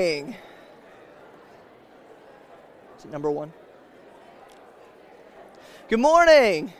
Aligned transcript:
Is 0.00 0.36
it 3.04 3.10
number 3.10 3.32
one? 3.32 3.52
Good 5.88 5.98
morning. 5.98 6.72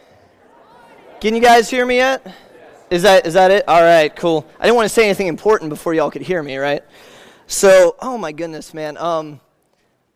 Can 1.20 1.34
you 1.34 1.40
guys 1.40 1.68
hear 1.68 1.84
me 1.84 1.96
yet? 1.96 2.24
Is 2.90 3.02
that 3.02 3.26
is 3.26 3.34
that 3.34 3.50
it? 3.50 3.64
All 3.66 3.82
right, 3.82 4.14
cool. 4.14 4.46
I 4.60 4.66
didn't 4.66 4.76
want 4.76 4.84
to 4.84 4.94
say 4.94 5.04
anything 5.06 5.26
important 5.26 5.68
before 5.68 5.94
y'all 5.94 6.12
could 6.12 6.22
hear 6.22 6.40
me, 6.44 6.58
right? 6.58 6.84
So, 7.48 7.96
oh 7.98 8.16
my 8.18 8.30
goodness, 8.30 8.72
man. 8.72 8.96
Um, 8.96 9.40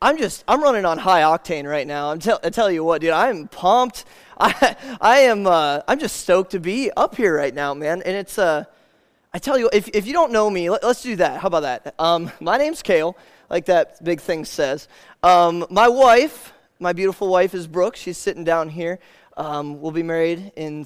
I'm 0.01 0.17
just 0.17 0.45
I'm 0.47 0.63
running 0.63 0.85
on 0.85 0.97
high 0.99 1.23
octane 1.23 1.69
right 1.69 1.89
now. 1.89 2.13
I'm 2.13 2.21
tell 2.21 2.39
I 2.45 2.51
tell 2.51 2.71
you 2.71 2.85
what, 2.85 3.01
dude. 3.01 3.11
I'm 3.11 3.49
pumped. 3.49 4.05
I 4.39 4.77
I 5.01 5.19
am 5.23 5.49
uh, 5.49 5.81
I'm 5.89 5.99
just 5.99 6.19
stoked 6.19 6.53
to 6.53 6.61
be 6.61 6.93
up 6.93 7.17
here 7.17 7.37
right 7.37 7.53
now, 7.53 7.75
man. 7.75 8.01
And 8.03 8.17
it's 8.17 8.39
uh 8.39 8.67
I 9.35 9.39
tell 9.39 9.59
you, 9.59 9.71
if, 9.73 9.89
if 9.95 10.07
you 10.07 10.13
don't 10.13 10.31
know 10.31 10.51
me, 10.51 10.69
let, 10.69 10.85
us 10.85 11.03
do 11.03 11.17
that. 11.17 11.41
How 11.41 11.49
about 11.49 11.63
that? 11.63 11.95
Um, 11.99 12.31
my 12.39 12.59
name's 12.59 12.83
Kale, 12.83 13.17
like 13.49 13.65
that 13.65 14.05
big 14.05 14.21
thing 14.21 14.45
says. 14.45 14.89
Um, 15.23 15.65
my 15.71 15.89
wife, 15.89 16.53
my 16.79 16.93
beautiful 16.93 17.29
wife, 17.29 17.55
is 17.55 17.67
Brooke. 17.67 17.97
She's 17.97 18.19
sitting 18.19 18.45
down 18.45 18.69
here. 18.69 18.99
Um, 19.39 19.81
we'll 19.81 19.91
be 19.91 20.03
married 20.03 20.53
in 20.55 20.85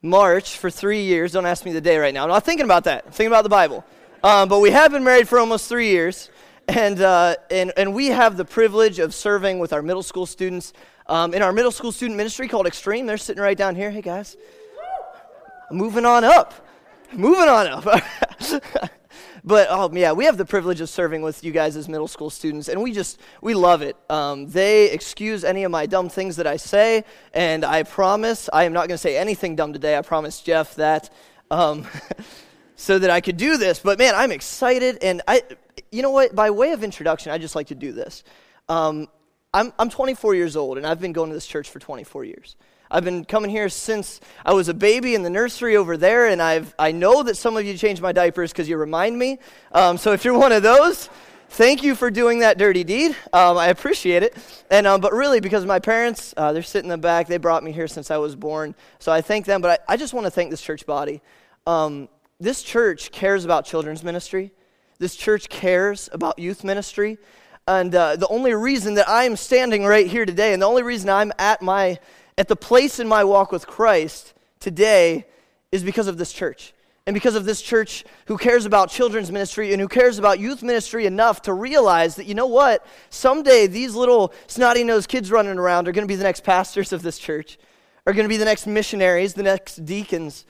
March 0.00 0.56
for 0.56 0.70
three 0.70 1.02
years. 1.02 1.32
Don't 1.32 1.44
ask 1.44 1.66
me 1.66 1.72
the 1.72 1.82
day 1.82 1.98
right 1.98 2.14
now. 2.14 2.22
I'm 2.22 2.30
not 2.30 2.46
thinking 2.46 2.64
about 2.64 2.84
that. 2.84 3.04
I'm 3.04 3.12
thinking 3.12 3.30
about 3.30 3.42
the 3.42 3.50
Bible. 3.50 3.84
Um, 4.24 4.48
but 4.48 4.60
we 4.60 4.70
have 4.70 4.92
been 4.92 5.04
married 5.04 5.28
for 5.28 5.38
almost 5.38 5.68
three 5.68 5.88
years. 5.88 6.30
And, 6.66 6.98
uh, 7.02 7.36
and, 7.50 7.74
and 7.76 7.92
we 7.92 8.06
have 8.06 8.38
the 8.38 8.44
privilege 8.46 9.00
of 9.00 9.14
serving 9.14 9.58
with 9.58 9.74
our 9.74 9.82
middle 9.82 10.02
school 10.02 10.24
students 10.24 10.72
um, 11.08 11.34
in 11.34 11.42
our 11.42 11.52
middle 11.52 11.72
school 11.72 11.92
student 11.92 12.16
ministry 12.16 12.48
called 12.48 12.66
Extreme. 12.66 13.04
They're 13.04 13.18
sitting 13.18 13.42
right 13.42 13.56
down 13.56 13.74
here. 13.74 13.90
Hey, 13.90 14.00
guys. 14.00 14.38
Moving 15.70 16.06
on 16.06 16.24
up. 16.24 16.64
Moving 17.12 17.48
on 17.48 17.66
up. 17.66 17.84
but 19.44 19.68
oh 19.70 19.90
yeah, 19.92 20.12
we 20.12 20.26
have 20.26 20.36
the 20.36 20.44
privilege 20.44 20.80
of 20.80 20.88
serving 20.88 21.22
with 21.22 21.42
you 21.42 21.52
guys 21.52 21.76
as 21.76 21.88
middle 21.88 22.08
school 22.08 22.28
students, 22.30 22.68
and 22.68 22.82
we 22.82 22.92
just 22.92 23.18
we 23.40 23.54
love 23.54 23.82
it. 23.82 23.96
Um, 24.10 24.48
they 24.48 24.90
excuse 24.90 25.42
any 25.42 25.64
of 25.64 25.70
my 25.70 25.86
dumb 25.86 26.08
things 26.08 26.36
that 26.36 26.46
I 26.46 26.56
say, 26.56 27.04
and 27.32 27.64
I 27.64 27.82
promise 27.82 28.50
I 28.52 28.64
am 28.64 28.72
not 28.72 28.88
going 28.88 28.96
to 28.96 28.98
say 28.98 29.16
anything 29.16 29.56
dumb 29.56 29.72
today. 29.72 29.96
I 29.96 30.02
promise 30.02 30.40
Jeff 30.40 30.74
that, 30.74 31.10
um, 31.50 31.86
so 32.76 32.98
that 32.98 33.10
I 33.10 33.20
could 33.20 33.38
do 33.38 33.56
this. 33.56 33.78
But 33.78 33.98
man, 33.98 34.14
I'm 34.14 34.30
excited, 34.32 34.98
and 35.02 35.22
I, 35.26 35.42
you 35.90 36.02
know 36.02 36.10
what? 36.10 36.34
By 36.34 36.50
way 36.50 36.72
of 36.72 36.84
introduction, 36.84 37.32
I 37.32 37.38
just 37.38 37.56
like 37.56 37.68
to 37.68 37.74
do 37.74 37.92
this. 37.92 38.22
Um, 38.68 39.08
I'm 39.54 39.72
I'm 39.78 39.88
24 39.88 40.34
years 40.34 40.56
old, 40.56 40.76
and 40.76 40.86
I've 40.86 41.00
been 41.00 41.14
going 41.14 41.30
to 41.30 41.34
this 41.34 41.46
church 41.46 41.70
for 41.70 41.78
24 41.78 42.24
years. 42.24 42.56
I've 42.90 43.04
been 43.04 43.24
coming 43.24 43.50
here 43.50 43.68
since 43.68 44.20
I 44.46 44.54
was 44.54 44.68
a 44.68 44.74
baby 44.74 45.14
in 45.14 45.22
the 45.22 45.28
nursery 45.30 45.76
over 45.76 45.96
there, 45.98 46.26
and 46.26 46.40
I've, 46.40 46.74
I 46.78 46.92
know 46.92 47.22
that 47.22 47.36
some 47.36 47.56
of 47.56 47.66
you 47.66 47.76
change 47.76 48.00
my 48.00 48.12
diapers 48.12 48.50
because 48.50 48.68
you 48.68 48.78
remind 48.78 49.18
me. 49.18 49.38
Um, 49.72 49.98
so 49.98 50.12
if 50.12 50.24
you're 50.24 50.38
one 50.38 50.52
of 50.52 50.62
those, 50.62 51.10
thank 51.50 51.82
you 51.82 51.94
for 51.94 52.10
doing 52.10 52.38
that 52.38 52.56
dirty 52.56 52.84
deed. 52.84 53.14
Um, 53.32 53.58
I 53.58 53.68
appreciate 53.68 54.22
it. 54.22 54.34
And, 54.70 54.86
um, 54.86 55.02
but 55.02 55.12
really, 55.12 55.40
because 55.40 55.66
my 55.66 55.78
parents, 55.78 56.32
uh, 56.36 56.52
they're 56.52 56.62
sitting 56.62 56.90
in 56.90 56.98
the 56.98 57.02
back, 57.02 57.26
they 57.26 57.36
brought 57.36 57.62
me 57.62 57.72
here 57.72 57.88
since 57.88 58.10
I 58.10 58.16
was 58.16 58.34
born. 58.34 58.74
So 58.98 59.12
I 59.12 59.20
thank 59.20 59.44
them, 59.44 59.60
but 59.60 59.82
I, 59.88 59.92
I 59.92 59.96
just 59.98 60.14
want 60.14 60.24
to 60.24 60.30
thank 60.30 60.50
this 60.50 60.62
church 60.62 60.86
body. 60.86 61.20
Um, 61.66 62.08
this 62.40 62.62
church 62.62 63.12
cares 63.12 63.44
about 63.44 63.66
children's 63.66 64.02
ministry, 64.02 64.52
this 64.98 65.14
church 65.14 65.50
cares 65.50 66.08
about 66.12 66.38
youth 66.38 66.64
ministry. 66.64 67.18
And 67.66 67.94
uh, 67.94 68.16
the 68.16 68.28
only 68.28 68.54
reason 68.54 68.94
that 68.94 69.06
I'm 69.06 69.36
standing 69.36 69.84
right 69.84 70.06
here 70.06 70.24
today, 70.24 70.54
and 70.54 70.62
the 70.62 70.66
only 70.66 70.82
reason 70.82 71.10
I'm 71.10 71.32
at 71.38 71.60
my 71.60 71.98
at 72.38 72.46
the 72.46 72.56
place 72.56 73.00
in 73.00 73.08
my 73.08 73.24
walk 73.24 73.50
with 73.50 73.66
Christ 73.66 74.32
today 74.60 75.26
is 75.72 75.82
because 75.82 76.06
of 76.06 76.16
this 76.16 76.32
church. 76.32 76.72
And 77.04 77.14
because 77.14 77.34
of 77.34 77.44
this 77.44 77.60
church 77.60 78.04
who 78.26 78.38
cares 78.38 78.64
about 78.64 78.90
children's 78.90 79.32
ministry 79.32 79.72
and 79.72 79.80
who 79.80 79.88
cares 79.88 80.18
about 80.18 80.38
youth 80.38 80.62
ministry 80.62 81.04
enough 81.04 81.42
to 81.42 81.52
realize 81.52 82.14
that, 82.16 82.26
you 82.26 82.34
know 82.34 82.46
what? 82.46 82.86
Someday 83.10 83.66
these 83.66 83.94
little 83.94 84.32
snotty 84.46 84.84
nosed 84.84 85.08
kids 85.08 85.32
running 85.32 85.58
around 85.58 85.88
are 85.88 85.92
going 85.92 86.06
to 86.06 86.10
be 86.10 86.16
the 86.16 86.22
next 86.22 86.44
pastors 86.44 86.92
of 86.92 87.02
this 87.02 87.18
church, 87.18 87.58
are 88.06 88.12
going 88.12 88.24
to 88.24 88.28
be 88.28 88.36
the 88.36 88.44
next 88.44 88.66
missionaries, 88.66 89.34
the 89.34 89.42
next 89.42 89.84
deacons. 89.84 90.44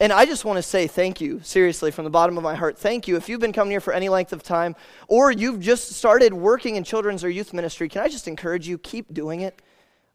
And 0.00 0.12
I 0.12 0.24
just 0.26 0.44
want 0.44 0.58
to 0.58 0.62
say 0.62 0.86
thank 0.86 1.20
you, 1.20 1.40
seriously, 1.42 1.90
from 1.90 2.04
the 2.04 2.10
bottom 2.10 2.38
of 2.38 2.44
my 2.44 2.54
heart. 2.54 2.78
Thank 2.78 3.08
you. 3.08 3.16
If 3.16 3.28
you've 3.28 3.40
been 3.40 3.52
coming 3.52 3.72
here 3.72 3.80
for 3.80 3.92
any 3.92 4.08
length 4.08 4.32
of 4.32 4.42
time, 4.42 4.74
or 5.08 5.30
you've 5.30 5.60
just 5.60 5.92
started 5.92 6.32
working 6.32 6.76
in 6.76 6.84
children's 6.84 7.24
or 7.24 7.28
youth 7.28 7.52
ministry, 7.52 7.88
can 7.88 8.02
I 8.02 8.08
just 8.08 8.28
encourage 8.28 8.68
you, 8.68 8.78
keep 8.78 9.12
doing 9.12 9.40
it? 9.40 9.60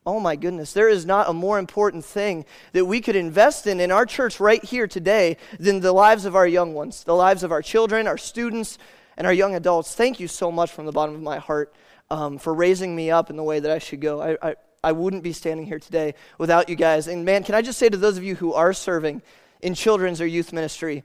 Oh 0.04 0.20
my 0.20 0.36
goodness, 0.36 0.74
there 0.74 0.90
is 0.90 1.06
not 1.06 1.30
a 1.30 1.34
more 1.34 1.60
important 1.60 2.04
thing 2.04 2.46
that 2.74 2.86
we 2.86 3.02
could 3.02 3.16
invest 3.16 3.68
in 3.68 3.80
in 3.80 3.92
our 3.92 4.08
church 4.08 4.40
right 4.40 4.64
here 4.64 4.88
today 4.88 5.38
than 5.60 5.80
the 5.80 5.92
lives 5.94 6.26
of 6.26 6.36
our 6.36 6.48
young 6.48 6.74
ones, 6.74 7.04
the 7.04 7.14
lives 7.14 7.44
of 7.44 7.52
our 7.52 7.62
children, 7.62 8.08
our 8.08 8.18
students, 8.18 8.80
and 9.16 9.28
our 9.28 9.34
young 9.34 9.54
adults. 9.54 9.94
Thank 9.94 10.20
you 10.20 10.28
so 10.28 10.52
much 10.52 10.72
from 10.72 10.88
the 10.88 10.92
bottom 10.92 11.14
of 11.14 11.22
my 11.22 11.38
heart 11.38 11.76
um, 12.10 12.40
for 12.40 12.52
raising 12.52 12.96
me 12.96 13.12
up 13.12 13.30
in 13.30 13.36
the 13.36 13.44
way 13.44 13.60
that 13.60 13.70
I 13.70 13.78
should 13.78 14.02
go. 14.02 14.20
I, 14.22 14.38
I, 14.42 14.56
I 14.84 14.92
wouldn't 14.92 15.22
be 15.22 15.34
standing 15.34 15.68
here 15.68 15.78
today 15.78 16.16
without 16.40 16.68
you 16.68 16.76
guys. 16.76 17.08
And 17.08 17.24
man, 17.24 17.44
can 17.44 17.54
I 17.54 17.62
just 17.62 17.78
say 17.78 17.88
to 17.88 17.98
those 17.98 18.18
of 18.18 18.24
you 18.24 18.34
who 18.34 18.54
are 18.54 18.74
serving 18.74 19.22
in 19.62 19.76
children's 19.76 20.20
or 20.20 20.26
youth 20.26 20.52
ministry, 20.52 21.04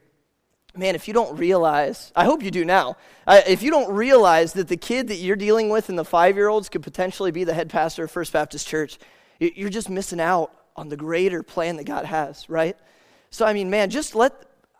man, 0.77 0.95
if 0.95 1.07
you 1.07 1.13
don't 1.13 1.37
realize, 1.37 2.11
I 2.15 2.25
hope 2.25 2.43
you 2.43 2.51
do 2.51 2.65
now, 2.65 2.97
uh, 3.25 3.41
if 3.47 3.61
you 3.61 3.71
don't 3.71 3.93
realize 3.93 4.53
that 4.53 4.67
the 4.67 4.77
kid 4.77 5.07
that 5.09 5.15
you're 5.15 5.35
dealing 5.35 5.69
with 5.69 5.89
and 5.89 5.97
the 5.97 6.05
five 6.05 6.35
year 6.35 6.47
olds 6.47 6.69
could 6.69 6.83
potentially 6.83 7.31
be 7.31 7.43
the 7.43 7.53
head 7.53 7.69
pastor 7.69 8.05
of 8.05 8.11
First 8.11 8.33
Baptist 8.33 8.67
Church, 8.67 8.97
you're 9.39 9.69
just 9.69 9.89
missing 9.89 10.19
out 10.19 10.51
on 10.75 10.89
the 10.89 10.97
greater 10.97 11.43
plan 11.43 11.77
that 11.77 11.85
God 11.85 12.05
has, 12.05 12.49
right? 12.49 12.77
So, 13.29 13.45
I 13.45 13.53
mean, 13.53 13.69
man, 13.69 13.89
just 13.89 14.15
let, 14.15 14.33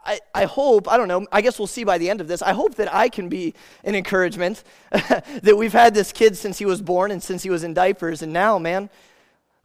I, 0.05 0.19
I 0.33 0.45
hope, 0.45 0.87
I 0.87 0.97
don't 0.97 1.07
know, 1.07 1.27
I 1.31 1.41
guess 1.41 1.59
we'll 1.59 1.67
see 1.67 1.83
by 1.83 1.97
the 1.97 2.09
end 2.09 2.21
of 2.21 2.27
this. 2.27 2.41
I 2.41 2.53
hope 2.53 2.75
that 2.75 2.93
I 2.93 3.09
can 3.09 3.29
be 3.29 3.53
an 3.83 3.95
encouragement 3.95 4.63
that 4.91 5.55
we've 5.57 5.73
had 5.73 5.93
this 5.93 6.11
kid 6.11 6.37
since 6.37 6.57
he 6.57 6.65
was 6.65 6.81
born 6.81 7.11
and 7.11 7.21
since 7.21 7.43
he 7.43 7.49
was 7.49 7.63
in 7.63 7.73
diapers, 7.73 8.21
and 8.21 8.31
now, 8.31 8.57
man, 8.57 8.89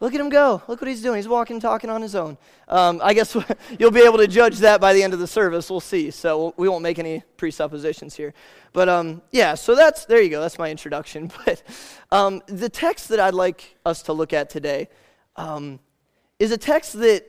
Look 0.02 0.16
at 0.16 0.20
him 0.20 0.30
go. 0.30 0.60
Look 0.66 0.80
what 0.80 0.88
he's 0.88 1.00
doing. 1.00 1.14
He's 1.14 1.28
walking, 1.28 1.60
talking 1.60 1.88
on 1.88 2.02
his 2.02 2.16
own. 2.16 2.36
Um, 2.66 3.00
I 3.04 3.14
guess 3.14 3.36
you'll 3.78 3.92
be 3.92 4.00
able 4.00 4.18
to 4.18 4.26
judge 4.26 4.58
that 4.58 4.80
by 4.80 4.94
the 4.94 5.02
end 5.04 5.12
of 5.12 5.20
the 5.20 5.28
service. 5.28 5.70
We'll 5.70 5.78
see. 5.78 6.10
So 6.10 6.54
we 6.56 6.68
won't 6.68 6.82
make 6.82 6.98
any 6.98 7.22
presuppositions 7.36 8.16
here. 8.16 8.34
But 8.72 8.88
um, 8.88 9.22
yeah, 9.30 9.54
so 9.54 9.76
that's, 9.76 10.04
there 10.06 10.20
you 10.20 10.28
go. 10.28 10.40
That's 10.40 10.58
my 10.58 10.72
introduction. 10.72 11.30
But 11.46 11.62
um, 12.10 12.42
the 12.46 12.68
text 12.68 13.10
that 13.10 13.20
I'd 13.20 13.32
like 13.32 13.76
us 13.86 14.02
to 14.02 14.12
look 14.12 14.32
at 14.32 14.50
today 14.50 14.88
um, 15.36 15.78
is 16.40 16.50
a 16.50 16.58
text 16.58 16.94
that 16.94 17.24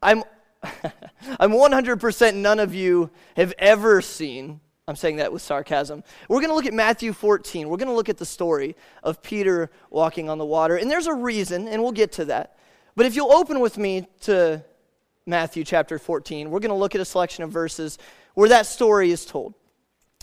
I'm, 0.00 0.24
I'm 0.62 1.52
100% 1.52 2.34
none 2.36 2.58
of 2.58 2.74
you 2.74 3.10
have 3.36 3.52
ever 3.58 4.00
seen 4.00 4.60
I'm 4.88 4.96
saying 4.96 5.16
that 5.16 5.34
with 5.34 5.42
sarcasm. 5.42 6.02
We're 6.30 6.38
going 6.38 6.48
to 6.48 6.54
look 6.54 6.64
at 6.64 6.72
Matthew 6.72 7.12
14. 7.12 7.68
We're 7.68 7.76
going 7.76 7.90
to 7.90 7.94
look 7.94 8.08
at 8.08 8.16
the 8.16 8.24
story 8.24 8.74
of 9.02 9.22
Peter 9.22 9.70
walking 9.90 10.30
on 10.30 10.38
the 10.38 10.46
water. 10.46 10.76
And 10.76 10.90
there's 10.90 11.06
a 11.06 11.12
reason, 11.12 11.68
and 11.68 11.82
we'll 11.82 11.92
get 11.92 12.12
to 12.12 12.24
that. 12.24 12.56
But 12.96 13.04
if 13.04 13.14
you'll 13.14 13.30
open 13.30 13.60
with 13.60 13.76
me 13.76 14.06
to 14.22 14.64
Matthew 15.26 15.62
chapter 15.62 15.98
14, 15.98 16.50
we're 16.50 16.60
going 16.60 16.70
to 16.70 16.74
look 16.74 16.94
at 16.94 17.02
a 17.02 17.04
selection 17.04 17.44
of 17.44 17.50
verses 17.50 17.98
where 18.32 18.48
that 18.48 18.64
story 18.64 19.10
is 19.10 19.26
told. 19.26 19.52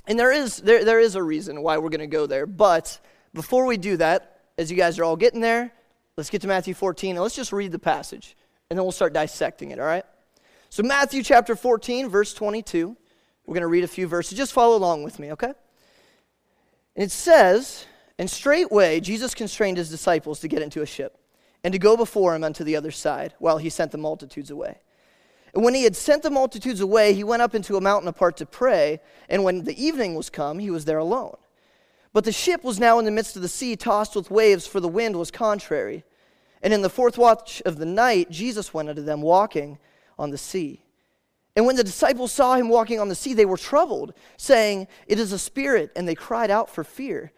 And 0.08 0.18
there 0.18 0.32
is, 0.32 0.58
there, 0.58 0.84
there 0.84 1.00
is 1.00 1.14
a 1.14 1.22
reason 1.22 1.62
why 1.62 1.78
we're 1.78 1.90
going 1.90 2.00
to 2.00 2.08
go 2.08 2.26
there. 2.26 2.48
But 2.48 3.00
before 3.36 3.68
we 3.68 3.78
do 3.78 3.98
that, 3.98 4.42
as 4.58 4.72
you 4.72 4.78
guys 4.78 4.98
are 4.98 5.04
all 5.04 5.16
getting 5.16 5.42
there, 5.42 5.72
let's 6.18 6.32
get 6.32 6.42
to 6.42 6.48
Matthew 6.48 6.74
14 6.74 7.12
and 7.12 7.22
let's 7.22 7.36
just 7.36 7.54
read 7.54 7.72
the 7.72 7.78
passage. 7.78 8.36
And 8.72 8.80
then 8.80 8.84
we'll 8.84 8.92
start 8.92 9.14
dissecting 9.14 9.70
it, 9.70 9.80
all 9.80 9.86
right? 9.86 10.06
So, 10.72 10.82
Matthew 10.82 11.22
chapter 11.22 11.56
14, 11.56 12.10
verse 12.10 12.34
22. 12.34 12.98
We're 13.46 13.54
going 13.54 13.62
to 13.62 13.68
read 13.68 13.84
a 13.84 13.88
few 13.88 14.08
verses. 14.08 14.38
Just 14.38 14.54
follow 14.54 14.76
along 14.76 15.04
with 15.04 15.20
me, 15.20 15.32
okay? 15.34 15.54
And 16.96 17.04
it 17.04 17.12
says, 17.12 17.86
And 18.18 18.30
straightway 18.30 19.00
Jesus 19.00 19.34
constrained 19.36 19.78
his 19.78 19.90
disciples 19.90 20.40
to 20.40 20.48
get 20.48 20.62
into 20.62 20.82
a 20.82 20.86
ship 20.86 21.18
and 21.64 21.72
to 21.74 21.80
go 21.80 21.98
before 21.98 22.36
him 22.36 22.44
unto 22.44 22.64
the 22.64 22.76
other 22.76 22.92
side 22.92 23.34
while 23.40 23.58
he 23.58 23.70
sent 23.70 23.92
the 23.92 23.98
multitudes 23.98 24.52
away. 24.52 24.80
And 25.54 25.64
when 25.64 25.74
he 25.74 25.84
had 25.84 25.96
sent 25.96 26.22
the 26.22 26.30
multitudes 26.30 26.82
away, 26.82 27.14
he 27.14 27.24
went 27.24 27.42
up 27.42 27.56
into 27.56 27.78
a 27.78 27.82
mountain 27.82 28.10
apart 28.10 28.38
to 28.38 28.46
pray. 28.46 29.00
And 29.30 29.44
when 29.44 29.64
the 29.64 29.84
evening 29.84 30.16
was 30.16 30.30
come, 30.30 30.60
he 30.60 30.70
was 30.70 30.86
there 30.86 30.98
alone. 30.98 31.38
But 32.14 32.24
the 32.24 32.32
ship 32.32 32.64
was 32.64 32.80
now 32.80 33.00
in 33.00 33.06
the 33.06 33.12
midst 33.12 33.36
of 33.36 33.42
the 33.42 33.48
sea, 33.48 33.76
tossed 33.76 34.16
with 34.16 34.32
waves, 34.32 34.68
for 34.68 34.80
the 34.80 34.88
wind 34.88 35.16
was 35.16 35.32
contrary. 35.32 36.04
And 36.62 36.74
in 36.74 36.82
the 36.82 36.90
fourth 36.90 37.18
watch 37.18 37.62
of 37.66 37.78
the 37.78 37.86
night, 37.86 38.30
Jesus 38.30 38.74
went 38.74 38.90
unto 38.90 39.02
them 39.02 39.22
walking 39.22 39.78
on 40.18 40.30
the 40.30 40.38
sea. 40.38 40.85
And 41.56 41.66
when 41.66 41.78
the 41.78 41.84
disciples 41.84 42.32
saw 42.32 42.56
him 42.56 42.68
walking 42.68 43.00
on 43.00 43.08
the 43.08 43.16
sea, 43.16 43.34
they 43.34 43.46
were 43.46 43.58
troubled, 43.58 44.14
saying, 44.38 44.88
It 45.08 45.20
is 45.20 45.32
a 45.32 45.40
spirit, 45.40 45.92
and 45.96 46.08
they 46.08 46.16
cried 46.16 46.52
out 46.52 46.70
for 46.70 46.84
fear. 46.84 47.32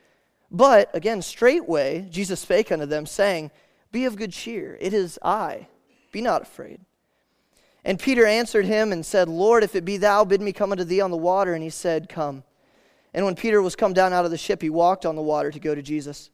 But 0.49 0.89
again, 0.95 1.21
straightway 1.21 2.07
Jesus 2.09 2.39
spake 2.39 2.71
unto 2.71 2.85
them, 2.85 3.05
saying, 3.05 3.51
Be 3.91 4.05
of 4.05 4.15
good 4.15 4.31
cheer, 4.31 4.77
it 4.81 4.93
is 4.93 5.19
I, 5.21 5.67
be 6.11 6.21
not 6.21 6.41
afraid. 6.41 6.79
And 7.85 7.99
Peter 7.99 8.25
answered 8.25 8.65
him 8.65 8.91
and 8.91 9.05
said, 9.05 9.29
Lord, 9.29 9.63
if 9.63 9.75
it 9.75 9.85
be 9.85 9.95
thou, 9.95 10.25
bid 10.25 10.41
me 10.41 10.51
come 10.51 10.73
unto 10.73 10.83
thee 10.83 10.99
on 10.99 11.11
the 11.11 11.15
water. 11.15 11.53
And 11.53 11.63
he 11.63 11.69
said, 11.69 12.09
Come. 12.09 12.43
And 13.13 13.23
when 13.25 13.35
Peter 13.35 13.61
was 13.61 13.77
come 13.77 13.93
down 13.93 14.11
out 14.11 14.25
of 14.25 14.31
the 14.31 14.37
ship, 14.37 14.61
he 14.61 14.69
walked 14.69 15.05
on 15.05 15.15
the 15.15 15.21
water 15.21 15.51
to 15.51 15.59
go 15.59 15.73
to 15.73 15.81
Jesus. 15.81 16.29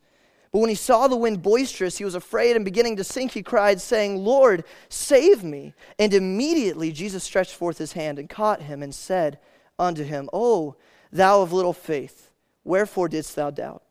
But 0.53 0.59
when 0.59 0.69
he 0.69 0.75
saw 0.75 1.07
the 1.07 1.17
wind 1.17 1.41
boisterous, 1.41 1.97
he 1.97 2.05
was 2.05 2.13
afraid, 2.13 2.55
and 2.55 2.63
beginning 2.63 2.95
to 2.97 3.03
sink, 3.03 3.31
he 3.31 3.41
cried, 3.41 3.81
saying, 3.81 4.23
Lord, 4.23 4.63
save 4.88 5.44
me. 5.44 5.73
And 5.97 6.13
immediately 6.13 6.91
Jesus 6.91 7.23
stretched 7.23 7.55
forth 7.55 7.79
his 7.79 7.94
hand 7.94 8.19
and 8.19 8.29
caught 8.29 8.61
him 8.61 8.83
and 8.83 8.94
said 8.94 9.39
unto 9.79 10.03
him, 10.03 10.29
Oh, 10.31 10.75
thou 11.11 11.41
of 11.41 11.53
little 11.53 11.73
faith, 11.73 12.29
wherefore 12.63 13.09
didst 13.09 13.35
thou 13.35 13.50
doubt? 13.50 13.81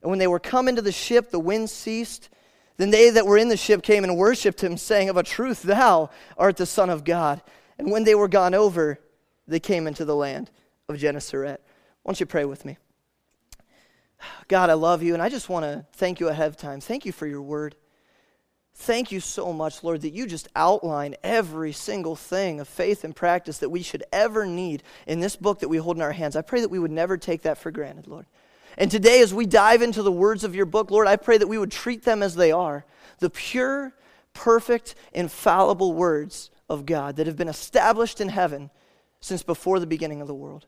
And 0.00 0.08
when 0.08 0.18
they 0.18 0.26
were 0.26 0.40
come 0.40 0.66
into 0.66 0.80
the 0.80 0.92
ship, 0.92 1.30
the 1.30 1.38
wind 1.38 1.68
ceased. 1.68 2.30
Then 2.78 2.90
they 2.90 3.10
that 3.10 3.26
were 3.26 3.36
in 3.36 3.50
the 3.50 3.56
ship 3.58 3.82
came 3.82 4.02
and 4.02 4.16
worshipped 4.16 4.64
him, 4.64 4.78
saying, 4.78 5.10
Of 5.10 5.18
a 5.18 5.22
truth, 5.22 5.62
thou 5.62 6.08
art 6.38 6.56
the 6.56 6.64
Son 6.64 6.88
of 6.88 7.04
God. 7.04 7.42
And 7.78 7.90
when 7.90 8.04
they 8.04 8.14
were 8.14 8.28
gone 8.28 8.54
over, 8.54 8.98
they 9.46 9.60
came 9.60 9.86
into 9.86 10.06
the 10.06 10.16
land 10.16 10.50
of 10.88 10.96
Gennesaret. 10.96 11.60
Why 12.02 12.10
don't 12.10 12.20
you 12.20 12.24
pray 12.24 12.46
with 12.46 12.64
me? 12.64 12.78
God, 14.48 14.70
I 14.70 14.74
love 14.74 15.02
you, 15.02 15.14
and 15.14 15.22
I 15.22 15.28
just 15.28 15.48
want 15.48 15.64
to 15.64 15.86
thank 15.92 16.20
you 16.20 16.28
ahead 16.28 16.48
of 16.48 16.56
time. 16.56 16.80
Thank 16.80 17.04
you 17.04 17.12
for 17.12 17.26
your 17.26 17.42
word. 17.42 17.74
Thank 18.74 19.10
you 19.10 19.18
so 19.18 19.52
much, 19.52 19.82
Lord, 19.82 20.02
that 20.02 20.12
you 20.14 20.26
just 20.26 20.48
outline 20.54 21.16
every 21.24 21.72
single 21.72 22.14
thing 22.14 22.60
of 22.60 22.68
faith 22.68 23.02
and 23.02 23.14
practice 23.14 23.58
that 23.58 23.70
we 23.70 23.82
should 23.82 24.04
ever 24.12 24.46
need 24.46 24.84
in 25.06 25.18
this 25.18 25.34
book 25.34 25.60
that 25.60 25.68
we 25.68 25.78
hold 25.78 25.96
in 25.96 26.02
our 26.02 26.12
hands. 26.12 26.36
I 26.36 26.42
pray 26.42 26.60
that 26.60 26.70
we 26.70 26.78
would 26.78 26.92
never 26.92 27.16
take 27.16 27.42
that 27.42 27.58
for 27.58 27.72
granted, 27.72 28.06
Lord. 28.06 28.26
And 28.76 28.88
today, 28.88 29.20
as 29.20 29.34
we 29.34 29.46
dive 29.46 29.82
into 29.82 30.02
the 30.02 30.12
words 30.12 30.44
of 30.44 30.54
your 30.54 30.64
book, 30.64 30.92
Lord, 30.92 31.08
I 31.08 31.16
pray 31.16 31.38
that 31.38 31.48
we 31.48 31.58
would 31.58 31.72
treat 31.72 32.04
them 32.04 32.22
as 32.22 32.36
they 32.36 32.52
are 32.52 32.84
the 33.18 33.30
pure, 33.30 33.92
perfect, 34.32 34.94
infallible 35.12 35.92
words 35.92 36.50
of 36.68 36.86
God 36.86 37.16
that 37.16 37.26
have 37.26 37.36
been 37.36 37.48
established 37.48 38.20
in 38.20 38.28
heaven 38.28 38.70
since 39.20 39.42
before 39.42 39.80
the 39.80 39.86
beginning 39.86 40.20
of 40.20 40.28
the 40.28 40.34
world. 40.34 40.66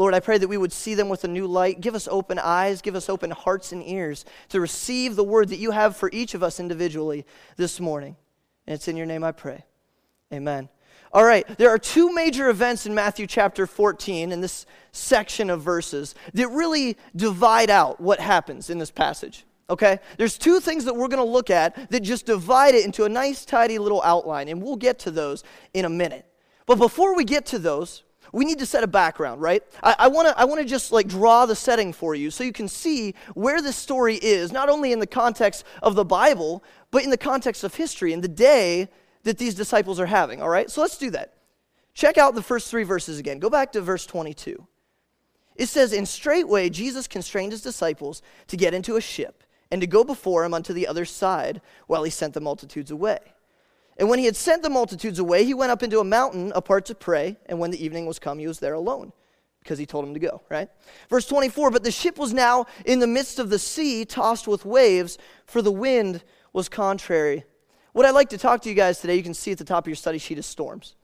Lord, 0.00 0.14
I 0.14 0.20
pray 0.20 0.38
that 0.38 0.48
we 0.48 0.56
would 0.56 0.72
see 0.72 0.94
them 0.94 1.10
with 1.10 1.24
a 1.24 1.28
new 1.28 1.46
light. 1.46 1.82
Give 1.82 1.94
us 1.94 2.08
open 2.10 2.38
eyes, 2.38 2.80
give 2.80 2.94
us 2.94 3.10
open 3.10 3.32
hearts 3.32 3.70
and 3.70 3.86
ears 3.86 4.24
to 4.48 4.58
receive 4.58 5.14
the 5.14 5.22
word 5.22 5.50
that 5.50 5.58
you 5.58 5.72
have 5.72 5.94
for 5.94 6.08
each 6.10 6.32
of 6.32 6.42
us 6.42 6.58
individually 6.58 7.26
this 7.58 7.78
morning. 7.78 8.16
And 8.66 8.72
it's 8.72 8.88
in 8.88 8.96
your 8.96 9.04
name 9.04 9.22
I 9.22 9.32
pray. 9.32 9.62
Amen. 10.32 10.70
All 11.12 11.22
right, 11.22 11.46
there 11.58 11.68
are 11.68 11.76
two 11.76 12.14
major 12.14 12.48
events 12.48 12.86
in 12.86 12.94
Matthew 12.94 13.26
chapter 13.26 13.66
14 13.66 14.32
in 14.32 14.40
this 14.40 14.64
section 14.90 15.50
of 15.50 15.60
verses 15.60 16.14
that 16.32 16.48
really 16.48 16.96
divide 17.14 17.68
out 17.68 18.00
what 18.00 18.20
happens 18.20 18.70
in 18.70 18.78
this 18.78 18.90
passage. 18.90 19.44
Okay? 19.68 19.98
There's 20.16 20.38
two 20.38 20.60
things 20.60 20.86
that 20.86 20.96
we're 20.96 21.08
going 21.08 21.22
to 21.22 21.30
look 21.30 21.50
at 21.50 21.90
that 21.90 22.00
just 22.00 22.24
divide 22.24 22.74
it 22.74 22.86
into 22.86 23.04
a 23.04 23.08
nice, 23.10 23.44
tidy 23.44 23.78
little 23.78 24.00
outline, 24.02 24.48
and 24.48 24.62
we'll 24.62 24.76
get 24.76 24.98
to 25.00 25.10
those 25.10 25.44
in 25.74 25.84
a 25.84 25.90
minute. 25.90 26.24
But 26.64 26.78
before 26.78 27.14
we 27.14 27.24
get 27.24 27.44
to 27.46 27.58
those, 27.58 28.02
we 28.32 28.44
need 28.44 28.58
to 28.58 28.66
set 28.66 28.84
a 28.84 28.86
background, 28.86 29.40
right? 29.40 29.62
I, 29.82 29.96
I 30.00 30.08
want 30.08 30.28
to 30.28 30.38
I 30.38 30.44
wanna 30.44 30.64
just 30.64 30.92
like 30.92 31.08
draw 31.08 31.46
the 31.46 31.56
setting 31.56 31.92
for 31.92 32.14
you 32.14 32.30
so 32.30 32.44
you 32.44 32.52
can 32.52 32.68
see 32.68 33.14
where 33.34 33.60
this 33.60 33.76
story 33.76 34.16
is, 34.16 34.52
not 34.52 34.68
only 34.68 34.92
in 34.92 35.00
the 35.00 35.06
context 35.06 35.64
of 35.82 35.94
the 35.94 36.04
Bible, 36.04 36.62
but 36.90 37.04
in 37.04 37.10
the 37.10 37.16
context 37.16 37.64
of 37.64 37.74
history 37.74 38.12
and 38.12 38.22
the 38.22 38.28
day 38.28 38.88
that 39.22 39.38
these 39.38 39.54
disciples 39.54 40.00
are 40.00 40.06
having, 40.06 40.40
all 40.40 40.48
right? 40.48 40.70
So 40.70 40.80
let's 40.80 40.96
do 40.96 41.10
that. 41.10 41.34
Check 41.92 42.18
out 42.18 42.34
the 42.34 42.42
first 42.42 42.70
three 42.70 42.84
verses 42.84 43.18
again. 43.18 43.38
Go 43.38 43.50
back 43.50 43.72
to 43.72 43.80
verse 43.80 44.06
22. 44.06 44.66
It 45.56 45.66
says, 45.68 45.92
"In 45.92 46.06
straightway 46.06 46.70
Jesus 46.70 47.06
constrained 47.06 47.52
his 47.52 47.62
disciples 47.62 48.22
to 48.46 48.56
get 48.56 48.74
into 48.74 48.96
a 48.96 49.00
ship 49.00 49.44
and 49.70 49.80
to 49.80 49.86
go 49.86 50.04
before 50.04 50.44
him 50.44 50.54
unto 50.54 50.72
the 50.72 50.86
other 50.86 51.04
side 51.04 51.60
while 51.86 52.02
he 52.02 52.10
sent 52.10 52.34
the 52.34 52.40
multitudes 52.40 52.90
away. 52.90 53.18
And 54.00 54.08
when 54.08 54.18
he 54.18 54.24
had 54.24 54.34
sent 54.34 54.62
the 54.62 54.70
multitudes 54.70 55.18
away, 55.18 55.44
he 55.44 55.52
went 55.52 55.70
up 55.70 55.82
into 55.82 56.00
a 56.00 56.04
mountain 56.04 56.52
apart 56.54 56.86
to 56.86 56.94
pray. 56.94 57.36
And 57.44 57.58
when 57.58 57.70
the 57.70 57.84
evening 57.84 58.06
was 58.06 58.18
come, 58.18 58.38
he 58.38 58.46
was 58.46 58.58
there 58.58 58.72
alone 58.72 59.12
because 59.62 59.78
he 59.78 59.84
told 59.84 60.06
him 60.06 60.14
to 60.14 60.20
go, 60.20 60.40
right? 60.48 60.70
Verse 61.10 61.26
24 61.26 61.70
But 61.70 61.84
the 61.84 61.90
ship 61.90 62.16
was 62.16 62.32
now 62.32 62.64
in 62.86 62.98
the 62.98 63.06
midst 63.06 63.38
of 63.38 63.50
the 63.50 63.58
sea, 63.58 64.06
tossed 64.06 64.48
with 64.48 64.64
waves, 64.64 65.18
for 65.44 65.60
the 65.60 65.70
wind 65.70 66.24
was 66.54 66.70
contrary. 66.70 67.44
What 67.92 68.06
I'd 68.06 68.12
like 68.12 68.30
to 68.30 68.38
talk 68.38 68.62
to 68.62 68.70
you 68.70 68.74
guys 68.74 69.00
today, 69.00 69.16
you 69.16 69.22
can 69.22 69.34
see 69.34 69.52
at 69.52 69.58
the 69.58 69.64
top 69.64 69.84
of 69.84 69.88
your 69.88 69.96
study 69.96 70.16
sheet, 70.16 70.38
is 70.38 70.46
storms. 70.46 70.94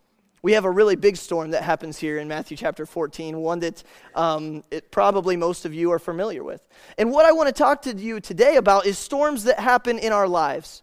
We 0.41 0.53
have 0.53 0.65
a 0.65 0.71
really 0.71 0.97
big 0.97 1.19
storm 1.19 1.51
that 1.51 1.65
happens 1.65 1.99
here 1.99 2.17
in 2.17 2.29
Matthew 2.29 2.57
chapter 2.57 2.87
14, 2.87 3.37
one 3.37 3.59
that 3.59 3.83
um, 4.15 4.65
it, 4.71 4.91
probably 4.91 5.37
most 5.37 5.67
of 5.67 5.75
you 5.75 5.93
are 5.93 5.99
familiar 5.99 6.43
with. 6.43 6.67
And 6.97 7.11
what 7.11 7.27
I 7.27 7.33
want 7.33 7.49
to 7.49 7.53
talk 7.53 7.83
to 7.83 7.95
you 7.95 8.21
today 8.21 8.57
about 8.57 8.87
is 8.87 8.97
storms 8.97 9.45
that 9.45 9.61
happen 9.61 9.99
in 9.99 10.13
our 10.13 10.27
lives 10.27 10.83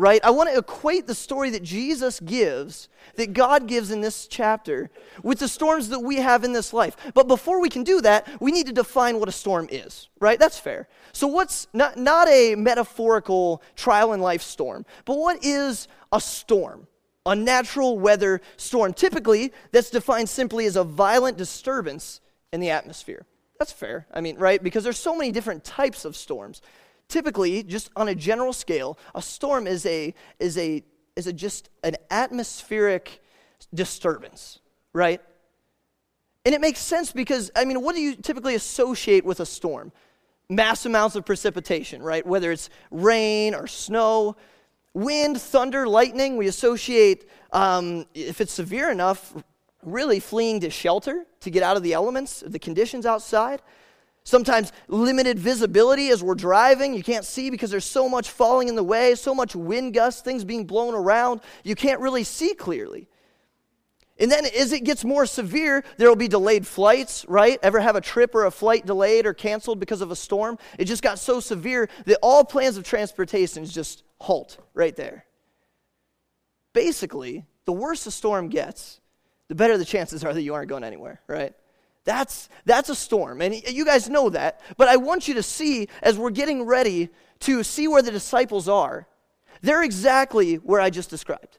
right? 0.00 0.24
I 0.24 0.30
want 0.30 0.48
to 0.48 0.58
equate 0.58 1.06
the 1.06 1.14
story 1.14 1.50
that 1.50 1.62
Jesus 1.62 2.20
gives, 2.20 2.88
that 3.16 3.34
God 3.34 3.66
gives 3.66 3.90
in 3.90 4.00
this 4.00 4.26
chapter, 4.26 4.90
with 5.22 5.40
the 5.40 5.46
storms 5.46 5.90
that 5.90 6.00
we 6.00 6.16
have 6.16 6.42
in 6.42 6.54
this 6.54 6.72
life. 6.72 6.96
But 7.12 7.28
before 7.28 7.60
we 7.60 7.68
can 7.68 7.84
do 7.84 8.00
that, 8.00 8.26
we 8.40 8.50
need 8.50 8.66
to 8.66 8.72
define 8.72 9.20
what 9.20 9.28
a 9.28 9.32
storm 9.32 9.68
is, 9.70 10.08
right? 10.18 10.38
That's 10.38 10.58
fair. 10.58 10.88
So, 11.12 11.26
what's 11.26 11.68
not, 11.74 11.98
not 11.98 12.28
a 12.28 12.54
metaphorical 12.54 13.62
trial 13.76 14.14
in 14.14 14.20
life 14.20 14.40
storm, 14.40 14.86
but 15.04 15.18
what 15.18 15.44
is 15.44 15.86
a 16.12 16.20
storm? 16.20 16.86
A 17.26 17.36
natural 17.36 17.98
weather 17.98 18.40
storm. 18.56 18.94
Typically, 18.94 19.52
that's 19.70 19.90
defined 19.90 20.30
simply 20.30 20.64
as 20.64 20.76
a 20.76 20.84
violent 20.84 21.36
disturbance 21.36 22.22
in 22.54 22.60
the 22.60 22.70
atmosphere. 22.70 23.26
That's 23.58 23.72
fair. 23.72 24.06
I 24.10 24.22
mean, 24.22 24.38
right? 24.38 24.62
Because 24.62 24.82
there's 24.82 24.98
so 24.98 25.14
many 25.14 25.30
different 25.30 25.62
types 25.62 26.06
of 26.06 26.16
storms 26.16 26.62
typically, 27.10 27.62
just 27.62 27.90
on 27.96 28.08
a 28.08 28.14
general 28.14 28.52
scale, 28.52 28.98
a 29.14 29.20
storm 29.20 29.66
is 29.66 29.84
a 29.84 30.14
is 30.38 30.56
a 30.56 30.82
is 31.16 31.26
a 31.26 31.32
just 31.32 31.68
an 31.84 31.96
atmospheric 32.10 33.22
disturbance, 33.74 34.60
right? 34.92 35.20
And 36.46 36.54
it 36.54 36.60
makes 36.60 36.80
sense 36.80 37.12
because 37.12 37.50
I 37.54 37.66
mean, 37.66 37.82
what 37.82 37.94
do 37.94 38.00
you 38.00 38.16
typically 38.16 38.54
associate 38.54 39.24
with 39.24 39.40
a 39.40 39.46
storm? 39.46 39.92
Mass 40.48 40.86
amounts 40.86 41.14
of 41.16 41.24
precipitation, 41.26 42.02
right? 42.02 42.26
Whether 42.26 42.50
it's 42.50 42.70
rain 42.90 43.54
or 43.54 43.66
snow, 43.66 44.36
wind, 44.94 45.40
thunder, 45.40 45.86
lightning. 45.86 46.36
We 46.36 46.48
associate, 46.48 47.28
um, 47.52 48.06
if 48.14 48.40
it's 48.40 48.52
severe 48.52 48.90
enough, 48.90 49.34
really 49.82 50.20
fleeing 50.20 50.60
to 50.60 50.70
shelter 50.70 51.24
to 51.40 51.50
get 51.50 51.62
out 51.62 51.76
of 51.76 51.82
the 51.82 51.92
elements, 51.92 52.42
the 52.46 52.58
conditions 52.58 53.06
outside. 53.06 53.62
Sometimes 54.24 54.72
limited 54.88 55.38
visibility 55.38 56.10
as 56.10 56.22
we're 56.22 56.34
driving. 56.34 56.94
You 56.94 57.02
can't 57.02 57.24
see 57.24 57.50
because 57.50 57.70
there's 57.70 57.84
so 57.84 58.08
much 58.08 58.30
falling 58.30 58.68
in 58.68 58.76
the 58.76 58.84
way, 58.84 59.14
so 59.14 59.34
much 59.34 59.56
wind 59.56 59.94
gusts, 59.94 60.22
things 60.22 60.44
being 60.44 60.66
blown 60.66 60.94
around. 60.94 61.40
You 61.64 61.74
can't 61.74 62.00
really 62.00 62.24
see 62.24 62.54
clearly. 62.54 63.08
And 64.20 64.30
then 64.30 64.44
as 64.44 64.72
it 64.72 64.84
gets 64.84 65.02
more 65.02 65.24
severe, 65.24 65.82
there 65.96 66.08
will 66.08 66.14
be 66.14 66.28
delayed 66.28 66.66
flights, 66.66 67.24
right? 67.26 67.58
Ever 67.62 67.80
have 67.80 67.96
a 67.96 68.02
trip 68.02 68.34
or 68.34 68.44
a 68.44 68.50
flight 68.50 68.84
delayed 68.84 69.24
or 69.24 69.32
canceled 69.32 69.80
because 69.80 70.02
of 70.02 70.10
a 70.10 70.16
storm? 70.16 70.58
It 70.78 70.84
just 70.84 71.02
got 71.02 71.18
so 71.18 71.40
severe 71.40 71.88
that 72.04 72.18
all 72.22 72.44
plans 72.44 72.76
of 72.76 72.84
transportation 72.84 73.64
just 73.64 74.02
halt 74.20 74.58
right 74.74 74.94
there. 74.94 75.24
Basically, 76.74 77.46
the 77.64 77.72
worse 77.72 78.04
the 78.04 78.10
storm 78.10 78.48
gets, 78.50 79.00
the 79.48 79.54
better 79.54 79.78
the 79.78 79.86
chances 79.86 80.22
are 80.22 80.34
that 80.34 80.42
you 80.42 80.52
aren't 80.52 80.68
going 80.68 80.84
anywhere, 80.84 81.22
right? 81.26 81.54
That's, 82.04 82.48
that's 82.64 82.88
a 82.88 82.94
storm. 82.94 83.42
And 83.42 83.54
you 83.54 83.84
guys 83.84 84.08
know 84.08 84.30
that. 84.30 84.60
But 84.76 84.88
I 84.88 84.96
want 84.96 85.28
you 85.28 85.34
to 85.34 85.42
see, 85.42 85.88
as 86.02 86.18
we're 86.18 86.30
getting 86.30 86.64
ready 86.64 87.10
to 87.40 87.62
see 87.62 87.88
where 87.88 88.02
the 88.02 88.10
disciples 88.10 88.68
are, 88.68 89.06
they're 89.62 89.82
exactly 89.82 90.56
where 90.56 90.80
I 90.80 90.90
just 90.90 91.10
described. 91.10 91.58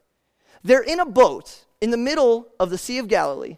They're 0.63 0.81
in 0.81 0.99
a 0.99 1.05
boat 1.05 1.65
in 1.79 1.91
the 1.91 1.97
middle 1.97 2.47
of 2.59 2.69
the 2.69 2.77
Sea 2.77 2.97
of 2.97 3.07
Galilee, 3.07 3.57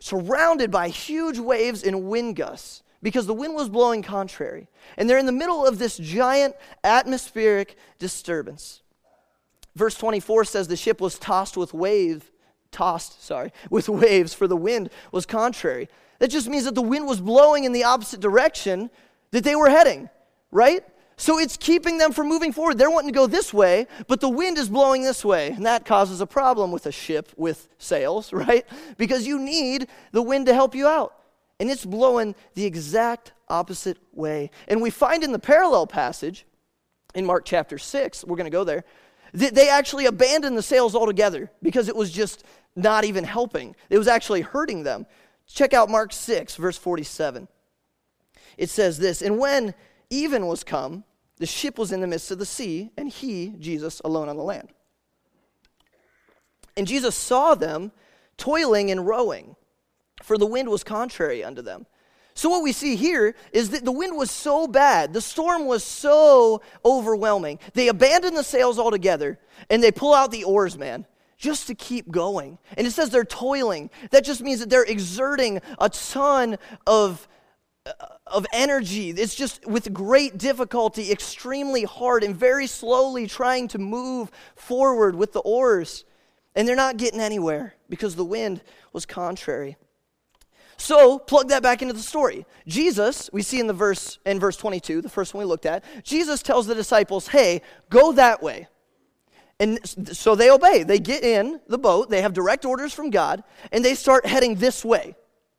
surrounded 0.00 0.70
by 0.70 0.88
huge 0.88 1.38
waves 1.38 1.82
and 1.82 2.04
wind 2.04 2.36
gusts 2.36 2.82
because 3.02 3.26
the 3.26 3.34
wind 3.34 3.54
was 3.54 3.68
blowing 3.68 4.02
contrary. 4.02 4.68
And 4.96 5.08
they're 5.08 5.18
in 5.18 5.26
the 5.26 5.32
middle 5.32 5.66
of 5.66 5.78
this 5.78 5.96
giant 5.96 6.54
atmospheric 6.84 7.76
disturbance. 7.98 8.82
Verse 9.74 9.94
24 9.94 10.44
says 10.44 10.68
the 10.68 10.76
ship 10.76 11.00
was 11.00 11.18
tossed 11.18 11.56
with 11.56 11.72
wave 11.72 12.30
tossed, 12.72 13.24
sorry, 13.24 13.52
with 13.70 13.88
waves, 13.88 14.34
for 14.34 14.46
the 14.46 14.56
wind 14.56 14.90
was 15.12 15.26
contrary. 15.26 15.88
That 16.18 16.28
just 16.28 16.48
means 16.48 16.64
that 16.64 16.74
the 16.74 16.82
wind 16.82 17.06
was 17.06 17.20
blowing 17.20 17.64
in 17.64 17.72
the 17.72 17.84
opposite 17.84 18.20
direction 18.20 18.90
that 19.30 19.44
they 19.44 19.56
were 19.56 19.70
heading, 19.70 20.10
right? 20.50 20.84
So 21.16 21.38
it's 21.38 21.58
keeping 21.58 21.98
them 21.98 22.12
from 22.12 22.28
moving 22.28 22.50
forward. 22.50 22.78
They're 22.78 22.90
wanting 22.90 23.12
to 23.12 23.18
go 23.18 23.26
this 23.26 23.52
way, 23.52 23.86
but 24.06 24.20
the 24.20 24.28
wind 24.28 24.56
is 24.56 24.70
blowing 24.70 25.02
this 25.02 25.22
way. 25.22 25.48
And 25.48 25.66
that 25.66 25.84
causes 25.84 26.22
a 26.22 26.26
problem 26.26 26.72
with 26.72 26.86
a 26.86 26.92
ship 26.92 27.30
with 27.36 27.68
sails, 27.78 28.32
right? 28.32 28.66
Because 28.96 29.26
you 29.26 29.38
need 29.38 29.88
the 30.12 30.22
wind 30.22 30.46
to 30.46 30.54
help 30.54 30.74
you 30.74 30.86
out. 30.86 31.14
And 31.58 31.70
it's 31.70 31.84
blowing 31.84 32.34
the 32.54 32.64
exact 32.64 33.32
opposite 33.50 33.98
way. 34.12 34.50
And 34.66 34.80
we 34.80 34.88
find 34.88 35.22
in 35.22 35.32
the 35.32 35.38
parallel 35.38 35.86
passage 35.86 36.46
in 37.14 37.26
Mark 37.26 37.44
chapter 37.44 37.76
6, 37.76 38.24
we're 38.24 38.36
going 38.36 38.46
to 38.46 38.50
go 38.50 38.64
there, 38.64 38.84
that 39.34 39.54
they 39.54 39.68
actually 39.68 40.06
abandoned 40.06 40.56
the 40.56 40.62
sails 40.62 40.94
altogether 40.94 41.50
because 41.62 41.88
it 41.88 41.96
was 41.96 42.10
just 42.10 42.44
not 42.76 43.04
even 43.04 43.24
helping. 43.24 43.74
It 43.88 43.98
was 43.98 44.08
actually 44.08 44.42
hurting 44.42 44.82
them. 44.82 45.06
Check 45.46 45.74
out 45.74 45.90
Mark 45.90 46.12
6, 46.12 46.56
verse 46.56 46.78
47. 46.78 47.48
It 48.56 48.70
says 48.70 48.98
this 48.98 49.22
And 49.22 49.38
when 49.38 49.74
even 50.10 50.46
was 50.46 50.64
come, 50.64 51.04
the 51.38 51.46
ship 51.46 51.78
was 51.78 51.92
in 51.92 52.00
the 52.00 52.06
midst 52.06 52.30
of 52.30 52.38
the 52.38 52.46
sea, 52.46 52.90
and 52.96 53.08
he, 53.08 53.54
Jesus, 53.58 54.00
alone 54.04 54.28
on 54.28 54.36
the 54.36 54.42
land. 54.42 54.68
And 56.76 56.86
Jesus 56.86 57.16
saw 57.16 57.54
them 57.54 57.92
toiling 58.36 58.90
and 58.90 59.06
rowing, 59.06 59.56
for 60.22 60.38
the 60.38 60.46
wind 60.46 60.68
was 60.68 60.84
contrary 60.84 61.42
unto 61.42 61.62
them. 61.62 61.86
So, 62.34 62.48
what 62.48 62.62
we 62.62 62.72
see 62.72 62.94
here 62.94 63.34
is 63.52 63.70
that 63.70 63.84
the 63.84 63.92
wind 63.92 64.16
was 64.16 64.30
so 64.30 64.66
bad, 64.66 65.12
the 65.12 65.20
storm 65.20 65.66
was 65.66 65.82
so 65.82 66.62
overwhelming. 66.84 67.58
They 67.74 67.88
abandon 67.88 68.34
the 68.34 68.44
sails 68.44 68.78
altogether 68.78 69.38
and 69.68 69.82
they 69.82 69.90
pull 69.90 70.14
out 70.14 70.30
the 70.30 70.44
oars, 70.44 70.78
man 70.78 71.06
just 71.40 71.66
to 71.66 71.74
keep 71.74 72.10
going. 72.10 72.58
And 72.76 72.86
it 72.86 72.92
says 72.92 73.08
they're 73.08 73.24
toiling. 73.24 73.90
That 74.10 74.24
just 74.24 74.42
means 74.42 74.60
that 74.60 74.68
they're 74.68 74.84
exerting 74.84 75.60
a 75.78 75.88
ton 75.88 76.58
of, 76.86 77.26
uh, 77.86 77.92
of 78.26 78.46
energy. 78.52 79.10
It's 79.10 79.34
just 79.34 79.66
with 79.66 79.92
great 79.92 80.36
difficulty, 80.36 81.10
extremely 81.10 81.84
hard, 81.84 82.22
and 82.22 82.36
very 82.36 82.66
slowly 82.66 83.26
trying 83.26 83.68
to 83.68 83.78
move 83.78 84.30
forward 84.54 85.16
with 85.16 85.32
the 85.32 85.40
oars. 85.40 86.04
And 86.54 86.68
they're 86.68 86.76
not 86.76 86.98
getting 86.98 87.20
anywhere 87.20 87.74
because 87.88 88.16
the 88.16 88.24
wind 88.24 88.60
was 88.92 89.06
contrary. 89.06 89.78
So, 90.76 91.18
plug 91.18 91.48
that 91.48 91.62
back 91.62 91.80
into 91.80 91.94
the 91.94 92.02
story. 92.02 92.44
Jesus, 92.66 93.30
we 93.32 93.42
see 93.42 93.60
in 93.60 93.66
the 93.66 93.72
verse 93.72 94.18
in 94.24 94.40
verse 94.40 94.56
22, 94.56 95.00
the 95.00 95.08
first 95.08 95.32
one 95.34 95.44
we 95.44 95.48
looked 95.48 95.66
at, 95.66 95.84
Jesus 96.04 96.42
tells 96.42 96.66
the 96.66 96.74
disciples, 96.74 97.28
"Hey, 97.28 97.62
go 97.90 98.12
that 98.12 98.42
way." 98.42 98.66
And 99.60 99.78
so 100.08 100.34
they 100.34 100.50
obey. 100.50 100.82
They 100.82 100.98
get 100.98 101.22
in 101.22 101.60
the 101.68 101.78
boat, 101.78 102.08
they 102.08 102.22
have 102.22 102.32
direct 102.32 102.64
orders 102.64 102.94
from 102.94 103.10
God, 103.10 103.44
and 103.70 103.84
they 103.84 103.94
start 103.94 104.24
heading 104.24 104.54
this 104.54 104.84
way. 104.84 105.14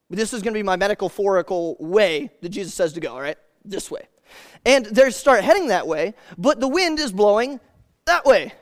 This 0.09 0.33
is 0.33 0.41
going 0.41 0.53
to 0.53 0.59
be 0.59 0.63
my 0.63 0.75
metaphorical 0.75 1.77
way 1.79 2.31
that 2.41 2.49
Jesus 2.49 2.73
says 2.73 2.93
to 2.93 2.99
go, 2.99 3.13
all 3.13 3.21
right? 3.21 3.37
This 3.63 3.89
way. 3.89 4.07
And 4.65 4.87
they 4.87 5.11
start 5.11 5.43
heading 5.43 5.67
that 5.67 5.87
way, 5.87 6.15
but 6.37 6.59
the 6.59 6.67
wind 6.67 6.99
is 6.99 7.11
blowing 7.11 7.59
that 8.05 8.25
way. 8.25 8.53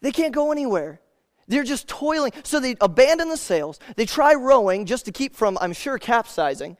They 0.00 0.12
can't 0.12 0.34
go 0.34 0.50
anywhere. 0.50 1.00
They're 1.46 1.62
just 1.62 1.86
toiling. 1.86 2.32
So 2.42 2.58
they 2.58 2.74
abandon 2.80 3.28
the 3.28 3.36
sails. 3.36 3.78
They 3.96 4.06
try 4.06 4.34
rowing 4.34 4.86
just 4.86 5.04
to 5.04 5.12
keep 5.12 5.36
from, 5.36 5.56
I'm 5.60 5.72
sure, 5.72 5.98
capsizing, 5.98 6.76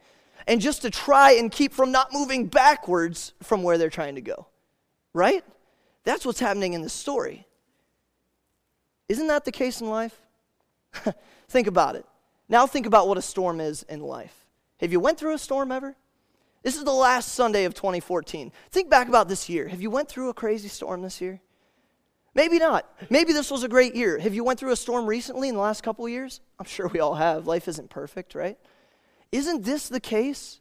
and 0.49 0.61
just 0.61 0.83
to 0.83 0.91
try 0.91 1.33
and 1.33 1.51
keep 1.51 1.73
from 1.73 1.93
not 1.93 2.13
moving 2.13 2.47
backwards 2.47 3.35
from 3.43 3.63
where 3.63 3.79
they're 3.79 3.89
trying 3.89 4.17
to 4.17 4.21
go. 4.21 4.49
Right? 5.13 5.45
That's 6.05 6.27
what's 6.27 6.41
happening 6.41 6.73
in 6.73 6.83
this 6.83 6.93
story. 6.93 7.47
Isn't 9.09 9.27
that 9.29 9.45
the 9.45 9.53
case 9.53 9.81
in 9.81 9.89
life? 9.89 10.19
think 11.49 11.67
about 11.67 11.97
it. 11.97 12.07
Now 12.49 12.67
think 12.67 12.87
about 12.87 13.09
what 13.09 13.19
a 13.19 13.23
storm 13.23 13.61
is 13.61 13.83
in 13.85 14.01
life. 14.01 14.47
Have 14.81 14.93
you 14.93 15.01
went 15.01 15.19
through 15.19 15.35
a 15.35 15.39
storm 15.39 15.73
ever? 15.73 15.97
This 16.63 16.77
is 16.77 16.85
the 16.85 16.93
last 16.93 17.35
Sunday 17.35 17.65
of 17.65 17.75
2014. 17.75 18.51
Think 18.71 18.89
back 18.89 19.09
about 19.09 19.29
this 19.29 19.49
year. 19.49 19.69
Have 19.69 19.83
you 19.83 19.91
went 19.91 20.09
through 20.09 20.31
a 20.31 20.35
crazy 20.35 20.69
storm 20.69 21.03
this 21.03 21.21
year? 21.21 21.41
Maybe 22.35 22.59
not. 22.59 22.91
Maybe 23.11 23.33
this 23.33 23.51
was 23.51 23.63
a 23.63 23.69
great 23.69 23.95
year. 23.95 24.19
Have 24.19 24.35
you 24.35 24.43
went 24.43 24.59
through 24.59 24.73
a 24.73 24.77
storm 24.77 25.07
recently 25.07 25.49
in 25.49 25.55
the 25.55 25.61
last 25.61 25.83
couple 25.83 26.05
of 26.05 26.11
years? 26.11 26.41
I'm 26.59 26.65
sure 26.65 26.89
we 26.89 27.01
all 27.01 27.15
have. 27.15 27.47
Life 27.47 27.69
isn't 27.69 27.91
perfect, 27.91 28.35
right? 28.35 28.59
Isn't 29.31 29.65
this 29.65 29.89
the 29.89 30.01
case? 30.01 30.61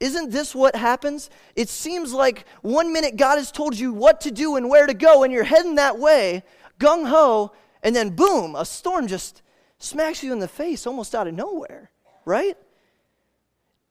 Isn't 0.00 0.30
this 0.30 0.54
what 0.54 0.76
happens? 0.76 1.28
It 1.56 1.68
seems 1.68 2.12
like 2.12 2.44
one 2.62 2.92
minute 2.92 3.16
God 3.16 3.36
has 3.36 3.50
told 3.50 3.76
you 3.76 3.92
what 3.92 4.20
to 4.22 4.30
do 4.30 4.56
and 4.56 4.68
where 4.68 4.86
to 4.86 4.94
go, 4.94 5.24
and 5.24 5.32
you're 5.32 5.42
heading 5.42 5.74
that 5.74 5.98
way, 5.98 6.44
gung 6.78 7.08
ho, 7.08 7.52
and 7.82 7.94
then 7.94 8.10
boom, 8.10 8.54
a 8.54 8.64
storm 8.64 9.06
just 9.06 9.42
smacks 9.78 10.22
you 10.22 10.32
in 10.32 10.38
the 10.38 10.48
face 10.48 10.86
almost 10.86 11.14
out 11.14 11.26
of 11.26 11.34
nowhere, 11.34 11.90
right? 12.24 12.56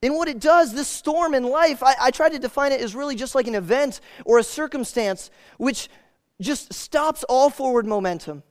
And 0.02 0.14
what 0.14 0.28
it 0.28 0.38
does, 0.38 0.72
this 0.72 0.88
storm 0.88 1.34
in 1.34 1.42
life, 1.42 1.82
I, 1.82 1.94
I 2.00 2.10
try 2.10 2.28
to 2.28 2.38
define 2.38 2.72
it 2.72 2.80
as 2.80 2.94
really 2.94 3.16
just 3.16 3.34
like 3.34 3.48
an 3.48 3.54
event 3.54 4.00
or 4.24 4.38
a 4.38 4.44
circumstance 4.44 5.30
which 5.56 5.88
just 6.40 6.72
stops 6.72 7.24
all 7.24 7.50
forward 7.50 7.86
momentum. 7.86 8.44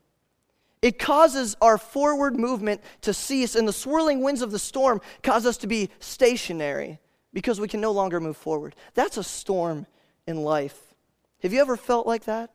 It 0.82 1.00
causes 1.00 1.56
our 1.62 1.78
forward 1.78 2.38
movement 2.38 2.82
to 3.02 3.14
cease, 3.14 3.56
and 3.56 3.68
the 3.68 3.74
swirling 3.74 4.22
winds 4.22 4.42
of 4.42 4.52
the 4.52 4.60
storm 4.60 5.02
cause 5.24 5.46
us 5.46 5.58
to 5.58 5.68
be 5.68 5.90
stationary 6.00 7.00
because 7.34 7.60
we 7.60 7.68
can 7.68 7.82
no 7.82 7.92
longer 7.92 8.20
move 8.20 8.38
forward. 8.38 8.76
That's 8.94 9.18
a 9.18 9.24
storm 9.24 9.88
in 10.28 10.44
life. 10.44 10.94
Have 11.42 11.54
you 11.54 11.62
ever 11.62 11.78
felt 11.78 12.06
like 12.06 12.26
that? 12.26 12.52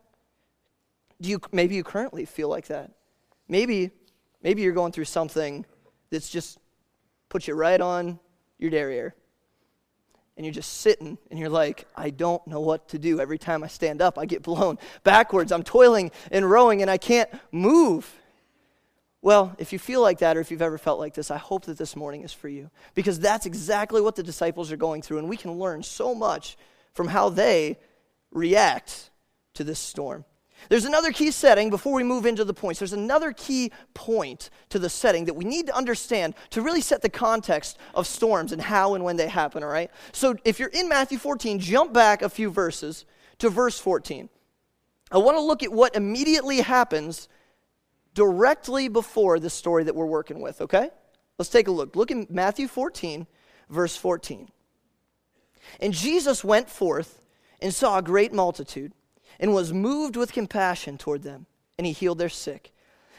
Do 1.23 1.31
you 1.31 1.41
maybe 1.52 1.76
you 1.76 1.85
currently 1.85 2.25
feel 2.25 2.49
like 2.49 2.67
that? 2.67 2.91
Maybe 3.49 3.91
maybe 4.43 4.62
you're 4.62 4.73
going 4.73 4.93
through 4.93 5.07
something 5.07 5.64
that's 6.11 6.29
just 6.29 6.59
put 7.29 7.49
you 7.49 7.55
right 7.55 7.81
on 7.81 8.19
your 8.59 8.71
derriere 8.71 9.14
and 10.37 10.45
you're 10.45 10.52
just 10.52 10.79
sitting 10.79 11.19
and 11.31 11.38
you're 11.38 11.49
like, 11.49 11.87
I 11.97 12.11
don't 12.11 12.45
know 12.47 12.61
what 12.61 12.88
to 12.88 12.99
do. 12.99 13.21
Every 13.21 13.38
time 13.38 13.62
I 13.62 13.69
stand 13.69 14.02
up, 14.02 14.19
I 14.19 14.26
get 14.26 14.43
blown 14.43 14.79
backwards. 15.05 15.52
I'm 15.52 15.62
toiling 15.62 16.11
and 16.31 16.50
rowing 16.50 16.83
and 16.83 16.91
I 16.91 16.99
can't 16.99 17.31
move. 17.50 18.12
Well, 19.21 19.55
if 19.59 19.73
you 19.73 19.79
feel 19.79 20.02
like 20.02 20.19
that 20.19 20.37
or 20.37 20.41
if 20.41 20.50
you've 20.50 20.62
ever 20.62 20.79
felt 20.79 20.99
like 20.99 21.14
this, 21.14 21.31
I 21.31 21.38
hope 21.38 21.67
that 21.67 21.79
this 21.79 21.95
morning 21.95 22.23
is 22.23 22.33
for 22.33 22.49
you 22.49 22.71
because 22.95 23.21
that's 23.21 23.47
exactly 23.47 24.00
what 24.00 24.17
the 24.17 24.23
disciples 24.23 24.73
are 24.73 24.76
going 24.76 25.00
through 25.00 25.19
and 25.19 25.29
we 25.29 25.37
can 25.37 25.52
learn 25.52 25.85
so 25.85 26.14
much 26.14 26.57
from 26.93 27.07
how 27.07 27.29
they 27.29 27.79
react 28.33 29.11
to 29.55 29.64
this 29.64 29.79
storm. 29.79 30.25
There's 30.69 30.85
another 30.85 31.12
key 31.12 31.31
setting 31.31 31.71
before 31.71 31.92
we 31.92 32.04
move 32.04 32.26
into 32.26 32.45
the 32.45 32.54
points. 32.54 32.81
There's 32.81 32.92
another 32.92 33.33
key 33.33 33.73
point 33.95 34.50
to 34.71 34.78
the 34.78 34.88
setting 34.88 35.25
that 35.26 35.35
we 35.35 35.45
need 35.45 35.66
to 35.66 35.76
understand 35.76 36.35
to 36.50 36.62
really 36.62 36.81
set 36.81 37.02
the 37.02 37.09
context 37.09 37.78
of 37.95 38.07
storms 38.07 38.52
and 38.52 38.61
how 38.61 38.95
and 38.95 39.04
when 39.04 39.16
they 39.16 39.28
happen, 39.28 39.62
all 39.62 39.69
right? 39.69 39.90
So 40.12 40.37
if 40.45 40.59
you're 40.59 40.69
in 40.69 40.88
Matthew 40.88 41.19
14, 41.19 41.59
jump 41.59 41.92
back 41.92 42.23
a 42.23 42.28
few 42.28 42.50
verses 42.50 43.04
to 43.38 43.50
verse 43.50 43.78
14. 43.78 44.28
I 45.11 45.19
want 45.19 45.37
to 45.37 45.42
look 45.42 45.62
at 45.62 45.73
what 45.73 45.95
immediately 45.95 46.61
happens 46.61 47.28
directly 48.14 48.88
before 48.88 49.38
the 49.38 49.50
story 49.50 49.85
that 49.85 49.95
we're 49.95 50.07
working 50.07 50.40
with, 50.40 50.61
okay? 50.61 50.90
Let's 51.38 51.50
take 51.50 51.69
a 51.69 51.73
look. 51.73 51.97
Look 51.97 52.11
in 52.11 52.26
Matthew 52.31 52.69
14, 52.69 53.26
verse 53.69 53.97
14. 53.97 54.49
And 55.81 55.92
Jesus 55.92 56.45
went 56.45 56.69
forth 56.69 57.21
and 57.61 57.75
saw 57.75 57.99
a 57.99 58.02
great 58.02 58.33
multitude 58.33 58.92
and 59.42 59.52
was 59.52 59.72
moved 59.72 60.14
with 60.16 60.32
compassion 60.32 60.96
toward 60.96 61.25
them, 61.25 61.46
and 61.76 61.84
he 61.84 61.92
healed 61.92 62.18
their 62.18 62.28
sick. 62.28 62.72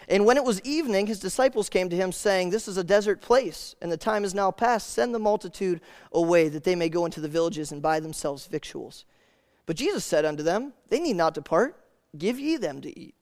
And 0.07 0.25
when 0.25 0.37
it 0.37 0.43
was 0.43 0.61
evening, 0.61 1.05
his 1.05 1.19
disciples 1.19 1.69
came 1.69 1.89
to 1.89 1.95
him, 1.97 2.13
saying, 2.13 2.49
This 2.49 2.67
is 2.67 2.77
a 2.77 2.83
desert 2.83 3.21
place, 3.21 3.75
and 3.81 3.91
the 3.91 3.97
time 3.97 4.23
is 4.23 4.33
now 4.33 4.49
past. 4.49 4.91
Send 4.91 5.13
the 5.13 5.19
multitude 5.19 5.81
away, 6.13 6.47
that 6.47 6.63
they 6.63 6.75
may 6.75 6.87
go 6.87 7.03
into 7.03 7.19
the 7.19 7.27
villages 7.27 7.73
and 7.73 7.81
buy 7.81 7.99
themselves 7.99 8.47
victuals. 8.47 9.03
But 9.65 9.75
Jesus 9.75 10.05
said 10.05 10.23
unto 10.23 10.43
them, 10.43 10.73
They 10.87 10.99
need 10.99 11.17
not 11.17 11.33
depart. 11.33 11.77
Give 12.17 12.39
ye 12.39 12.55
them 12.55 12.79
to 12.81 12.99
eat. 12.99 13.15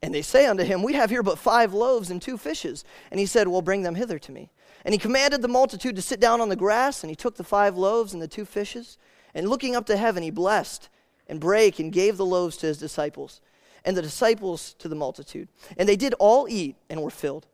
And 0.00 0.14
they 0.14 0.22
say 0.22 0.46
unto 0.46 0.62
him, 0.62 0.84
We 0.84 0.94
have 0.94 1.10
here 1.10 1.24
but 1.24 1.38
five 1.38 1.74
loaves 1.74 2.10
and 2.10 2.22
two 2.22 2.38
fishes. 2.38 2.84
And 3.10 3.18
he 3.18 3.26
said, 3.26 3.48
Well, 3.48 3.62
bring 3.62 3.82
them 3.82 3.96
hither 3.96 4.20
to 4.20 4.32
me. 4.32 4.50
And 4.84 4.92
he 4.92 4.98
commanded 4.98 5.42
the 5.42 5.48
multitude 5.48 5.96
to 5.96 6.02
sit 6.02 6.20
down 6.20 6.40
on 6.40 6.50
the 6.50 6.56
grass, 6.56 7.02
and 7.02 7.10
he 7.10 7.16
took 7.16 7.36
the 7.36 7.44
five 7.44 7.76
loaves 7.76 8.12
and 8.12 8.22
the 8.22 8.28
two 8.28 8.44
fishes, 8.44 8.96
and 9.34 9.48
looking 9.48 9.74
up 9.74 9.86
to 9.86 9.96
heaven, 9.96 10.22
he 10.22 10.30
blessed 10.30 10.88
and 11.28 11.40
brake 11.40 11.78
and 11.78 11.92
gave 11.92 12.16
the 12.16 12.26
loaves 12.26 12.56
to 12.58 12.66
his 12.66 12.78
disciples, 12.78 13.40
and 13.84 13.96
the 13.96 14.02
disciples 14.02 14.74
to 14.78 14.88
the 14.88 14.94
multitude. 14.94 15.48
And 15.76 15.88
they 15.88 15.96
did 15.96 16.14
all 16.18 16.48
eat 16.48 16.76
and 16.90 17.02
were 17.02 17.10
filled. 17.10 17.46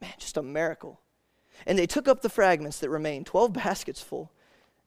Man, 0.00 0.12
just 0.18 0.36
a 0.36 0.42
miracle. 0.42 1.00
And 1.66 1.78
they 1.78 1.86
took 1.86 2.08
up 2.08 2.22
the 2.22 2.28
fragments 2.28 2.80
that 2.80 2.90
remained, 2.90 3.26
12 3.26 3.52
baskets 3.64 4.00
full. 4.00 4.30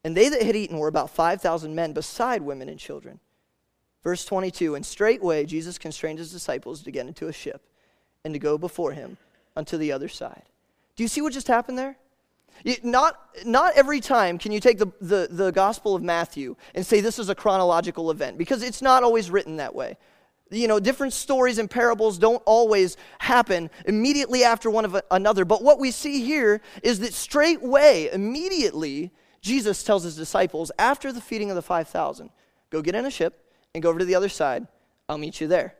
And 0.03 0.15
they 0.15 0.29
that 0.29 0.43
had 0.43 0.55
eaten 0.55 0.77
were 0.77 0.87
about 0.87 1.09
5,000 1.09 1.73
men, 1.73 1.93
beside 1.93 2.41
women 2.41 2.69
and 2.69 2.79
children. 2.79 3.19
Verse 4.03 4.23
22 4.23 4.75
And 4.75 4.85
straightway 4.85 5.45
Jesus 5.45 5.77
constrained 5.77 6.19
his 6.19 6.31
disciples 6.31 6.83
to 6.83 6.91
get 6.91 7.07
into 7.07 7.27
a 7.27 7.33
ship 7.33 7.61
and 8.23 8.33
to 8.33 8.39
go 8.39 8.57
before 8.57 8.91
him 8.91 9.17
unto 9.55 9.77
the 9.77 9.91
other 9.91 10.07
side. 10.07 10.43
Do 10.95 11.03
you 11.03 11.07
see 11.07 11.21
what 11.21 11.33
just 11.33 11.47
happened 11.47 11.77
there? 11.77 11.97
Not, 12.83 13.19
not 13.45 13.73
every 13.75 13.99
time 13.99 14.37
can 14.37 14.51
you 14.51 14.59
take 14.59 14.77
the, 14.77 14.87
the, 15.01 15.27
the 15.29 15.51
Gospel 15.51 15.95
of 15.95 16.01
Matthew 16.01 16.55
and 16.73 16.85
say 16.85 17.01
this 17.01 17.19
is 17.19 17.29
a 17.29 17.35
chronological 17.35 18.11
event 18.11 18.37
because 18.37 18.63
it's 18.63 18.81
not 18.81 19.03
always 19.03 19.29
written 19.29 19.57
that 19.57 19.75
way. 19.75 19.97
You 20.51 20.67
know, 20.67 20.79
different 20.79 21.13
stories 21.13 21.57
and 21.57 21.69
parables 21.69 22.17
don't 22.17 22.41
always 22.45 22.97
happen 23.19 23.69
immediately 23.85 24.43
after 24.43 24.69
one 24.69 24.85
of 24.85 24.99
another. 25.11 25.43
But 25.43 25.63
what 25.63 25.79
we 25.79 25.91
see 25.91 26.23
here 26.23 26.61
is 26.83 26.99
that 26.99 27.13
straightway, 27.13 28.09
immediately, 28.11 29.11
Jesus 29.41 29.83
tells 29.83 30.03
his 30.03 30.15
disciples 30.15 30.71
after 30.77 31.11
the 31.11 31.21
feeding 31.21 31.49
of 31.49 31.55
the 31.55 31.61
5,000, 31.61 32.29
go 32.69 32.81
get 32.81 32.95
in 32.95 33.05
a 33.05 33.11
ship 33.11 33.43
and 33.73 33.83
go 33.83 33.89
over 33.89 33.99
to 33.99 34.05
the 34.05 34.15
other 34.15 34.29
side. 34.29 34.67
I'll 35.09 35.17
meet 35.17 35.41
you 35.41 35.47
there. 35.47 35.75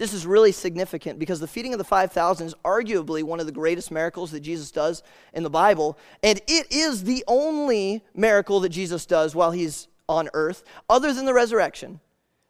This 0.00 0.14
is 0.14 0.24
really 0.24 0.50
significant 0.50 1.18
because 1.18 1.40
the 1.40 1.46
feeding 1.46 1.74
of 1.74 1.78
the 1.78 1.84
5,000 1.84 2.46
is 2.46 2.54
arguably 2.64 3.22
one 3.22 3.38
of 3.38 3.44
the 3.44 3.52
greatest 3.52 3.90
miracles 3.90 4.30
that 4.30 4.40
Jesus 4.40 4.70
does 4.70 5.02
in 5.34 5.42
the 5.42 5.50
Bible. 5.50 5.98
And 6.22 6.40
it 6.48 6.72
is 6.72 7.04
the 7.04 7.22
only 7.26 8.02
miracle 8.14 8.60
that 8.60 8.70
Jesus 8.70 9.04
does 9.04 9.34
while 9.34 9.50
he's 9.50 9.88
on 10.08 10.30
earth, 10.32 10.64
other 10.88 11.12
than 11.12 11.26
the 11.26 11.34
resurrection, 11.34 12.00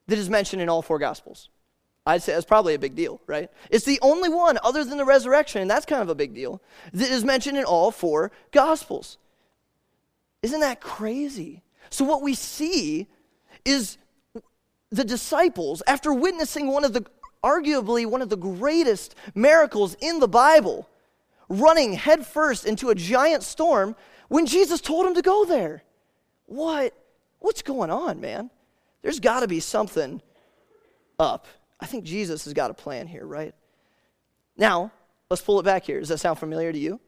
that 0.07 0.17
is 0.17 0.31
mentioned 0.31 0.63
in 0.63 0.69
all 0.69 0.81
four 0.81 1.01
Gospels. 1.01 1.49
I'd 2.07 2.23
say 2.23 2.35
that's 2.35 2.45
probably 2.45 2.75
a 2.75 2.79
big 2.79 2.95
deal, 2.95 3.21
right? 3.27 3.51
It's 3.69 3.85
the 3.85 3.99
only 4.01 4.29
one 4.29 4.57
other 4.63 4.85
than 4.85 4.97
the 4.97 5.05
resurrection, 5.05 5.61
and 5.61 5.69
that's 5.69 5.85
kind 5.85 6.03
of 6.03 6.09
a 6.09 6.15
big 6.15 6.33
deal, 6.33 6.63
that 6.93 7.11
is 7.11 7.25
mentioned 7.25 7.59
in 7.59 7.65
all 7.65 7.91
four 7.91 8.31
Gospels. 8.53 9.19
Isn't 10.45 10.61
that 10.61 10.81
crazy? 10.81 11.65
So, 11.91 12.05
what 12.05 12.23
we 12.23 12.35
see 12.35 13.09
is 13.65 13.99
the 14.91 15.05
disciples, 15.05 15.83
after 15.89 16.15
witnessing 16.15 16.69
one 16.69 16.85
of 16.85 16.93
the 16.93 17.05
arguably 17.43 18.07
one 18.07 18.23
of 18.23 18.29
the 18.29 18.37
greatest 18.37 19.15
miracles 19.35 19.97
in 20.01 20.21
the 20.21 20.29
Bible, 20.29 20.89
running 21.49 21.95
headfirst 21.95 22.67
into 22.67 22.91
a 22.91 22.95
giant 22.95 23.43
storm 23.43 23.97
when 24.29 24.47
Jesus 24.47 24.81
told 24.81 25.07
him 25.07 25.15
to 25.15 25.23
go 25.23 25.45
there. 25.45 25.83
What? 26.47 26.95
What's 27.39 27.63
going 27.63 27.91
on, 27.91 28.21
man? 28.21 28.51
There's 29.03 29.21
got 29.21 29.41
to 29.41 29.49
be 29.49 29.61
something 29.61 30.21
up. 31.19 31.47
I 31.81 31.87
think 31.87 32.05
Jesus 32.05 32.45
has 32.45 32.53
got 32.53 32.71
a 32.71 32.75
plan 32.75 33.07
here, 33.07 33.27
right? 33.27 33.55
Now, 34.57 34.93
let's 35.31 35.43
pull 35.43 35.59
it 35.59 35.65
back 35.65 35.85
here. 35.85 35.99
Does 36.01 36.11
that 36.11 36.19
sound 36.19 36.39
familiar 36.39 36.73
to 36.73 36.79
you? 36.79 37.01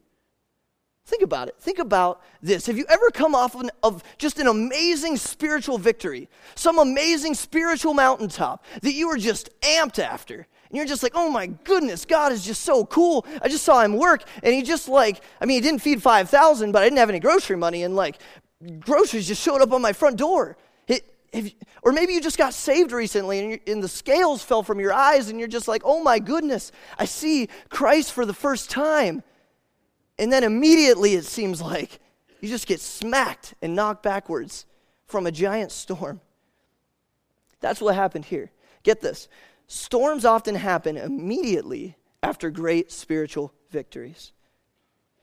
Think 1.05 1.23
about 1.23 1.49
it. 1.49 1.57
Think 1.59 1.79
about 1.79 2.23
this. 2.43 2.67
Have 2.67 2.79
you 2.79 2.87
ever 2.89 3.11
come 3.11 3.35
off 3.35 3.57
of, 3.57 3.69
of, 3.83 4.03
just 4.19 4.39
an 4.39 4.47
amazing 4.47 5.17
spiritual 5.17 5.77
victory, 5.77 6.29
some 6.55 6.79
amazing 6.79 7.35
spiritual 7.35 7.93
mountaintop 7.93 8.65
that 8.83 8.93
you 8.93 9.09
were 9.09 9.19
just 9.19 9.51
amped 9.63 9.99
after? 9.99 10.35
And 10.37 10.77
you're 10.77 10.87
just 10.87 11.03
like, 11.03 11.13
oh 11.15 11.29
my 11.29 11.49
goodness, 11.49 12.05
God 12.05 12.33
is 12.33 12.45
just 12.45 12.63
so 12.63 12.87
cool. 12.87 13.27
I 13.43 13.49
just 13.49 13.65
saw 13.65 13.83
him 13.83 13.97
work, 13.97 14.25
and 14.43 14.55
he 14.55 14.63
just 14.63 14.89
like, 14.89 15.23
I 15.41 15.45
mean, 15.45 15.57
he 15.57 15.61
didn't 15.61 15.83
feed 15.83 16.03
5,000, 16.03 16.73
but 16.73 16.83
I 16.83 16.87
didn't 16.87 16.99
have 16.99 17.11
any 17.11 17.21
grocery 17.21 17.57
money, 17.57 17.83
and 17.83 17.97
like, 17.97 18.19
groceries 18.81 19.27
just 19.27 19.43
showed 19.43 19.61
up 19.61 19.73
on 19.73 19.83
my 19.83 19.93
front 19.93 20.17
door. 20.17 20.57
It, 20.87 21.15
if, 21.33 21.53
or 21.83 21.93
maybe 21.93 22.13
you 22.13 22.21
just 22.21 22.39
got 22.39 22.55
saved 22.55 22.93
recently 22.93 23.39
and, 23.41 23.61
and, 23.67 23.83
the 23.83 23.89
scales 23.89 24.43
fell 24.43 24.63
from 24.63 24.79
your 24.79 24.93
eyes 24.93 25.29
and 25.29 25.39
you're 25.39 25.49
just 25.49 25.67
like, 25.67 25.83
oh 25.85 26.03
my 26.03 26.19
goodness, 26.19 26.73
I 26.99 27.07
see 27.07 27.49
Christ 27.71 28.13
for 28.13 28.25
the 28.25 28.35
first 28.35 28.71
time. 28.71 29.23
And 30.19 30.33
then 30.33 30.45
immediately 30.45 31.15
it 31.15 31.25
seems 31.25 31.61
like 31.61 32.01
you 32.41 32.49
just 32.49 32.67
get 32.67 32.81
smacked 32.81 33.55
and 33.63 33.75
knocked 33.75 34.03
backwards 34.03 34.67
from 35.07 35.27
a 35.27 35.33
giant 35.33 35.73
storm. 35.73 36.21
That's 37.61 37.81
what 37.81 37.95
happened 37.95 38.25
here. 38.25 38.51
Get 38.83 39.01
this 39.01 39.29
storms 39.69 40.25
often 40.25 40.55
happen 40.55 40.97
immediately 40.97 41.97
after 42.23 42.51
great 42.51 42.93
spiritual 42.93 43.53
victories. 43.71 44.33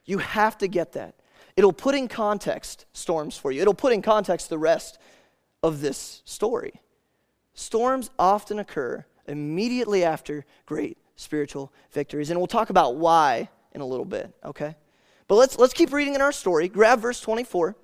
You 0.06 0.18
have 0.18 0.58
to 0.60 0.68
get 0.68 0.94
that. 0.94 1.16
It'll 1.56 1.74
put 1.74 1.94
in 1.94 2.08
context 2.08 2.86
storms 2.94 3.38
for 3.38 3.52
you, 3.52 3.62
it'll 3.62 3.74
put 3.74 3.94
in 3.94 4.02
context 4.02 4.50
the 4.50 4.58
rest 4.58 4.98
of 5.62 5.82
this 5.82 6.22
story. 6.26 6.82
Storms 7.54 8.10
often 8.18 8.60
occur 8.60 9.06
immediately 9.28 10.04
after 10.04 10.46
great 10.66 10.98
spiritual 11.16 11.72
victories. 11.92 12.30
And 12.30 12.40
we'll 12.40 12.48
talk 12.48 12.70
about 12.70 12.96
why 12.96 13.50
in 13.80 13.82
a 13.82 13.88
little 13.88 14.06
bit, 14.06 14.34
okay? 14.44 14.76
But 15.28 15.36
let's, 15.36 15.58
let's 15.58 15.74
keep 15.74 15.94
reading 15.94 16.16
in 16.16 16.22
our 16.22 16.32
story. 16.32 16.68
Grab 16.68 17.00
verse 17.00 17.22
24. 17.22 17.70
A 17.70 17.76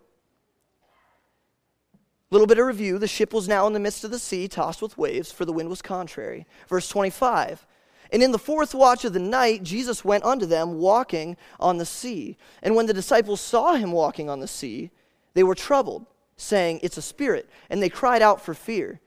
little 2.32 2.48
bit 2.48 2.60
of 2.60 2.66
review. 2.66 2.98
The 2.98 3.08
ship 3.08 3.34
was 3.34 3.48
now 3.48 3.66
in 3.68 3.74
the 3.74 3.80
midst 3.80 4.04
of 4.04 4.12
the 4.12 4.20
sea, 4.20 4.48
tossed 4.48 4.82
with 4.82 4.98
waves, 4.98 5.32
for 5.32 5.46
the 5.46 5.54
wind 5.54 5.70
was 5.70 5.82
contrary. 5.82 6.46
Verse 6.68 6.90
25. 6.90 7.66
And 8.12 8.22
in 8.22 8.32
the 8.32 8.40
fourth 8.40 8.75
watch 8.75 9.06
of 9.06 9.14
the 9.14 9.20
night, 9.20 9.64
Jesus 9.64 10.04
went 10.04 10.24
unto 10.24 10.46
them, 10.46 10.80
walking 10.80 11.38
on 11.60 11.78
the 11.78 11.86
sea. 11.86 12.38
And 12.62 12.75
when 12.75 12.88
the 12.88 12.94
disciples 12.94 13.42
saw 13.42 13.75
him 13.75 13.92
walking 13.92 14.30
on 14.30 14.40
the 14.40 14.48
sea, 14.48 14.92
they 15.34 15.44
were 15.44 15.56
troubled, 15.56 16.06
saying, 16.38 16.82
It's 16.84 16.98
a 16.98 17.02
spirit. 17.02 17.50
And 17.70 17.82
they 17.82 17.90
cried 17.90 18.22
out 18.22 18.42
for 18.42 18.54
fear. 18.54 19.00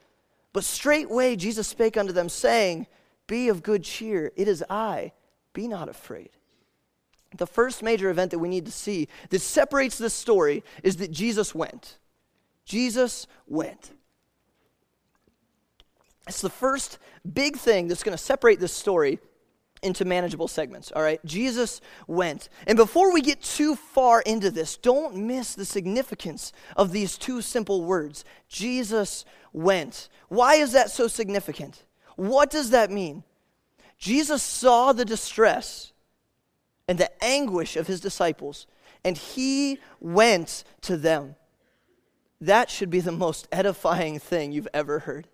But 0.53 0.65
straightway 0.65 1.37
Jesus 1.37 1.69
spake 1.69 1.97
unto 1.97 2.13
them, 2.13 2.29
saying, 2.29 2.87
Be 3.27 3.49
of 3.49 3.63
good 3.63 3.83
cheer, 3.83 4.33
it 4.37 4.49
is 4.49 4.65
I, 4.71 5.13
be 5.53 5.69
not 5.69 5.89
afraid. 5.89 6.31
The 7.37 7.47
first 7.47 7.83
major 7.83 8.09
event 8.11 8.31
that 8.31 8.39
we 8.39 8.49
need 8.49 8.67
to 8.67 8.73
see 8.73 9.09
that 9.31 9.41
separates 9.41 9.99
this 9.99 10.15
story 10.15 10.65
is 10.83 10.97
that 10.97 11.11
Jesus 11.11 11.55
went. 11.55 11.99
Jesus 12.65 13.27
went. 13.47 13.93
It's 16.27 16.41
the 16.41 16.51
first 16.51 16.99
big 17.31 17.57
thing 17.57 17.89
that's 17.89 18.03
going 18.03 18.17
to 18.17 18.23
separate 18.23 18.61
this 18.61 18.73
story 18.73 19.19
into 19.83 20.05
manageable 20.05 20.49
segments, 20.49 20.91
all 20.93 21.03
right? 21.03 21.25
Jesus 21.25 21.81
went. 22.07 22.49
And 22.67 22.77
before 22.77 23.13
we 23.13 23.21
get 23.21 23.43
too 23.43 23.77
far 23.77 24.21
into 24.23 24.51
this, 24.51 24.77
don't 24.77 25.17
miss 25.17 25.55
the 25.55 25.65
significance 25.65 26.53
of 26.77 26.93
these 26.93 27.17
two 27.17 27.41
simple 27.41 27.85
words 27.85 28.25
Jesus 28.49 29.25
went. 29.53 30.09
Why 30.29 30.57
is 30.57 30.73
that 30.73 30.91
so 30.91 31.09
significant? 31.09 31.85
What 32.17 32.51
does 32.51 32.71
that 32.71 32.91
mean? 32.91 33.23
Jesus 33.99 34.43
saw 34.43 34.93
the 34.93 35.05
distress 35.05 35.93
and 36.89 36.99
the 36.99 37.11
anguish 37.23 37.77
of 37.77 37.87
his 37.87 38.01
disciples, 38.01 38.67
and 39.05 39.17
he 39.17 39.79
went 40.01 40.65
to 40.83 40.97
them. 40.97 41.37
That 42.41 42.71
should 42.71 42.91
be 42.91 43.01
the 43.01 43.13
most 43.13 43.47
edifying 43.53 44.19
thing 44.19 44.53
you've 44.53 44.69
ever 44.73 45.01
heard. 45.01 45.29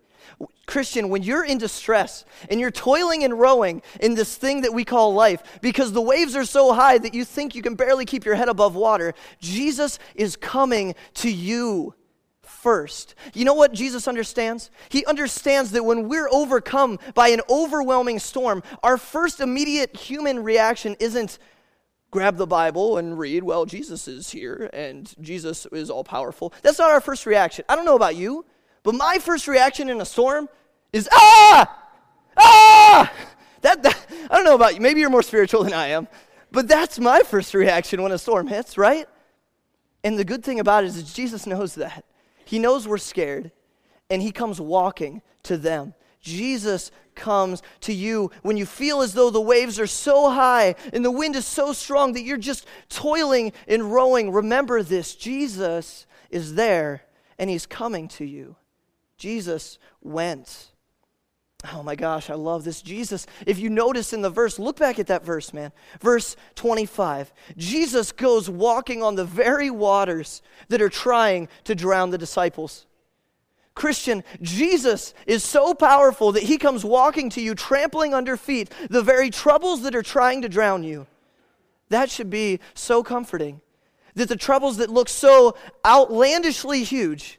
Christian, 0.65 1.09
when 1.09 1.21
you're 1.21 1.45
in 1.45 1.59
distress 1.59 2.25
and 2.49 2.59
you're 2.59 2.71
toiling 2.71 3.23
and 3.23 3.39
rowing 3.39 3.83
in 3.99 4.15
this 4.15 4.35
thing 4.35 4.61
that 4.61 4.73
we 4.73 4.83
call 4.83 5.13
life 5.13 5.43
because 5.61 5.91
the 5.91 6.01
waves 6.01 6.35
are 6.35 6.45
so 6.45 6.73
high 6.73 6.97
that 6.97 7.13
you 7.13 7.23
think 7.23 7.53
you 7.53 7.61
can 7.61 7.75
barely 7.75 8.05
keep 8.05 8.25
your 8.25 8.35
head 8.35 8.49
above 8.49 8.75
water, 8.75 9.13
Jesus 9.39 9.99
is 10.15 10.35
coming 10.35 10.95
to 11.15 11.31
you 11.31 11.93
first. 12.65 13.13
You 13.35 13.45
know 13.45 13.53
what 13.53 13.73
Jesus 13.73 14.07
understands? 14.07 14.71
He 14.89 15.05
understands 15.05 15.69
that 15.73 15.85
when 15.85 16.09
we're 16.09 16.27
overcome 16.31 16.97
by 17.13 17.27
an 17.27 17.41
overwhelming 17.47 18.17
storm, 18.17 18.63
our 18.81 18.97
first 18.97 19.39
immediate 19.39 19.95
human 19.95 20.41
reaction 20.41 20.95
isn't 20.99 21.37
grab 22.09 22.37
the 22.37 22.47
Bible 22.47 22.97
and 22.97 23.19
read, 23.19 23.43
well, 23.43 23.67
Jesus 23.67 24.07
is 24.07 24.31
here 24.31 24.71
and 24.73 25.13
Jesus 25.21 25.67
is 25.73 25.91
all 25.91 26.03
powerful. 26.03 26.53
That's 26.63 26.79
not 26.79 26.89
our 26.89 27.01
first 27.01 27.27
reaction. 27.27 27.65
I 27.69 27.75
don't 27.75 27.85
know 27.85 27.95
about 27.95 28.15
you, 28.15 28.45
but 28.81 28.95
my 28.95 29.19
first 29.19 29.47
reaction 29.47 29.87
in 29.87 30.01
a 30.01 30.05
storm 30.05 30.49
is, 30.91 31.07
ah! 31.13 31.85
Ah! 32.35 33.13
That, 33.61 33.83
that, 33.83 34.07
I 34.31 34.37
don't 34.37 34.45
know 34.45 34.55
about 34.55 34.73
you. 34.73 34.81
Maybe 34.81 35.01
you're 35.01 35.11
more 35.11 35.21
spiritual 35.21 35.63
than 35.65 35.73
I 35.73 35.89
am, 35.89 36.07
but 36.51 36.67
that's 36.67 36.97
my 36.97 37.19
first 37.19 37.53
reaction 37.53 38.01
when 38.01 38.11
a 38.11 38.17
storm 38.17 38.47
hits, 38.47 38.75
right? 38.75 39.05
And 40.03 40.17
the 40.17 40.25
good 40.25 40.43
thing 40.43 40.59
about 40.59 40.83
it 40.83 40.87
is 40.87 41.13
Jesus 41.13 41.45
knows 41.45 41.75
that. 41.75 42.05
He 42.45 42.59
knows 42.59 42.87
we're 42.87 42.97
scared, 42.97 43.51
and 44.09 44.21
He 44.21 44.31
comes 44.31 44.61
walking 44.61 45.21
to 45.43 45.57
them. 45.57 45.93
Jesus 46.21 46.91
comes 47.13 47.61
to 47.81 47.93
you 47.93 48.31
when 48.41 48.57
you 48.57 48.65
feel 48.65 49.01
as 49.01 49.13
though 49.13 49.29
the 49.29 49.39
waves 49.39 49.79
are 49.79 49.87
so 49.87 50.29
high 50.31 50.75
and 50.91 51.05
the 51.05 51.11
wind 51.11 51.35
is 51.35 51.45
so 51.45 51.71
strong 51.71 52.13
that 52.13 52.23
you're 52.23 52.37
just 52.37 52.65
toiling 52.89 53.53
and 53.67 53.93
rowing. 53.93 54.31
Remember 54.31 54.81
this 54.81 55.15
Jesus 55.15 56.05
is 56.29 56.55
there 56.55 57.03
and 57.37 57.49
He's 57.49 57.65
coming 57.65 58.07
to 58.09 58.25
you. 58.25 58.55
Jesus 59.17 59.77
went. 60.01 60.71
Oh 61.73 61.83
my 61.83 61.95
gosh, 61.95 62.29
I 62.29 62.35
love 62.35 62.63
this. 62.63 62.81
Jesus, 62.81 63.27
if 63.45 63.59
you 63.59 63.69
notice 63.69 64.13
in 64.13 64.21
the 64.21 64.29
verse, 64.29 64.59
look 64.59 64.77
back 64.77 64.99
at 64.99 65.07
that 65.07 65.23
verse, 65.23 65.53
man. 65.53 65.71
Verse 66.01 66.35
25. 66.55 67.33
Jesus 67.57 68.11
goes 68.11 68.49
walking 68.49 69.01
on 69.01 69.15
the 69.15 69.25
very 69.25 69.69
waters 69.69 70.41
that 70.69 70.81
are 70.81 70.89
trying 70.89 71.47
to 71.63 71.75
drown 71.75 72.09
the 72.09 72.17
disciples. 72.17 72.85
Christian, 73.73 74.23
Jesus 74.41 75.13
is 75.27 75.43
so 75.43 75.73
powerful 75.73 76.31
that 76.31 76.43
he 76.43 76.57
comes 76.57 76.85
walking 76.85 77.29
to 77.31 77.41
you, 77.41 77.55
trampling 77.55 78.13
under 78.13 78.37
feet 78.37 78.71
the 78.89 79.03
very 79.03 79.29
troubles 79.29 79.81
that 79.83 79.95
are 79.95 80.01
trying 80.01 80.41
to 80.43 80.49
drown 80.49 80.83
you. 80.83 81.07
That 81.89 82.09
should 82.09 82.29
be 82.29 82.61
so 82.73 83.03
comforting. 83.03 83.61
That 84.15 84.29
the 84.29 84.37
troubles 84.37 84.77
that 84.77 84.89
look 84.89 85.09
so 85.09 85.57
outlandishly 85.85 86.83
huge, 86.83 87.37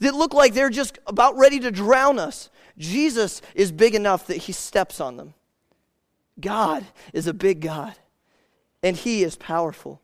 that 0.00 0.14
look 0.14 0.34
like 0.34 0.54
they're 0.54 0.70
just 0.70 0.98
about 1.06 1.36
ready 1.36 1.60
to 1.60 1.70
drown 1.70 2.18
us, 2.18 2.50
Jesus 2.78 3.40
is 3.54 3.72
big 3.72 3.94
enough 3.94 4.26
that 4.26 4.36
he 4.36 4.52
steps 4.52 5.00
on 5.00 5.16
them. 5.16 5.34
God 6.38 6.84
is 7.12 7.26
a 7.26 7.34
big 7.34 7.60
God, 7.60 7.94
and 8.82 8.96
he 8.96 9.22
is 9.22 9.36
powerful. 9.36 10.00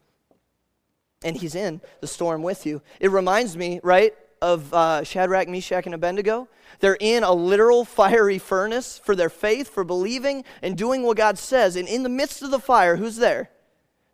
And 1.25 1.37
he's 1.37 1.55
in 1.55 1.81
the 2.01 2.07
storm 2.07 2.43
with 2.43 2.67
you. 2.67 2.83
It 2.99 3.11
reminds 3.11 3.57
me, 3.57 3.81
right, 3.83 4.15
of 4.41 4.75
uh, 4.75 5.05
Shadrach, 5.05 5.49
Meshach, 5.49 5.87
and 5.87 5.95
Abednego. 5.95 6.49
They're 6.81 6.97
in 6.99 7.23
a 7.23 7.33
literal 7.33 7.85
fiery 7.85 8.39
furnace 8.39 8.99
for 8.99 9.15
their 9.15 9.31
faith, 9.31 9.69
for 9.69 9.85
believing 9.85 10.45
and 10.63 10.77
doing 10.77 11.05
what 11.05 11.17
God 11.17 11.39
says. 11.39 11.77
And 11.77 11.87
in 11.87 12.03
the 12.03 12.09
midst 12.09 12.43
of 12.43 12.51
the 12.51 12.59
fire, 12.59 12.97
who's 12.97 13.17
there? 13.17 13.51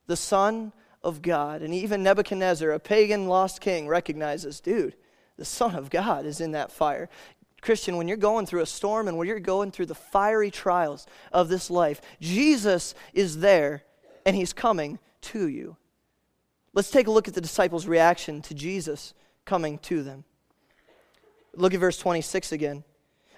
The 0.06 0.16
Son 0.16 0.72
of 1.02 1.22
God. 1.22 1.62
And 1.62 1.72
even 1.72 2.02
Nebuchadnezzar, 2.02 2.70
a 2.70 2.78
pagan 2.78 3.26
lost 3.26 3.62
king, 3.62 3.88
recognizes, 3.88 4.60
dude, 4.60 4.96
the 5.38 5.46
Son 5.46 5.74
of 5.74 5.88
God 5.88 6.26
is 6.26 6.40
in 6.40 6.52
that 6.52 6.72
fire. 6.72 7.08
Christian, 7.60 7.96
when 7.96 8.08
you're 8.08 8.16
going 8.16 8.46
through 8.46 8.62
a 8.62 8.66
storm 8.66 9.08
and 9.08 9.18
when 9.18 9.26
you're 9.26 9.40
going 9.40 9.70
through 9.70 9.86
the 9.86 9.94
fiery 9.94 10.50
trials 10.50 11.06
of 11.32 11.48
this 11.48 11.70
life, 11.70 12.00
Jesus 12.20 12.94
is 13.12 13.38
there 13.38 13.82
and 14.24 14.36
he's 14.36 14.52
coming 14.52 14.98
to 15.22 15.48
you. 15.48 15.76
Let's 16.72 16.90
take 16.90 17.06
a 17.06 17.10
look 17.10 17.26
at 17.28 17.34
the 17.34 17.40
disciples' 17.40 17.86
reaction 17.86 18.42
to 18.42 18.54
Jesus 18.54 19.14
coming 19.44 19.78
to 19.78 20.02
them. 20.02 20.24
Look 21.54 21.74
at 21.74 21.80
verse 21.80 21.98
26 21.98 22.52
again. 22.52 22.84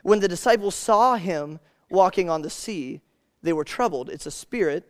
When 0.02 0.20
the 0.20 0.28
disciples 0.28 0.74
saw 0.74 1.16
him 1.16 1.60
walking 1.90 2.28
on 2.28 2.42
the 2.42 2.50
sea, 2.50 3.00
they 3.42 3.52
were 3.52 3.64
troubled. 3.64 4.10
It's 4.10 4.26
a 4.26 4.30
spirit, 4.30 4.86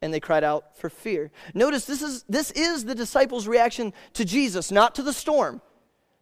and 0.00 0.12
they 0.12 0.20
cried 0.20 0.44
out 0.44 0.76
for 0.76 0.88
fear. 0.88 1.30
Notice 1.54 1.84
this 1.84 2.02
is, 2.02 2.24
this 2.28 2.50
is 2.52 2.84
the 2.84 2.94
disciples' 2.94 3.48
reaction 3.48 3.92
to 4.14 4.24
Jesus, 4.24 4.70
not 4.70 4.94
to 4.96 5.02
the 5.02 5.12
storm. 5.12 5.60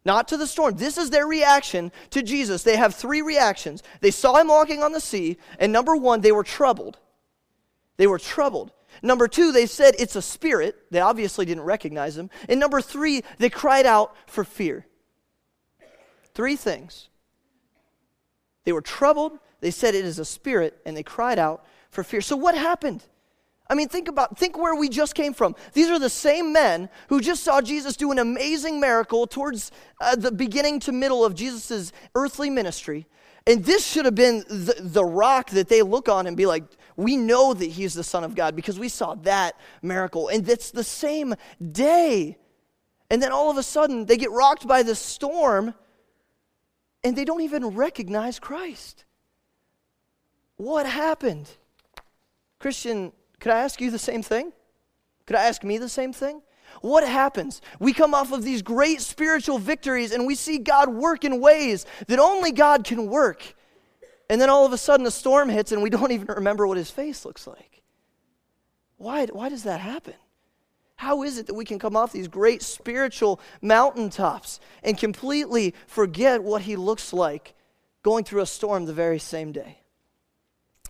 Not 0.03 0.27
to 0.29 0.37
the 0.37 0.47
storm. 0.47 0.75
This 0.75 0.97
is 0.97 1.09
their 1.09 1.27
reaction 1.27 1.91
to 2.09 2.23
Jesus. 2.23 2.63
They 2.63 2.77
have 2.77 2.95
three 2.95 3.21
reactions. 3.21 3.83
They 3.99 4.11
saw 4.11 4.37
him 4.37 4.47
walking 4.47 4.81
on 4.81 4.93
the 4.93 4.99
sea, 4.99 5.37
and 5.59 5.71
number 5.71 5.95
one, 5.95 6.21
they 6.21 6.31
were 6.31 6.43
troubled. 6.43 6.97
They 7.97 8.07
were 8.07 8.19
troubled. 8.19 8.71
Number 9.03 9.27
two, 9.27 9.51
they 9.51 9.67
said 9.67 9.95
it's 9.99 10.15
a 10.15 10.21
spirit. 10.21 10.75
They 10.91 10.99
obviously 10.99 11.45
didn't 11.45 11.63
recognize 11.63 12.17
him. 12.17 12.29
And 12.49 12.59
number 12.59 12.81
three, 12.81 13.23
they 13.37 13.49
cried 13.49 13.85
out 13.85 14.15
for 14.25 14.43
fear. 14.43 14.87
Three 16.33 16.55
things. 16.55 17.09
They 18.63 18.71
were 18.71 18.81
troubled, 18.81 19.39
they 19.59 19.71
said 19.71 19.95
it 19.95 20.05
is 20.05 20.19
a 20.19 20.25
spirit, 20.25 20.79
and 20.85 20.95
they 20.97 21.03
cried 21.03 21.39
out 21.39 21.65
for 21.89 22.03
fear. 22.03 22.21
So, 22.21 22.35
what 22.35 22.55
happened? 22.55 23.03
I 23.71 23.73
mean, 23.73 23.87
think 23.87 24.09
about, 24.09 24.37
think 24.37 24.57
where 24.57 24.75
we 24.75 24.89
just 24.89 25.15
came 25.15 25.33
from. 25.33 25.55
These 25.71 25.89
are 25.89 25.97
the 25.97 26.09
same 26.09 26.51
men 26.51 26.89
who 27.07 27.21
just 27.21 27.41
saw 27.41 27.61
Jesus 27.61 27.95
do 27.95 28.11
an 28.11 28.19
amazing 28.19 28.81
miracle 28.81 29.25
towards 29.25 29.71
uh, 30.01 30.17
the 30.17 30.29
beginning 30.29 30.81
to 30.81 30.91
middle 30.91 31.23
of 31.23 31.35
Jesus' 31.35 31.93
earthly 32.13 32.49
ministry. 32.49 33.07
And 33.47 33.63
this 33.63 33.87
should 33.87 34.03
have 34.03 34.13
been 34.13 34.39
the, 34.49 34.75
the 34.77 35.05
rock 35.05 35.51
that 35.51 35.69
they 35.69 35.83
look 35.83 36.09
on 36.09 36.27
and 36.27 36.35
be 36.35 36.45
like, 36.45 36.65
we 36.97 37.15
know 37.15 37.53
that 37.53 37.65
he's 37.65 37.93
the 37.93 38.03
Son 38.03 38.25
of 38.25 38.35
God 38.35 38.57
because 38.57 38.77
we 38.77 38.89
saw 38.89 39.15
that 39.15 39.55
miracle. 39.81 40.27
And 40.27 40.47
it's 40.49 40.71
the 40.71 40.83
same 40.83 41.33
day. 41.71 42.37
And 43.09 43.23
then 43.23 43.31
all 43.31 43.49
of 43.49 43.57
a 43.57 43.63
sudden, 43.63 44.05
they 44.05 44.17
get 44.17 44.31
rocked 44.31 44.67
by 44.67 44.83
the 44.83 44.95
storm 44.95 45.73
and 47.05 47.15
they 47.15 47.23
don't 47.23 47.41
even 47.41 47.67
recognize 47.67 48.37
Christ. 48.37 49.05
What 50.57 50.85
happened? 50.85 51.49
Christian, 52.59 53.13
could 53.41 53.51
I 53.51 53.59
ask 53.59 53.81
you 53.81 53.91
the 53.91 53.99
same 53.99 54.21
thing? 54.23 54.53
Could 55.25 55.35
I 55.35 55.43
ask 55.43 55.63
me 55.63 55.77
the 55.77 55.89
same 55.89 56.13
thing? 56.13 56.41
What 56.81 57.05
happens? 57.05 57.61
We 57.79 57.91
come 57.91 58.13
off 58.13 58.31
of 58.31 58.43
these 58.43 58.61
great 58.61 59.01
spiritual 59.01 59.57
victories 59.57 60.11
and 60.11 60.25
we 60.25 60.35
see 60.35 60.59
God 60.59 60.89
work 60.89 61.25
in 61.25 61.41
ways 61.41 61.85
that 62.07 62.19
only 62.19 62.51
God 62.51 62.85
can 62.85 63.07
work. 63.07 63.55
And 64.29 64.39
then 64.39 64.49
all 64.49 64.65
of 64.65 64.71
a 64.71 64.77
sudden 64.77 65.05
a 65.05 65.11
storm 65.11 65.49
hits 65.49 65.71
and 65.71 65.83
we 65.83 65.89
don't 65.89 66.11
even 66.13 66.27
remember 66.27 66.65
what 66.65 66.77
his 66.77 66.91
face 66.91 67.25
looks 67.25 67.45
like. 67.45 67.81
Why, 68.97 69.25
why 69.25 69.49
does 69.49 69.63
that 69.63 69.81
happen? 69.81 70.13
How 70.95 71.23
is 71.23 71.39
it 71.39 71.47
that 71.47 71.55
we 71.55 71.65
can 71.65 71.79
come 71.79 71.95
off 71.95 72.11
these 72.11 72.27
great 72.27 72.61
spiritual 72.61 73.41
mountaintops 73.59 74.59
and 74.83 74.95
completely 74.95 75.73
forget 75.87 76.43
what 76.43 76.61
he 76.61 76.75
looks 76.75 77.11
like 77.11 77.55
going 78.03 78.23
through 78.23 78.41
a 78.41 78.45
storm 78.45 78.85
the 78.85 78.93
very 78.93 79.17
same 79.17 79.51
day? 79.51 79.79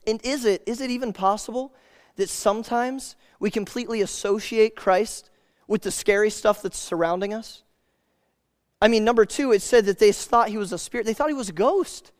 And 0.05 0.19
is 0.25 0.43
it, 0.43 0.63
is 0.65 0.81
it 0.81 0.89
even 0.89 1.13
possible 1.13 1.73
that 2.15 2.29
sometimes 2.29 3.15
we 3.39 3.49
completely 3.49 4.01
associate 4.01 4.75
Christ 4.75 5.29
with 5.67 5.81
the 5.81 5.91
scary 5.91 6.29
stuff 6.29 6.61
that's 6.61 6.77
surrounding 6.77 7.33
us? 7.33 7.63
I 8.81 8.87
mean, 8.87 9.03
number 9.03 9.25
two, 9.25 9.51
it 9.51 9.61
said 9.61 9.85
that 9.85 9.99
they 9.99 10.11
thought 10.11 10.49
he 10.49 10.57
was 10.57 10.73
a 10.73 10.77
spirit, 10.77 11.05
they 11.05 11.13
thought 11.13 11.29
he 11.29 11.35
was 11.35 11.49
a 11.49 11.53
ghost. 11.53 12.11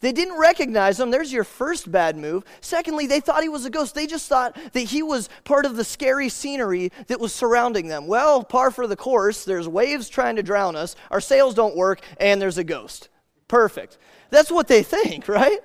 They 0.00 0.12
didn't 0.12 0.38
recognize 0.38 1.00
him. 1.00 1.10
There's 1.10 1.32
your 1.32 1.44
first 1.44 1.90
bad 1.90 2.16
move. 2.16 2.44
Secondly, 2.60 3.06
they 3.06 3.20
thought 3.20 3.42
he 3.42 3.48
was 3.48 3.64
a 3.64 3.70
ghost. 3.70 3.94
They 3.94 4.06
just 4.06 4.28
thought 4.28 4.56
that 4.72 4.80
he 4.80 5.02
was 5.02 5.30
part 5.44 5.64
of 5.64 5.76
the 5.76 5.84
scary 5.84 6.28
scenery 6.28 6.92
that 7.06 7.18
was 7.18 7.34
surrounding 7.34 7.88
them. 7.88 8.06
Well, 8.06 8.44
par 8.44 8.70
for 8.70 8.86
the 8.86 8.96
course, 8.96 9.44
there's 9.44 9.66
waves 9.66 10.08
trying 10.08 10.36
to 10.36 10.42
drown 10.42 10.76
us, 10.76 10.96
our 11.10 11.20
sails 11.20 11.54
don't 11.54 11.76
work, 11.76 12.02
and 12.20 12.40
there's 12.40 12.58
a 12.58 12.64
ghost. 12.64 13.08
Perfect. 13.48 13.96
That's 14.30 14.50
what 14.50 14.68
they 14.68 14.82
think, 14.82 15.28
right? 15.28 15.60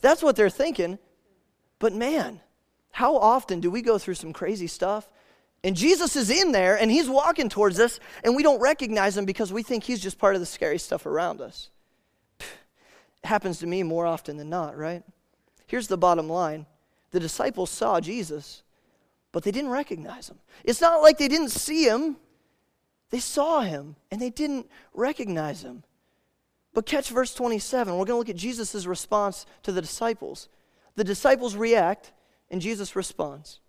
That's 0.00 0.22
what 0.22 0.36
they're 0.36 0.50
thinking. 0.50 0.98
But 1.78 1.92
man, 1.92 2.40
how 2.96 3.16
often 3.16 3.60
do 3.60 3.70
we 3.70 3.82
go 3.82 3.98
through 3.98 4.14
some 4.14 4.32
crazy 4.32 4.66
stuff? 4.66 5.10
And 5.62 5.76
Jesus 5.76 6.16
is 6.16 6.30
in 6.30 6.52
there 6.52 6.78
and 6.78 6.90
he's 6.90 7.10
walking 7.10 7.50
towards 7.50 7.78
us, 7.78 8.00
and 8.24 8.34
we 8.34 8.42
don't 8.42 8.60
recognize 8.60 9.16
him 9.16 9.26
because 9.26 9.52
we 9.52 9.62
think 9.62 9.84
he's 9.84 10.00
just 10.00 10.18
part 10.18 10.34
of 10.34 10.40
the 10.40 10.46
scary 10.46 10.78
stuff 10.78 11.04
around 11.04 11.40
us 11.40 11.68
happens 13.26 13.58
to 13.58 13.66
me 13.66 13.82
more 13.82 14.06
often 14.06 14.38
than 14.38 14.48
not, 14.48 14.78
right? 14.78 15.02
Here's 15.66 15.88
the 15.88 15.98
bottom 15.98 16.28
line 16.28 16.64
the 17.10 17.20
disciples 17.20 17.70
saw 17.70 18.00
Jesus, 18.00 18.62
but 19.30 19.42
they 19.42 19.50
didn't 19.50 19.70
recognize 19.70 20.30
him. 20.30 20.38
It's 20.64 20.80
not 20.80 21.02
like 21.02 21.18
they 21.18 21.28
didn't 21.28 21.50
see 21.50 21.84
him, 21.84 22.16
they 23.10 23.20
saw 23.20 23.60
him 23.60 23.96
and 24.10 24.22
they 24.22 24.30
didn't 24.30 24.70
recognize 24.94 25.62
him. 25.62 25.82
But 26.72 26.86
catch 26.86 27.10
verse 27.10 27.34
27. 27.34 27.92
We're 27.92 28.04
going 28.04 28.14
to 28.14 28.16
look 28.16 28.28
at 28.28 28.36
Jesus' 28.36 28.86
response 28.86 29.44
to 29.64 29.72
the 29.72 29.80
disciples. 29.80 30.48
The 30.94 31.04
disciples 31.04 31.56
react, 31.56 32.12
and 32.50 32.60
Jesus 32.60 32.96
responds. 32.96 33.60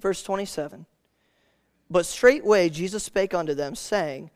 Verse 0.00 0.22
27. 0.22 0.86
But 1.90 2.06
straightway 2.06 2.68
Jesus 2.68 3.04
spake 3.04 3.34
unto 3.34 3.54
them, 3.54 3.74
saying, 3.74 4.30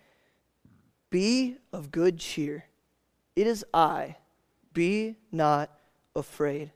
Be 1.11 1.57
of 1.73 1.91
good 1.91 2.19
cheer. 2.19 2.65
It 3.35 3.47
is 3.47 3.65
I. 3.73 4.17
Be 4.73 5.17
not 5.33 5.71
afraid. 6.15 6.71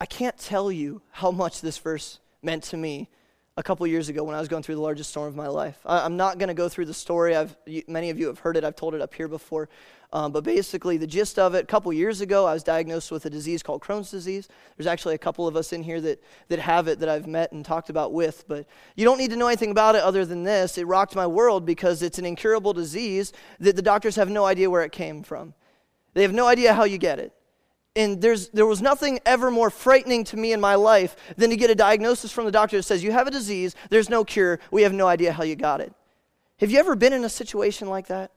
I 0.00 0.06
can't 0.06 0.36
tell 0.38 0.70
you 0.70 1.02
how 1.10 1.30
much 1.30 1.60
this 1.60 1.78
verse 1.78 2.20
meant 2.42 2.62
to 2.64 2.76
me 2.76 3.08
a 3.56 3.62
couple 3.62 3.86
years 3.86 4.08
ago 4.08 4.24
when 4.24 4.34
I 4.34 4.40
was 4.40 4.48
going 4.48 4.64
through 4.64 4.74
the 4.74 4.80
largest 4.80 5.10
storm 5.10 5.28
of 5.28 5.36
my 5.36 5.46
life. 5.46 5.78
I, 5.86 6.04
am 6.04 6.16
not 6.16 6.38
going 6.38 6.48
to 6.48 6.54
go 6.54 6.68
through 6.68 6.86
the 6.86 6.94
story. 6.94 7.36
I've, 7.36 7.56
many 7.86 8.10
of 8.10 8.18
you 8.18 8.26
have 8.26 8.40
heard 8.40 8.56
it. 8.56 8.64
I've 8.64 8.74
told 8.74 8.94
it 8.94 9.00
up 9.00 9.14
here 9.14 9.28
before. 9.28 9.68
Um, 10.12 10.32
but 10.32 10.44
basically, 10.44 10.96
the 10.96 11.06
gist 11.06 11.38
of 11.38 11.54
it, 11.54 11.64
a 11.64 11.66
couple 11.66 11.92
years 11.92 12.20
ago, 12.20 12.46
I 12.46 12.52
was 12.52 12.62
diagnosed 12.62 13.10
with 13.10 13.26
a 13.26 13.30
disease 13.30 13.62
called 13.62 13.80
Crohn's 13.80 14.10
disease. 14.10 14.48
There's 14.76 14.86
actually 14.86 15.14
a 15.14 15.18
couple 15.18 15.46
of 15.46 15.56
us 15.56 15.72
in 15.72 15.82
here 15.82 16.00
that, 16.00 16.22
that 16.48 16.58
have 16.58 16.88
it 16.88 17.00
that 17.00 17.08
I've 17.08 17.26
met 17.26 17.52
and 17.52 17.64
talked 17.64 17.90
about 17.90 18.12
with. 18.12 18.44
But 18.48 18.66
you 18.96 19.04
don't 19.04 19.18
need 19.18 19.30
to 19.30 19.36
know 19.36 19.48
anything 19.48 19.70
about 19.70 19.94
it 19.94 20.02
other 20.02 20.24
than 20.24 20.42
this. 20.42 20.78
It 20.78 20.86
rocked 20.86 21.16
my 21.16 21.26
world 21.26 21.64
because 21.64 22.02
it's 22.02 22.18
an 22.18 22.24
incurable 22.24 22.72
disease 22.72 23.32
that 23.60 23.76
the 23.76 23.82
doctors 23.82 24.16
have 24.16 24.30
no 24.30 24.44
idea 24.44 24.70
where 24.70 24.82
it 24.82 24.92
came 24.92 25.22
from. 25.22 25.54
They 26.14 26.22
have 26.22 26.32
no 26.32 26.46
idea 26.46 26.74
how 26.74 26.84
you 26.84 26.98
get 26.98 27.18
it. 27.18 27.32
And 27.96 28.20
there's, 28.20 28.48
there 28.48 28.66
was 28.66 28.82
nothing 28.82 29.20
ever 29.24 29.50
more 29.50 29.70
frightening 29.70 30.24
to 30.24 30.36
me 30.36 30.52
in 30.52 30.60
my 30.60 30.74
life 30.74 31.14
than 31.36 31.50
to 31.50 31.56
get 31.56 31.70
a 31.70 31.76
diagnosis 31.76 32.32
from 32.32 32.44
the 32.44 32.50
doctor 32.50 32.76
that 32.76 32.82
says, 32.82 33.04
You 33.04 33.12
have 33.12 33.28
a 33.28 33.30
disease, 33.30 33.76
there's 33.88 34.10
no 34.10 34.24
cure, 34.24 34.58
we 34.70 34.82
have 34.82 34.92
no 34.92 35.06
idea 35.06 35.32
how 35.32 35.44
you 35.44 35.54
got 35.54 35.80
it. 35.80 35.92
Have 36.58 36.70
you 36.70 36.78
ever 36.78 36.96
been 36.96 37.12
in 37.12 37.24
a 37.24 37.28
situation 37.28 37.88
like 37.88 38.08
that? 38.08 38.32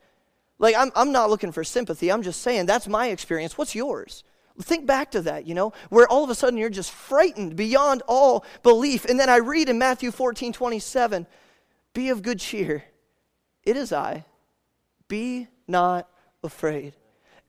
Like, 0.60 0.76
I'm, 0.76 0.92
I'm 0.96 1.12
not 1.12 1.30
looking 1.30 1.52
for 1.52 1.64
sympathy, 1.64 2.12
I'm 2.12 2.22
just 2.22 2.42
saying 2.42 2.66
that's 2.66 2.88
my 2.88 3.08
experience. 3.08 3.58
What's 3.58 3.74
yours? 3.74 4.24
Think 4.60 4.88
back 4.88 5.12
to 5.12 5.22
that, 5.22 5.46
you 5.46 5.54
know, 5.54 5.74
where 5.90 6.08
all 6.08 6.24
of 6.24 6.32
a 6.32 6.36
sudden 6.36 6.58
you're 6.58 6.72
just 6.72 6.92
frightened 6.92 7.56
beyond 7.56 8.02
all 8.08 8.44
belief. 8.64 9.06
And 9.06 9.20
then 9.20 9.30
I 9.30 9.38
read 9.38 9.70
in 9.70 9.78
Matthew 9.78 10.10
14 10.10 10.52
27, 10.52 11.28
Be 11.94 12.10
of 12.10 12.24
good 12.24 12.40
cheer. 12.40 12.84
It 13.64 13.78
is 13.78 13.94
I. 13.94 14.26
Be 15.08 15.48
not 15.68 16.10
afraid. 16.44 16.94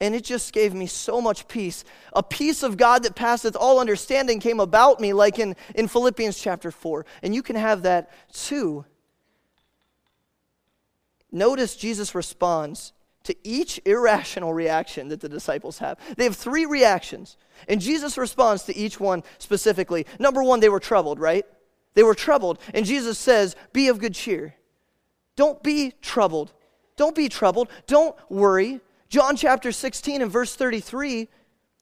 And 0.00 0.14
it 0.14 0.22
just 0.22 0.52
gave 0.52 0.74
me 0.74 0.86
so 0.86 1.20
much 1.20 1.48
peace. 1.48 1.84
A 2.12 2.22
peace 2.22 2.62
of 2.62 2.76
God 2.76 3.02
that 3.02 3.16
passeth 3.16 3.56
all 3.56 3.80
understanding 3.80 4.38
came 4.38 4.60
about 4.60 5.00
me, 5.00 5.12
like 5.12 5.38
in, 5.38 5.56
in 5.74 5.88
Philippians 5.88 6.38
chapter 6.38 6.70
4. 6.70 7.04
And 7.22 7.34
you 7.34 7.42
can 7.42 7.56
have 7.56 7.82
that 7.82 8.10
too. 8.32 8.84
Notice 11.32 11.76
Jesus 11.76 12.14
responds 12.14 12.92
to 13.24 13.36
each 13.44 13.80
irrational 13.84 14.54
reaction 14.54 15.08
that 15.08 15.20
the 15.20 15.28
disciples 15.28 15.78
have. 15.78 15.98
They 16.16 16.24
have 16.24 16.36
three 16.36 16.64
reactions, 16.64 17.36
and 17.68 17.80
Jesus 17.80 18.16
responds 18.16 18.62
to 18.64 18.76
each 18.76 18.98
one 18.98 19.22
specifically. 19.38 20.06
Number 20.18 20.42
one, 20.42 20.60
they 20.60 20.70
were 20.70 20.80
troubled, 20.80 21.20
right? 21.20 21.44
They 21.94 22.02
were 22.02 22.14
troubled, 22.14 22.58
and 22.72 22.86
Jesus 22.86 23.18
says, 23.18 23.56
Be 23.72 23.88
of 23.88 23.98
good 23.98 24.14
cheer. 24.14 24.54
Don't 25.36 25.62
be 25.62 25.92
troubled. 26.00 26.52
Don't 26.96 27.14
be 27.14 27.28
troubled. 27.28 27.68
Don't 27.86 28.16
worry. 28.30 28.80
John 29.08 29.36
chapter 29.36 29.72
16 29.72 30.20
and 30.20 30.30
verse 30.30 30.54
33, 30.54 31.28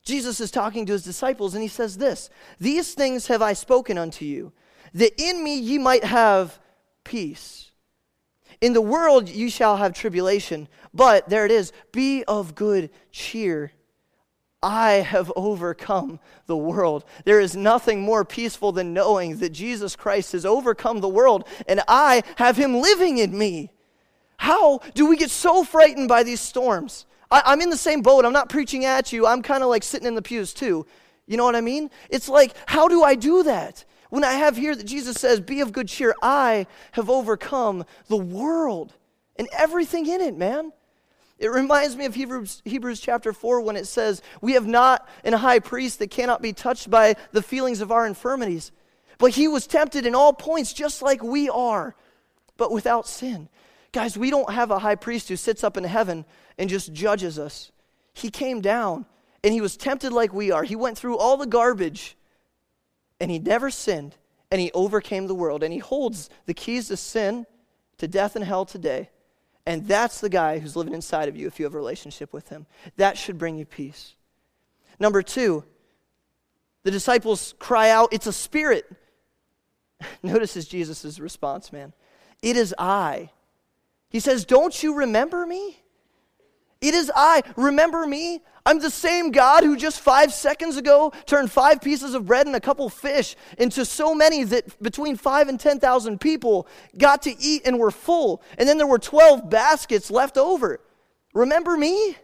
Jesus 0.04 0.40
is 0.40 0.52
talking 0.52 0.86
to 0.86 0.92
his 0.92 1.02
disciples 1.02 1.54
and 1.54 1.62
he 1.62 1.68
says 1.68 1.98
this 1.98 2.30
These 2.60 2.94
things 2.94 3.26
have 3.26 3.42
I 3.42 3.52
spoken 3.52 3.98
unto 3.98 4.24
you, 4.24 4.52
that 4.94 5.20
in 5.20 5.42
me 5.42 5.58
ye 5.58 5.78
might 5.78 6.04
have 6.04 6.58
peace. 7.04 7.72
In 8.60 8.72
the 8.72 8.80
world 8.80 9.28
you 9.28 9.50
shall 9.50 9.76
have 9.76 9.92
tribulation, 9.92 10.68
but 10.94 11.28
there 11.28 11.44
it 11.44 11.50
is 11.50 11.72
be 11.92 12.24
of 12.24 12.54
good 12.54 12.90
cheer. 13.10 13.72
I 14.62 14.92
have 14.92 15.32
overcome 15.36 16.18
the 16.46 16.56
world. 16.56 17.04
There 17.24 17.40
is 17.40 17.54
nothing 17.54 18.00
more 18.00 18.24
peaceful 18.24 18.72
than 18.72 18.94
knowing 18.94 19.38
that 19.38 19.50
Jesus 19.50 19.94
Christ 19.94 20.32
has 20.32 20.46
overcome 20.46 21.00
the 21.00 21.08
world 21.08 21.46
and 21.68 21.82
I 21.86 22.22
have 22.36 22.56
him 22.56 22.80
living 22.80 23.18
in 23.18 23.36
me. 23.36 23.70
How 24.38 24.78
do 24.94 25.06
we 25.06 25.16
get 25.16 25.30
so 25.30 25.62
frightened 25.62 26.08
by 26.08 26.22
these 26.22 26.40
storms? 26.40 27.06
I, 27.30 27.52
am 27.52 27.60
in 27.60 27.70
the 27.70 27.76
same 27.76 28.02
boat. 28.02 28.24
I'm 28.24 28.32
not 28.32 28.48
preaching 28.48 28.84
at 28.84 29.12
you. 29.12 29.26
I'm 29.26 29.42
kind 29.42 29.62
of 29.62 29.68
like 29.68 29.82
sitting 29.82 30.06
in 30.06 30.14
the 30.14 30.22
pews 30.22 30.54
too. 30.54 30.86
You 31.26 31.36
know 31.36 31.44
what 31.44 31.56
I 31.56 31.60
mean? 31.60 31.90
It's 32.08 32.28
like, 32.28 32.54
how 32.66 32.88
do 32.88 33.02
I 33.02 33.14
do 33.14 33.42
that? 33.42 33.84
When 34.10 34.22
I 34.24 34.32
have 34.32 34.56
here 34.56 34.74
that 34.74 34.86
Jesus 34.86 35.16
says, 35.16 35.40
Be 35.40 35.60
of 35.60 35.72
good 35.72 35.88
cheer, 35.88 36.14
I 36.22 36.66
have 36.92 37.10
overcome 37.10 37.84
the 38.08 38.16
world 38.16 38.94
and 39.36 39.48
everything 39.52 40.06
in 40.06 40.20
it, 40.20 40.36
man. 40.36 40.72
It 41.38 41.48
reminds 41.48 41.96
me 41.96 42.06
of 42.06 42.14
Hebrews, 42.14 42.62
Hebrews 42.64 43.00
chapter 43.00 43.32
4 43.32 43.60
when 43.60 43.76
it 43.76 43.86
says, 43.86 44.22
We 44.40 44.52
have 44.52 44.66
not 44.66 45.06
an 45.24 45.34
high 45.34 45.58
priest 45.58 45.98
that 45.98 46.10
cannot 46.10 46.40
be 46.40 46.52
touched 46.52 46.90
by 46.90 47.16
the 47.32 47.42
feelings 47.42 47.80
of 47.80 47.92
our 47.92 48.06
infirmities, 48.06 48.72
but 49.18 49.32
he 49.32 49.48
was 49.48 49.66
tempted 49.66 50.06
in 50.06 50.14
all 50.14 50.32
points 50.32 50.72
just 50.72 51.02
like 51.02 51.22
we 51.22 51.50
are, 51.50 51.94
but 52.56 52.72
without 52.72 53.06
sin. 53.06 53.48
Guys, 53.96 54.18
we 54.18 54.28
don't 54.28 54.52
have 54.52 54.70
a 54.70 54.80
high 54.80 54.94
priest 54.94 55.30
who 55.30 55.36
sits 55.36 55.64
up 55.64 55.78
in 55.78 55.84
heaven 55.84 56.26
and 56.58 56.68
just 56.68 56.92
judges 56.92 57.38
us. 57.38 57.72
He 58.12 58.28
came 58.28 58.60
down 58.60 59.06
and 59.42 59.54
he 59.54 59.62
was 59.62 59.74
tempted 59.74 60.12
like 60.12 60.34
we 60.34 60.50
are. 60.50 60.64
He 60.64 60.76
went 60.76 60.98
through 60.98 61.16
all 61.16 61.38
the 61.38 61.46
garbage 61.46 62.14
and 63.20 63.30
he 63.30 63.38
never 63.38 63.70
sinned 63.70 64.14
and 64.50 64.60
he 64.60 64.70
overcame 64.72 65.28
the 65.28 65.34
world. 65.34 65.62
And 65.62 65.72
he 65.72 65.78
holds 65.78 66.28
the 66.44 66.52
keys 66.52 66.88
to 66.88 66.96
sin, 66.98 67.46
to 67.96 68.06
death, 68.06 68.36
and 68.36 68.44
hell 68.44 68.66
today. 68.66 69.08
And 69.64 69.88
that's 69.88 70.20
the 70.20 70.28
guy 70.28 70.58
who's 70.58 70.76
living 70.76 70.92
inside 70.92 71.30
of 71.30 71.36
you 71.38 71.46
if 71.46 71.58
you 71.58 71.64
have 71.64 71.72
a 71.72 71.78
relationship 71.78 72.34
with 72.34 72.50
him. 72.50 72.66
That 72.98 73.16
should 73.16 73.38
bring 73.38 73.56
you 73.56 73.64
peace. 73.64 74.12
Number 75.00 75.22
two, 75.22 75.64
The 76.82 76.90
disciples 76.90 77.54
cry 77.58 77.88
out, 77.88 78.12
It's 78.12 78.26
a 78.26 78.32
spirit. 78.34 78.84
Notice 80.22 80.62
Jesus' 80.66 81.18
response, 81.18 81.72
man. 81.72 81.94
It 82.42 82.58
is 82.58 82.74
I. 82.78 83.30
He 84.10 84.20
says, 84.20 84.44
Don't 84.44 84.82
you 84.82 84.94
remember 84.94 85.46
me? 85.46 85.82
It 86.80 86.94
is 86.94 87.10
I. 87.14 87.42
Remember 87.56 88.06
me? 88.06 88.42
I'm 88.66 88.80
the 88.80 88.90
same 88.90 89.30
God 89.30 89.62
who 89.62 89.76
just 89.76 90.00
five 90.00 90.32
seconds 90.32 90.76
ago 90.76 91.12
turned 91.24 91.52
five 91.52 91.80
pieces 91.80 92.14
of 92.14 92.26
bread 92.26 92.46
and 92.46 92.56
a 92.56 92.60
couple 92.60 92.88
fish 92.88 93.36
into 93.58 93.84
so 93.84 94.14
many 94.14 94.42
that 94.44 94.82
between 94.82 95.16
five 95.16 95.48
and 95.48 95.58
10,000 95.58 96.20
people 96.20 96.66
got 96.98 97.22
to 97.22 97.34
eat 97.40 97.62
and 97.64 97.78
were 97.78 97.92
full. 97.92 98.42
And 98.58 98.68
then 98.68 98.76
there 98.76 98.86
were 98.86 98.98
12 98.98 99.48
baskets 99.48 100.10
left 100.10 100.36
over. 100.36 100.80
Remember 101.32 101.76
me? 101.76 102.16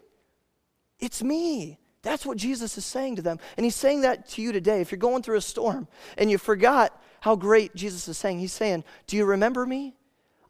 It's 0.99 1.23
me. 1.23 1.79
That's 2.03 2.27
what 2.27 2.37
Jesus 2.37 2.77
is 2.77 2.85
saying 2.85 3.17
to 3.17 3.23
them. 3.23 3.39
And 3.57 3.65
he's 3.65 3.77
saying 3.77 4.01
that 4.01 4.29
to 4.31 4.43
you 4.43 4.51
today. 4.53 4.81
If 4.81 4.91
you're 4.91 4.99
going 4.99 5.23
through 5.23 5.37
a 5.37 5.43
storm 5.43 5.87
and 6.19 6.29
you 6.31 6.39
forgot 6.39 7.01
how 7.21 7.37
great 7.37 7.75
Jesus 7.77 8.09
is 8.09 8.19
saying, 8.19 8.41
he's 8.41 8.53
saying, 8.53 8.83
Do 9.07 9.17
you 9.17 9.25
remember 9.25 9.65
me? 9.65 9.95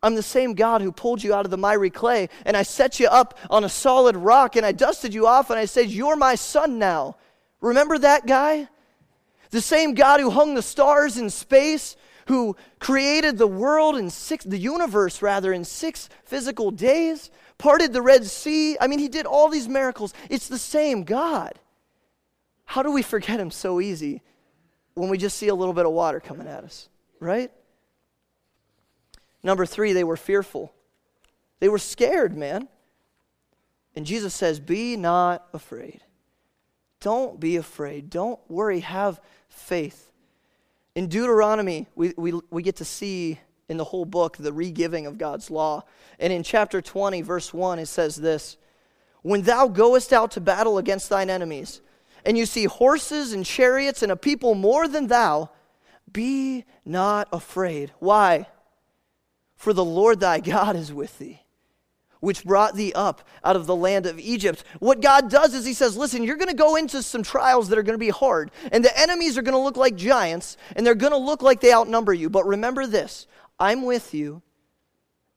I'm 0.03 0.15
the 0.17 0.23
same 0.23 0.55
God 0.55 0.83
who 0.83 0.91
pulled 0.91 1.23
you 1.23 1.33
out 1.33 1.45
of 1.45 1.51
the 1.51 1.57
miry 1.57 1.91
clay, 1.91 2.29
and 2.45 2.57
I 2.57 2.65
set 2.65 2.99
you 2.99 3.07
up 3.07 3.39
on 3.49 3.63
a 3.63 3.69
solid 3.69 4.17
rock, 4.17 4.57
and 4.57 4.67
I 4.67 4.73
dusted 4.73 5.15
you 5.15 5.27
off, 5.27 5.51
and 5.51 5.59
I 5.59 5.67
said, 5.67 5.91
You're 5.91 6.17
my 6.17 6.35
son 6.35 6.79
now. 6.79 7.17
Remember 7.61 7.97
that 7.99 8.27
guy? 8.27 8.69
The 9.51 9.61
same 9.61 9.95
God 9.95 10.19
who 10.19 10.31
hung 10.31 10.55
the 10.55 10.63
stars 10.63 11.19
in 11.19 11.31
space, 11.31 11.97
who 12.27 12.57
created 12.81 13.39
the 13.39 13.47
world 13.47 13.97
in 13.97 14.11
six, 14.11 14.45
the 14.45 14.59
universe 14.59 15.23
rather, 15.23 15.53
in 15.53 15.65
six 15.65 16.09
physical 16.25 16.71
days, 16.71 17.31
parted 17.59 17.93
the 17.93 18.03
Red 18.03 18.25
Sea. 18.27 18.77
I 18.81 18.89
mean, 18.89 18.99
he 18.99 19.09
did 19.09 19.27
all 19.27 19.49
these 19.49 19.69
miracles. 19.69 20.15
It's 20.29 20.49
the 20.49 20.59
same 20.59 21.05
God. 21.05 21.61
How 22.65 22.83
do 22.83 22.91
we 22.91 23.03
forget 23.03 23.39
him 23.39 23.51
so 23.51 23.81
easy 23.81 24.23
when 24.95 25.11
we 25.11 25.19
just 25.19 25.37
see 25.37 25.49
a 25.49 25.55
little 25.55 25.75
bit 25.75 25.87
of 25.87 25.93
water 25.93 26.19
coming 26.19 26.49
at 26.49 26.65
us, 26.65 26.89
right? 27.21 27.53
Number 29.43 29.67
three, 29.67 29.93
they 29.93 30.05
were 30.05 30.17
fearful. 30.17 30.73
They 31.61 31.69
were 31.69 31.79
scared, 31.79 32.37
man. 32.37 32.69
And 33.95 34.07
Jesus 34.07 34.35
says, 34.35 34.61
Be 34.61 34.97
not 34.97 35.47
afraid. 35.53 36.01
Don't 37.01 37.41
be 37.41 37.57
afraid. 37.57 38.11
Don't 38.11 38.39
worry. 38.49 38.81
Have 38.81 39.21
faith. 39.49 40.11
In 40.95 41.09
Deuteronomy, 41.09 41.89
we, 41.95 42.15
we, 42.17 42.33
we 42.51 42.63
get 42.63 42.77
to 42.77 42.85
see 42.85 43.41
in 43.69 43.77
the 43.77 43.85
whole 43.85 44.05
book 44.05 44.37
the 44.37 44.53
regiving 44.53 45.07
of 45.07 45.19
God's 45.19 45.51
law. 45.51 45.83
And 46.19 46.33
in 46.33 46.43
chapter 46.43 46.81
20, 46.81 47.23
verse 47.23 47.53
1, 47.53 47.79
it 47.79 47.87
says 47.87 48.17
this 48.17 48.57
When 49.23 49.43
thou 49.43 49.69
goest 49.69 50.13
out 50.13 50.31
to 50.33 50.41
battle 50.41 50.79
against 50.79 51.09
thine 51.09 51.31
enemies, 51.31 51.81
and 52.25 52.39
you 52.39 52.47
see 52.47 52.65
horses 52.65 53.33
and 53.33 53.45
chariots 53.45 54.03
and 54.03 54.13
a 54.13 54.17
people 54.17 54.55
more 54.55 54.87
than 54.87 55.09
thou, 55.09 55.51
be 56.13 56.65
not 56.85 57.29
afraid. 57.33 57.93
Why? 57.99 58.47
For 59.63 59.73
the 59.73 59.85
Lord 59.85 60.19
thy 60.19 60.41
God 60.41 60.75
is 60.75 60.93
with 60.93 61.21
thee, 61.21 61.41
which 62.19 62.43
brought 62.43 62.75
thee 62.75 62.93
up 62.95 63.23
out 63.45 63.55
of 63.55 63.67
the 63.67 63.77
land 63.77 64.07
of 64.07 64.19
Egypt. 64.19 64.65
What 64.81 65.01
God 65.01 65.31
does 65.31 65.55
is 65.55 65.65
He 65.65 65.73
says, 65.73 65.97
Listen, 65.97 66.25
you're 66.25 66.37
going 66.37 66.49
to 66.49 66.55
go 66.55 66.75
into 66.75 67.01
some 67.01 67.23
trials 67.23 67.69
that 67.69 67.79
are 67.79 67.85
going 67.85 67.95
to 67.95 68.05
be 68.05 68.09
hard, 68.09 68.51
and 68.73 68.85
the 68.85 68.99
enemies 68.99 69.39
are 69.39 69.43
going 69.43 69.55
to 69.55 69.61
look 69.61 69.77
like 69.77 69.95
giants, 69.95 70.57
and 70.75 70.85
they're 70.85 70.97
going 70.97 71.13
to 71.13 71.17
look 71.17 71.43
like 71.43 71.61
they 71.61 71.73
outnumber 71.73 72.13
you. 72.13 72.29
But 72.29 72.45
remember 72.45 72.89
this 72.89 73.29
I'm 73.57 73.83
with 73.83 74.13
you, 74.13 74.43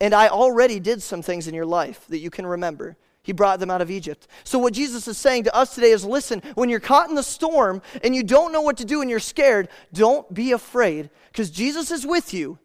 and 0.01 0.11
I 0.11 0.29
already 0.29 0.79
did 0.79 1.03
some 1.03 1.21
things 1.21 1.47
in 1.47 1.53
your 1.53 1.67
life 1.67 2.07
that 2.07 2.17
you 2.17 2.31
can 2.31 2.47
remember. 2.47 2.97
He 3.21 3.31
brought 3.31 3.59
them 3.59 3.69
out 3.69 3.83
of 3.83 3.91
Egypt. 3.91 4.25
So, 4.43 4.57
what 4.57 4.73
Jesus 4.73 5.07
is 5.07 5.19
saying 5.19 5.43
to 5.43 5.55
us 5.55 5.75
today 5.75 5.91
is 5.91 6.03
listen, 6.03 6.41
when 6.55 6.69
you're 6.69 6.79
caught 6.79 7.09
in 7.09 7.15
the 7.15 7.21
storm 7.21 7.83
and 8.03 8.15
you 8.15 8.23
don't 8.23 8.51
know 8.51 8.61
what 8.61 8.77
to 8.77 8.85
do 8.85 9.01
and 9.01 9.09
you're 9.11 9.19
scared, 9.19 9.69
don't 9.93 10.33
be 10.33 10.51
afraid 10.51 11.11
because 11.31 11.51
Jesus 11.51 11.91
is 11.91 12.07
with 12.07 12.33
you 12.33 12.57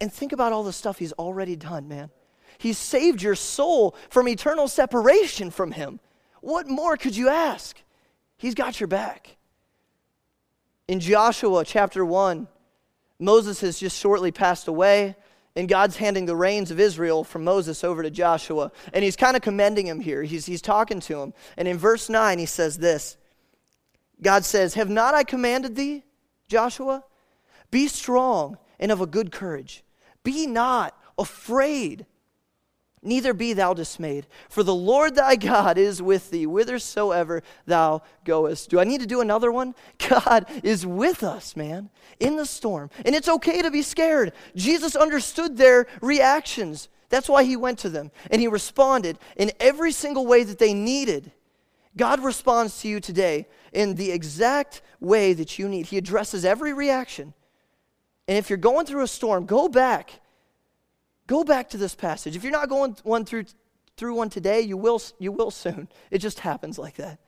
and 0.00 0.12
think 0.12 0.32
about 0.32 0.52
all 0.52 0.64
the 0.64 0.72
stuff 0.72 0.98
he's 0.98 1.12
already 1.12 1.56
done, 1.56 1.88
man. 1.88 2.10
He's 2.58 2.78
saved 2.78 3.22
your 3.22 3.34
soul 3.34 3.96
from 4.10 4.28
eternal 4.28 4.68
separation 4.68 5.50
from 5.50 5.72
him. 5.72 6.00
What 6.40 6.68
more 6.68 6.96
could 6.96 7.16
you 7.16 7.28
ask? 7.28 7.80
He's 8.36 8.54
got 8.54 8.80
your 8.80 8.88
back. 8.88 9.36
In 10.88 11.00
Joshua 11.00 11.64
chapter 11.64 12.04
1, 12.04 12.48
Moses 13.18 13.60
has 13.60 13.78
just 13.78 13.98
shortly 13.98 14.32
passed 14.32 14.66
away, 14.66 15.16
and 15.54 15.68
God's 15.68 15.96
handing 15.96 16.26
the 16.26 16.34
reins 16.34 16.70
of 16.70 16.80
Israel 16.80 17.24
from 17.24 17.44
Moses 17.44 17.84
over 17.84 18.02
to 18.02 18.10
Joshua. 18.10 18.72
And 18.92 19.04
he's 19.04 19.16
kind 19.16 19.36
of 19.36 19.42
commending 19.42 19.86
him 19.86 20.00
here. 20.00 20.22
He's, 20.22 20.46
he's 20.46 20.62
talking 20.62 21.00
to 21.00 21.20
him. 21.20 21.34
And 21.56 21.68
in 21.68 21.78
verse 21.78 22.08
9, 22.08 22.38
he 22.38 22.46
says 22.46 22.78
this 22.78 23.16
God 24.20 24.44
says, 24.44 24.74
Have 24.74 24.88
not 24.88 25.14
I 25.14 25.24
commanded 25.24 25.76
thee, 25.76 26.04
Joshua? 26.48 27.04
Be 27.70 27.88
strong 27.88 28.58
and 28.78 28.92
of 28.92 29.00
a 29.00 29.06
good 29.06 29.32
courage. 29.32 29.84
Be 30.24 30.46
not 30.46 30.96
afraid, 31.18 32.06
neither 33.02 33.34
be 33.34 33.52
thou 33.52 33.74
dismayed, 33.74 34.26
for 34.48 34.62
the 34.62 34.74
Lord 34.74 35.14
thy 35.14 35.36
God 35.36 35.78
is 35.78 36.00
with 36.00 36.30
thee 36.30 36.44
whithersoever 36.44 37.42
thou 37.66 38.02
goest. 38.24 38.70
Do 38.70 38.80
I 38.80 38.84
need 38.84 39.00
to 39.00 39.06
do 39.06 39.20
another 39.20 39.50
one? 39.50 39.74
God 40.08 40.46
is 40.62 40.86
with 40.86 41.22
us, 41.22 41.56
man, 41.56 41.90
in 42.20 42.36
the 42.36 42.46
storm. 42.46 42.90
And 43.04 43.14
it's 43.14 43.28
okay 43.28 43.62
to 43.62 43.70
be 43.70 43.82
scared. 43.82 44.32
Jesus 44.54 44.94
understood 44.94 45.56
their 45.56 45.86
reactions. 46.00 46.88
That's 47.08 47.28
why 47.28 47.44
he 47.44 47.56
went 47.56 47.78
to 47.80 47.90
them 47.90 48.10
and 48.30 48.40
he 48.40 48.48
responded 48.48 49.18
in 49.36 49.52
every 49.60 49.92
single 49.92 50.26
way 50.26 50.44
that 50.44 50.58
they 50.58 50.72
needed. 50.72 51.32
God 51.96 52.24
responds 52.24 52.80
to 52.80 52.88
you 52.88 53.00
today 53.00 53.46
in 53.72 53.96
the 53.96 54.12
exact 54.12 54.80
way 54.98 55.34
that 55.34 55.58
you 55.58 55.68
need. 55.68 55.86
He 55.86 55.98
addresses 55.98 56.44
every 56.44 56.72
reaction. 56.72 57.34
And 58.32 58.38
if 58.38 58.48
you're 58.48 58.56
going 58.56 58.86
through 58.86 59.02
a 59.02 59.08
storm, 59.08 59.44
go 59.44 59.68
back. 59.68 60.18
Go 61.26 61.44
back 61.44 61.68
to 61.68 61.76
this 61.76 61.94
passage. 61.94 62.34
If 62.34 62.42
you're 62.42 62.50
not 62.50 62.70
going 62.70 62.96
one 63.02 63.26
through, 63.26 63.44
through 63.98 64.14
one 64.14 64.30
today, 64.30 64.62
you 64.62 64.78
will, 64.78 65.02
you 65.18 65.30
will 65.30 65.50
soon. 65.50 65.86
It 66.10 66.20
just 66.20 66.40
happens 66.40 66.78
like 66.78 66.94
that. 66.96 67.18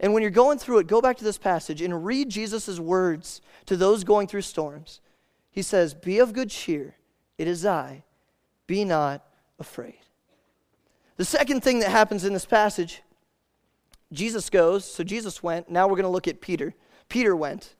And 0.00 0.14
when 0.14 0.22
you're 0.22 0.30
going 0.30 0.56
through 0.56 0.78
it, 0.78 0.86
go 0.86 1.02
back 1.02 1.18
to 1.18 1.24
this 1.24 1.36
passage 1.36 1.82
and 1.82 2.06
read 2.06 2.30
Jesus' 2.30 2.80
words 2.80 3.42
to 3.66 3.76
those 3.76 4.02
going 4.02 4.28
through 4.28 4.40
storms. 4.40 5.02
He 5.50 5.60
says, 5.60 5.92
Be 5.92 6.20
of 6.20 6.32
good 6.32 6.48
cheer. 6.48 6.94
It 7.36 7.48
is 7.48 7.66
I. 7.66 8.04
Be 8.66 8.82
not 8.86 9.26
afraid. 9.58 9.98
The 11.18 11.26
second 11.26 11.64
thing 11.64 11.80
that 11.80 11.90
happens 11.90 12.24
in 12.24 12.32
this 12.32 12.46
passage, 12.46 13.02
Jesus 14.10 14.48
goes, 14.48 14.90
so 14.90 15.04
Jesus 15.04 15.42
went. 15.42 15.68
Now 15.68 15.86
we're 15.86 15.96
going 15.96 16.04
to 16.04 16.08
look 16.08 16.28
at 16.28 16.40
Peter. 16.40 16.72
Peter 17.10 17.36
went. 17.36 17.74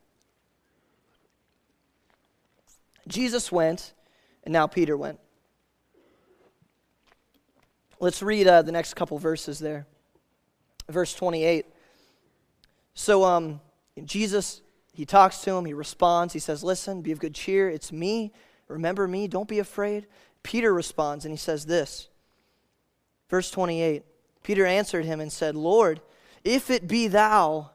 Jesus 3.07 3.53
went, 3.53 3.93
and 4.45 4.53
now 4.53 4.67
Peter 4.67 4.97
went. 4.97 5.19
Let's 7.99 8.23
read 8.23 8.47
uh, 8.47 8.63
the 8.63 8.73
next 8.73 8.95
couple 8.95 9.19
verses 9.19 9.59
there. 9.59 9.87
Verse 10.89 11.15
28. 11.15 11.67
So, 12.95 13.25
um, 13.25 13.61
Jesus, 14.05 14.61
he 14.93 15.07
talks 15.07 15.39
to 15.43 15.53
him, 15.53 15.65
he 15.65 15.75
responds, 15.75 16.33
he 16.33 16.39
says, 16.39 16.63
Listen, 16.63 17.03
be 17.03 17.13
of 17.13 17.19
good 17.19 17.35
cheer, 17.35 17.69
it's 17.69 17.93
me. 17.93 18.33
Remember 18.69 19.07
me, 19.07 19.29
don't 19.29 19.49
be 19.49 19.59
afraid. 19.59 20.07
Peter 20.43 20.73
responds, 20.73 21.25
and 21.25 21.33
he 21.33 21.39
says 21.39 21.67
this. 21.67 22.09
Verse 23.29 23.51
28 23.51 24.05
Peter 24.43 24.65
answered 24.65 25.05
him 25.05 25.19
and 25.19 25.33
said, 25.33 25.57
Lord, 25.57 26.01
if 26.45 26.71
it 26.71 26.87
be 26.87 27.09
thou, 27.09 27.73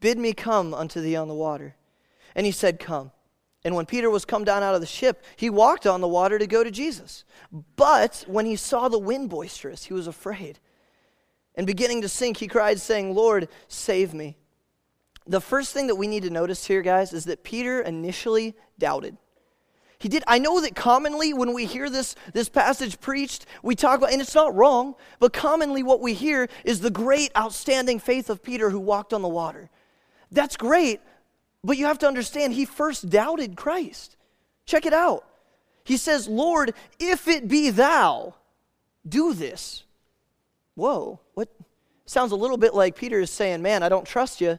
bid 0.00 0.18
me 0.18 0.34
come 0.34 0.74
unto 0.74 1.00
thee 1.00 1.16
on 1.16 1.28
the 1.28 1.34
water. 1.34 1.76
And 2.34 2.44
he 2.44 2.52
said, 2.52 2.78
Come. 2.78 3.10
And 3.64 3.74
when 3.74 3.86
Peter 3.86 4.08
was 4.08 4.24
come 4.24 4.44
down 4.44 4.62
out 4.62 4.74
of 4.74 4.80
the 4.80 4.86
ship, 4.86 5.22
he 5.36 5.50
walked 5.50 5.86
on 5.86 6.00
the 6.00 6.08
water 6.08 6.38
to 6.38 6.46
go 6.46 6.64
to 6.64 6.70
Jesus. 6.70 7.24
But 7.76 8.24
when 8.26 8.46
he 8.46 8.56
saw 8.56 8.88
the 8.88 8.98
wind 8.98 9.28
boisterous, 9.28 9.84
he 9.84 9.92
was 9.92 10.06
afraid. 10.06 10.58
And 11.54 11.66
beginning 11.66 12.00
to 12.02 12.08
sink, 12.08 12.38
he 12.38 12.48
cried, 12.48 12.80
saying, 12.80 13.14
Lord, 13.14 13.48
save 13.68 14.14
me. 14.14 14.36
The 15.26 15.40
first 15.40 15.74
thing 15.74 15.88
that 15.88 15.96
we 15.96 16.06
need 16.06 16.22
to 16.22 16.30
notice 16.30 16.66
here, 16.66 16.80
guys, 16.80 17.12
is 17.12 17.26
that 17.26 17.44
Peter 17.44 17.80
initially 17.80 18.54
doubted. 18.78 19.18
He 19.98 20.08
did. 20.08 20.24
I 20.26 20.38
know 20.38 20.62
that 20.62 20.74
commonly 20.74 21.34
when 21.34 21.52
we 21.52 21.66
hear 21.66 21.90
this, 21.90 22.16
this 22.32 22.48
passage 22.48 22.98
preached, 23.00 23.44
we 23.62 23.74
talk 23.74 23.98
about, 23.98 24.12
and 24.12 24.22
it's 24.22 24.34
not 24.34 24.56
wrong, 24.56 24.94
but 25.18 25.34
commonly 25.34 25.82
what 25.82 26.00
we 26.00 26.14
hear 26.14 26.48
is 26.64 26.80
the 26.80 26.90
great, 26.90 27.30
outstanding 27.36 27.98
faith 27.98 28.30
of 28.30 28.42
Peter 28.42 28.70
who 28.70 28.80
walked 28.80 29.12
on 29.12 29.20
the 29.20 29.28
water. 29.28 29.68
That's 30.32 30.56
great, 30.56 31.00
but 31.62 31.76
you 31.76 31.86
have 31.86 31.98
to 31.98 32.06
understand, 32.06 32.52
he 32.52 32.64
first 32.64 33.10
doubted 33.10 33.56
Christ. 33.56 34.16
Check 34.66 34.86
it 34.86 34.92
out. 34.92 35.24
He 35.84 35.96
says, 35.96 36.28
Lord, 36.28 36.74
if 36.98 37.28
it 37.28 37.48
be 37.48 37.70
thou, 37.70 38.34
do 39.08 39.34
this. 39.34 39.84
Whoa, 40.74 41.20
what? 41.34 41.48
Sounds 42.06 42.32
a 42.32 42.36
little 42.36 42.56
bit 42.56 42.74
like 42.74 42.96
Peter 42.96 43.20
is 43.20 43.30
saying, 43.30 43.62
Man, 43.62 43.82
I 43.82 43.88
don't 43.88 44.06
trust 44.06 44.40
you. 44.40 44.58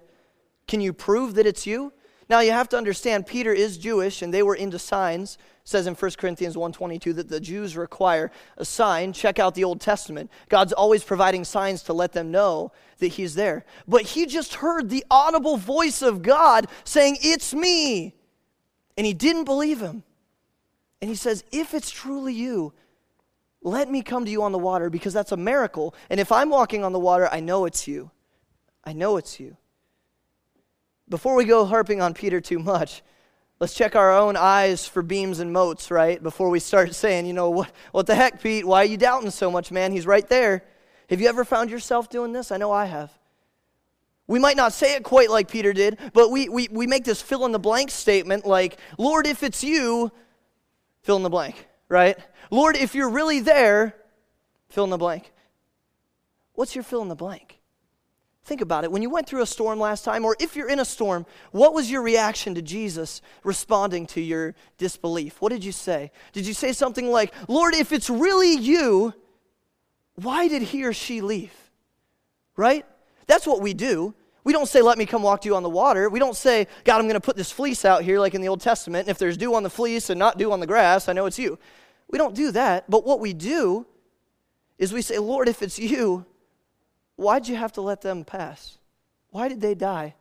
Can 0.68 0.82
you 0.82 0.94
prove 0.94 1.36
that 1.36 1.46
it's 1.46 1.66
you? 1.66 1.92
Now, 2.30 2.40
you 2.40 2.52
have 2.52 2.70
to 2.70 2.78
understand, 2.78 3.28
Peter 3.28 3.52
is 3.52 3.78
Jewish 3.78 4.22
and 4.22 4.34
they 4.34 4.44
were 4.44 4.56
into 4.56 4.80
signs. 4.80 5.38
Says 5.64 5.88
in 5.88 5.96
1 5.96 6.18
Corinthians 6.18 6.56
1:22 6.56 7.14
that 7.14 7.30
the 7.30 7.40
Jews 7.40 7.78
require 7.78 8.32
a 8.58 8.66
sign. 8.66 9.14
Check 9.14 9.40
out 9.40 9.56
the 9.56 9.64
Old 9.64 9.80
Testament. 9.80 10.30
God's 10.50 10.74
always 10.74 11.04
providing 11.04 11.44
signs 11.44 11.84
to 11.84 11.94
let 11.94 12.14
them 12.14 12.32
know 12.32 12.72
that 12.98 13.08
he's 13.08 13.36
there. 13.36 13.66
But 13.88 14.02
he 14.02 14.26
just 14.26 14.56
heard 14.56 14.90
the 14.90 15.06
audible 15.10 15.58
voice 15.58 16.02
of 16.02 16.22
God 16.22 16.68
saying, 16.84 17.18
"It's 17.22 17.54
me." 17.54 18.16
And 18.98 19.06
he 19.06 19.14
didn't 19.14 19.46
believe 19.46 19.82
him. 19.82 20.04
And 21.02 21.10
he 21.10 21.16
says, 21.16 21.44
"If 21.52 21.74
it's 21.74 21.90
truly 21.90 22.34
you, 22.34 22.74
let 23.62 23.90
me 23.90 24.02
come 24.02 24.26
to 24.26 24.32
you 24.32 24.44
on 24.44 24.52
the 24.52 24.60
water 24.60 24.90
because 24.90 25.14
that's 25.14 25.32
a 25.32 25.38
miracle. 25.38 25.96
And 26.10 26.20
if 26.20 26.32
I'm 26.32 26.50
walking 26.50 26.84
on 26.84 26.92
the 26.94 27.00
water, 27.00 27.30
I 27.32 27.40
know 27.40 27.66
it's 27.66 27.88
you. 27.88 28.12
I 28.84 28.94
know 28.94 29.18
it's 29.18 29.40
you." 29.40 29.58
Before 31.08 31.36
we 31.36 31.46
go 31.46 31.66
harping 31.66 32.02
on 32.02 32.14
Peter 32.14 32.40
too 32.40 32.60
much, 32.60 33.04
Let's 33.62 33.76
check 33.76 33.96
our 33.96 34.12
own 34.12 34.38
eyes 34.38 34.88
for 34.88 35.04
beams 35.04 35.38
and 35.38 35.54
motes, 35.54 35.92
right? 35.92 36.22
Before 36.22 36.50
we 36.50 36.60
start 36.60 36.96
saying, 36.96 37.28
you 37.28 37.34
know, 37.34 37.52
what, 37.52 37.72
what 37.92 38.08
the 38.08 38.16
heck, 38.16 38.42
Pete? 38.42 38.66
Why 38.66 38.82
are 38.82 38.86
you 38.86 38.98
doubting 38.98 39.30
so 39.30 39.52
much, 39.52 39.72
man? 39.72 39.92
He's 39.92 40.08
right 40.08 40.28
there. 40.28 40.64
Have 41.12 41.22
you 41.22 41.30
ever 41.30 41.46
found 41.46 41.70
yourself 41.70 42.10
doing 42.10 42.32
this? 42.32 42.52
I 42.52 42.58
know 42.58 42.72
I 42.72 42.86
have. 42.86 43.12
We 44.26 44.40
might 44.40 44.58
not 44.58 44.74
say 44.74 44.96
it 44.96 45.04
quite 45.04 45.30
like 45.30 45.52
Peter 45.52 45.74
did, 45.74 46.00
but 46.12 46.32
we, 46.32 46.50
we, 46.50 46.70
we 46.72 46.88
make 46.88 47.04
this 47.04 47.22
fill 47.22 47.46
in 47.46 47.52
the 47.52 47.60
blank 47.60 47.92
statement 47.92 48.48
like, 48.48 48.80
Lord, 48.98 49.28
if 49.28 49.44
it's 49.44 49.64
you, 49.64 50.12
fill 51.04 51.18
in 51.18 51.24
the 51.24 51.30
blank, 51.30 51.68
right? 51.88 52.18
Lord, 52.50 52.76
if 52.76 52.96
you're 52.96 53.12
really 53.12 53.42
there, 53.42 53.96
fill 54.70 54.86
in 54.86 54.90
the 54.90 54.98
blank. 54.98 55.32
What's 56.54 56.74
your 56.74 56.84
fill 56.84 57.04
in 57.04 57.10
the 57.10 57.16
blank? 57.16 57.61
Think 58.44 58.62
about 58.62 58.84
it. 58.84 58.92
When 58.92 59.04
you 59.04 59.10
went 59.10 59.28
through 59.28 59.44
a 59.44 59.48
storm 59.48 59.80
last 59.80 60.04
time, 60.04 60.26
or 60.26 60.36
if 60.40 60.56
you're 60.56 60.70
in 60.70 60.80
a 60.80 60.86
storm, 60.86 61.26
what 61.52 61.74
was 61.74 61.92
your 61.92 62.02
reaction 62.02 62.56
to 62.56 62.62
Jesus 62.62 63.22
responding 63.44 64.08
to 64.08 64.22
your 64.22 64.56
disbelief? 64.78 65.40
What 65.42 65.50
did 65.50 65.64
you 65.64 65.72
say? 65.72 66.12
Did 66.34 66.48
you 66.48 66.54
say 66.54 66.74
something 66.74 67.08
like, 67.08 67.34
Lord, 67.48 67.76
if 67.76 67.92
it's 67.92 68.10
really 68.10 68.56
you, 68.56 69.14
why 70.16 70.48
did 70.48 70.64
he 70.64 70.84
or 70.86 70.94
she 70.94 71.22
leave? 71.22 71.54
Right? 72.58 72.86
That's 73.28 73.46
what 73.46 73.62
we 73.62 73.74
do. 73.76 74.16
We 74.44 74.54
don't 74.54 74.68
say, 74.68 74.82
Let 74.82 74.98
me 74.98 75.06
come 75.06 75.22
walk 75.22 75.42
to 75.42 75.48
you 75.48 75.56
on 75.56 75.62
the 75.62 75.70
water. 75.70 76.10
We 76.10 76.18
don't 76.18 76.36
say, 76.36 76.68
God, 76.84 76.98
I'm 76.98 77.06
going 77.06 77.14
to 77.14 77.20
put 77.20 77.36
this 77.36 77.52
fleece 77.52 77.86
out 77.86 78.02
here 78.02 78.20
like 78.20 78.34
in 78.34 78.42
the 78.42 78.48
Old 78.48 78.62
Testament. 78.62 79.08
And 79.08 79.12
if 79.12 79.20
there's 79.20 79.38
dew 79.38 79.54
on 79.54 79.62
the 79.62 79.70
fleece 79.70 80.10
and 80.10 80.18
not 80.18 80.40
dew 80.40 80.52
on 80.52 80.60
the 80.60 80.68
grass, 80.68 81.08
I 81.08 81.14
know 81.14 81.28
it's 81.28 81.38
you. 81.38 81.60
We 82.10 82.18
don't 82.18 82.36
do 82.36 82.52
that. 82.52 82.90
But 82.90 83.06
what 83.06 83.20
we 83.20 83.34
do 83.34 83.86
is 84.80 84.92
we 84.92 85.04
say, 85.04 85.20
Lord, 85.20 85.48
if 85.48 85.62
it's 85.62 85.78
you, 85.78 86.26
Why'd 87.16 87.48
you 87.48 87.56
have 87.56 87.74
to 87.74 87.82
let 87.82 88.02
them 88.02 88.24
pass? 88.24 88.78
Why 89.30 89.48
did 89.48 89.62
they 89.62 89.76
die? 89.76 90.16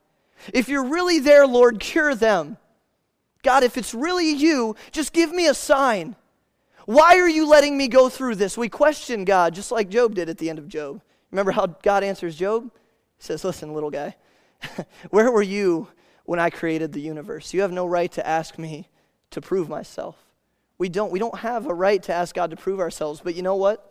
If 0.53 0.68
you're 0.68 0.85
really 0.85 1.18
there, 1.18 1.46
Lord, 1.46 1.81
cure 1.81 2.14
them. 2.14 2.57
God, 3.42 3.62
if 3.62 3.76
it's 3.76 3.94
really 3.94 4.31
you, 4.31 4.76
just 4.92 5.12
give 5.12 5.33
me 5.33 5.46
a 5.46 5.55
sign. 5.55 6.16
Why 6.87 7.16
are 7.16 7.29
you 7.29 7.48
letting 7.48 7.76
me 7.76 7.88
go 7.88 8.09
through 8.09 8.37
this? 8.37 8.59
We 8.59 8.68
question 8.68 9.24
God, 9.24 9.55
just 9.55 9.72
like 9.72 9.88
Job 9.88 10.14
did 10.14 10.29
at 10.29 10.38
the 10.38 10.50
end 10.50 10.59
of 10.59 10.68
Job. 10.68 11.00
Remember 11.31 11.53
how 11.53 11.66
God 11.66 12.03
answers 12.03 12.37
Job? 12.37 12.64
He 12.64 13.24
says, 13.24 13.44
Listen, 13.44 13.72
little 13.72 13.90
guy, 13.90 14.16
where 15.11 15.31
were 15.31 15.42
you 15.42 15.88
when 16.24 16.38
I 16.38 16.50
created 16.50 16.92
the 16.92 17.00
universe? 17.00 17.55
You 17.55 17.62
have 17.62 17.72
no 17.72 17.87
right 17.87 18.11
to 18.12 18.26
ask 18.26 18.59
me 18.59 18.88
to 19.31 19.40
prove 19.40 19.68
myself. 19.68 20.16
We 20.79 20.88
don't, 20.88 21.12
we 21.12 21.18
don't 21.18 21.38
have 21.38 21.66
a 21.66 21.74
right 21.74 22.03
to 22.05 22.12
ask 22.12 22.35
God 22.35 22.50
to 22.50 22.57
prove 22.57 22.81
ourselves, 22.81 23.20
but 23.22 23.35
you 23.35 23.42
know 23.42 23.57
what? 23.57 23.89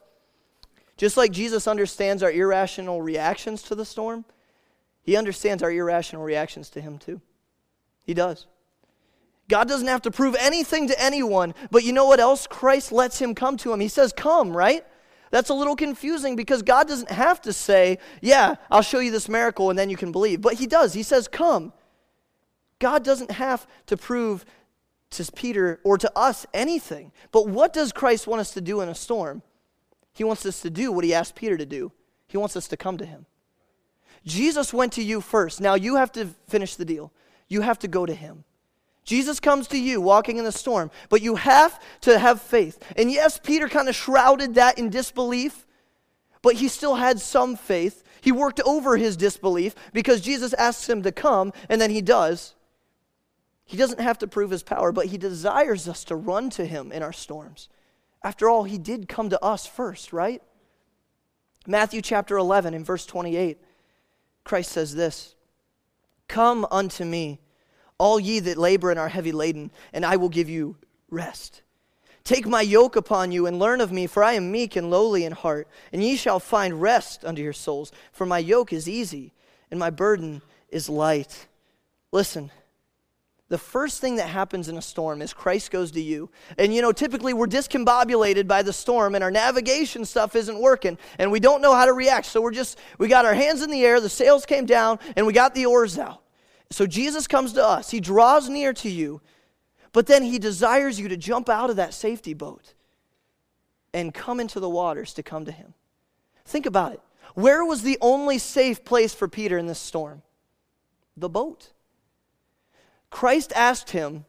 Just 0.99 1.15
like 1.15 1.31
Jesus 1.31 1.65
understands 1.65 2.21
our 2.21 2.29
irrational 2.29 3.01
reactions 3.01 3.61
to 3.63 3.73
the 3.73 3.85
storm, 3.85 4.25
he 5.01 5.15
understands 5.15 5.63
our 5.63 5.71
irrational 5.71 6.23
reactions 6.23 6.69
to 6.71 6.81
him 6.81 6.97
too. 6.97 7.21
He 8.03 8.13
does. 8.13 8.47
God 9.47 9.69
doesn't 9.69 9.87
have 9.87 10.01
to 10.01 10.11
prove 10.11 10.35
anything 10.37 10.89
to 10.89 11.01
anyone, 11.01 11.55
but 11.71 11.85
you 11.85 11.93
know 11.93 12.05
what 12.05 12.19
else? 12.19 12.47
Christ 12.47 12.91
lets 12.91 13.17
him 13.17 13.33
come 13.33 13.55
to 13.57 13.71
him. 13.71 13.79
He 13.79 13.87
says, 13.87 14.11
Come, 14.11 14.55
right? 14.55 14.85
That's 15.31 15.49
a 15.49 15.53
little 15.53 15.77
confusing 15.77 16.35
because 16.35 16.63
God 16.63 16.89
doesn't 16.89 17.11
have 17.11 17.41
to 17.43 17.53
say, 17.53 17.99
Yeah, 18.21 18.55
I'll 18.69 18.81
show 18.81 18.99
you 18.99 19.11
this 19.11 19.29
miracle 19.29 19.69
and 19.69 19.79
then 19.79 19.89
you 19.89 19.95
can 19.95 20.11
believe. 20.11 20.41
But 20.41 20.55
he 20.55 20.67
does. 20.67 20.93
He 20.93 21.03
says, 21.03 21.29
Come. 21.29 21.71
God 22.79 23.05
doesn't 23.05 23.31
have 23.31 23.65
to 23.85 23.95
prove 23.95 24.43
to 25.11 25.31
Peter 25.31 25.79
or 25.85 25.97
to 25.97 26.11
us 26.13 26.45
anything. 26.53 27.13
But 27.31 27.47
what 27.47 27.71
does 27.71 27.93
Christ 27.93 28.27
want 28.27 28.41
us 28.41 28.51
to 28.51 28.59
do 28.61 28.81
in 28.81 28.89
a 28.89 28.95
storm? 28.95 29.43
He 30.19 30.25
wants 30.25 30.45
us 30.45 30.61
to 30.63 30.69
do 30.69 30.91
what 30.91 31.05
he 31.05 31.13
asked 31.13 31.35
Peter 31.35 31.55
to 31.55 31.65
do. 31.65 31.93
He 32.27 32.35
wants 32.35 32.57
us 32.57 32.67
to 32.67 32.75
come 32.75 32.97
to 32.97 33.05
him. 33.05 33.25
Jesus 34.25 34.73
went 34.73 34.91
to 34.91 35.01
you 35.01 35.21
first. 35.21 35.61
Now 35.61 35.75
you 35.75 35.95
have 35.95 36.11
to 36.11 36.25
finish 36.49 36.75
the 36.75 36.83
deal. 36.83 37.13
You 37.47 37.61
have 37.61 37.79
to 37.79 37.87
go 37.87 38.05
to 38.05 38.13
him. 38.13 38.43
Jesus 39.05 39.39
comes 39.39 39.69
to 39.69 39.79
you 39.79 40.01
walking 40.01 40.35
in 40.35 40.43
the 40.43 40.51
storm, 40.51 40.91
but 41.07 41.21
you 41.21 41.35
have 41.35 41.81
to 42.01 42.19
have 42.19 42.41
faith. 42.41 42.83
And 42.97 43.09
yes, 43.09 43.39
Peter 43.41 43.69
kind 43.69 43.87
of 43.87 43.95
shrouded 43.95 44.55
that 44.55 44.77
in 44.77 44.89
disbelief, 44.89 45.65
but 46.41 46.55
he 46.55 46.67
still 46.67 46.95
had 46.95 47.21
some 47.21 47.55
faith. 47.55 48.03
He 48.19 48.33
worked 48.33 48.59
over 48.65 48.97
his 48.97 49.15
disbelief 49.15 49.73
because 49.93 50.19
Jesus 50.19 50.51
asks 50.55 50.89
him 50.89 51.01
to 51.03 51.13
come, 51.13 51.53
and 51.69 51.79
then 51.79 51.91
he 51.91 52.01
does. 52.01 52.55
He 53.63 53.77
doesn't 53.77 54.01
have 54.01 54.17
to 54.17 54.27
prove 54.27 54.51
his 54.51 54.63
power, 54.63 54.91
but 54.91 55.05
he 55.05 55.17
desires 55.17 55.87
us 55.87 56.03
to 56.03 56.17
run 56.17 56.49
to 56.49 56.65
him 56.65 56.91
in 56.91 57.03
our 57.03 57.13
storms. 57.13 57.69
After 58.23 58.49
all, 58.49 58.63
he 58.63 58.77
did 58.77 59.07
come 59.07 59.29
to 59.29 59.43
us 59.43 59.65
first, 59.65 60.11
right? 60.11 60.41
Matthew 61.67 62.01
chapter 62.01 62.37
11 62.37 62.73
in 62.73 62.83
verse 62.83 63.05
28, 63.05 63.57
Christ 64.43 64.71
says 64.71 64.95
this 64.95 65.35
Come 66.27 66.65
unto 66.71 67.05
me, 67.05 67.39
all 67.97 68.19
ye 68.19 68.39
that 68.39 68.57
labor 68.57 68.91
and 68.91 68.99
are 68.99 69.09
heavy 69.09 69.31
laden, 69.31 69.71
and 69.93 70.05
I 70.05 70.15
will 70.15 70.29
give 70.29 70.49
you 70.49 70.77
rest. 71.09 71.61
Take 72.23 72.45
my 72.45 72.61
yoke 72.61 72.95
upon 72.95 73.31
you 73.31 73.47
and 73.47 73.57
learn 73.57 73.81
of 73.81 73.91
me, 73.91 74.05
for 74.05 74.23
I 74.23 74.33
am 74.33 74.51
meek 74.51 74.75
and 74.75 74.89
lowly 74.89 75.25
in 75.25 75.31
heart, 75.31 75.67
and 75.91 76.03
ye 76.03 76.15
shall 76.15 76.39
find 76.39 76.81
rest 76.81 77.25
unto 77.25 77.41
your 77.41 77.53
souls. 77.53 77.91
For 78.11 78.25
my 78.25 78.39
yoke 78.39 78.73
is 78.73 78.87
easy 78.87 79.33
and 79.71 79.79
my 79.79 79.89
burden 79.89 80.41
is 80.69 80.89
light. 80.89 81.47
Listen, 82.11 82.51
the 83.49 83.57
first 83.57 83.99
thing 83.99 84.17
that 84.17 84.29
happens 84.29 84.69
in 84.69 84.77
a 84.77 84.81
storm 84.81 85.23
is 85.23 85.33
Christ 85.33 85.71
goes 85.71 85.91
to 85.91 86.01
you. 86.01 86.29
And 86.59 86.73
you 86.73 86.83
know, 86.83 86.91
typically 86.91 87.33
we're 87.33 87.47
discombobulated 87.47 88.47
by 88.47 88.61
the 88.61 88.71
storm 88.71 89.15
and 89.15 89.23
our 89.23 89.31
navigation 89.31 90.05
stuff 90.05 90.35
isn't 90.35 90.59
working 90.59 90.99
and 91.17 91.31
we 91.31 91.39
don't 91.39 91.61
know 91.61 91.73
how 91.73 91.85
to 91.85 91.93
react. 91.93 92.27
So 92.27 92.41
we're 92.41 92.51
just, 92.51 92.77
we 92.99 93.07
got 93.07 93.25
our 93.25 93.33
hands 93.33 93.63
in 93.63 93.71
the 93.71 93.83
air, 93.83 93.99
the 93.99 94.07
sails 94.07 94.45
came 94.45 94.67
down, 94.67 94.99
and 95.15 95.25
we 95.25 95.33
got 95.33 95.55
the 95.55 95.65
oars 95.65 95.97
out. 95.97 96.21
So 96.69 96.85
Jesus 96.85 97.25
comes 97.25 97.53
to 97.53 97.65
us, 97.65 97.89
He 97.89 97.99
draws 97.99 98.47
near 98.47 98.71
to 98.73 98.89
you, 98.89 99.19
but 99.93 100.05
then 100.05 100.21
He 100.21 100.37
desires 100.37 100.99
you 100.99 101.07
to 101.09 101.17
jump 101.17 101.49
out 101.49 101.71
of 101.71 101.77
that 101.77 101.95
safety 101.95 102.35
boat 102.35 102.75
and 103.95 104.13
come 104.13 104.39
into 104.39 104.59
the 104.59 104.69
waters 104.69 105.15
to 105.15 105.23
come 105.23 105.45
to 105.45 105.51
Him. 105.51 105.73
Think 106.45 106.67
about 106.67 106.93
it. 106.93 107.01
Where 107.33 107.65
was 107.65 107.81
the 107.81 107.97
only 107.99 108.37
safe 108.37 108.85
place 108.85 109.15
for 109.15 109.27
Peter 109.27 109.57
in 109.57 109.65
this 109.65 109.79
storm? 109.79 110.21
The 111.17 111.29
boat. 111.29 111.71
Christ 113.09 113.53
asked 113.55 113.91
him, 113.91 114.25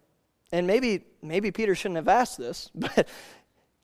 and 0.52 0.66
maybe, 0.66 1.04
maybe 1.22 1.50
Peter 1.50 1.74
shouldn't 1.74 1.96
have 1.96 2.08
asked 2.08 2.38
this, 2.38 2.70
but 2.74 3.08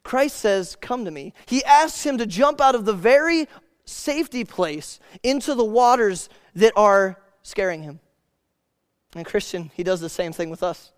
Christ 0.02 0.36
says, 0.36 0.76
Come 0.80 1.04
to 1.04 1.10
me. 1.10 1.34
He 1.46 1.64
asks 1.64 2.04
him 2.04 2.18
to 2.18 2.26
jump 2.26 2.60
out 2.60 2.74
of 2.74 2.84
the 2.84 2.92
very 2.92 3.48
safety 3.84 4.44
place 4.44 5.00
into 5.22 5.54
the 5.54 5.64
waters 5.64 6.28
that 6.54 6.72
are 6.76 7.20
scaring 7.42 7.82
him. 7.82 8.00
And 9.14 9.24
Christian, 9.24 9.70
he 9.74 9.82
does 9.82 10.00
the 10.00 10.08
same 10.08 10.32
thing 10.32 10.50
with 10.50 10.62
us. 10.62 10.92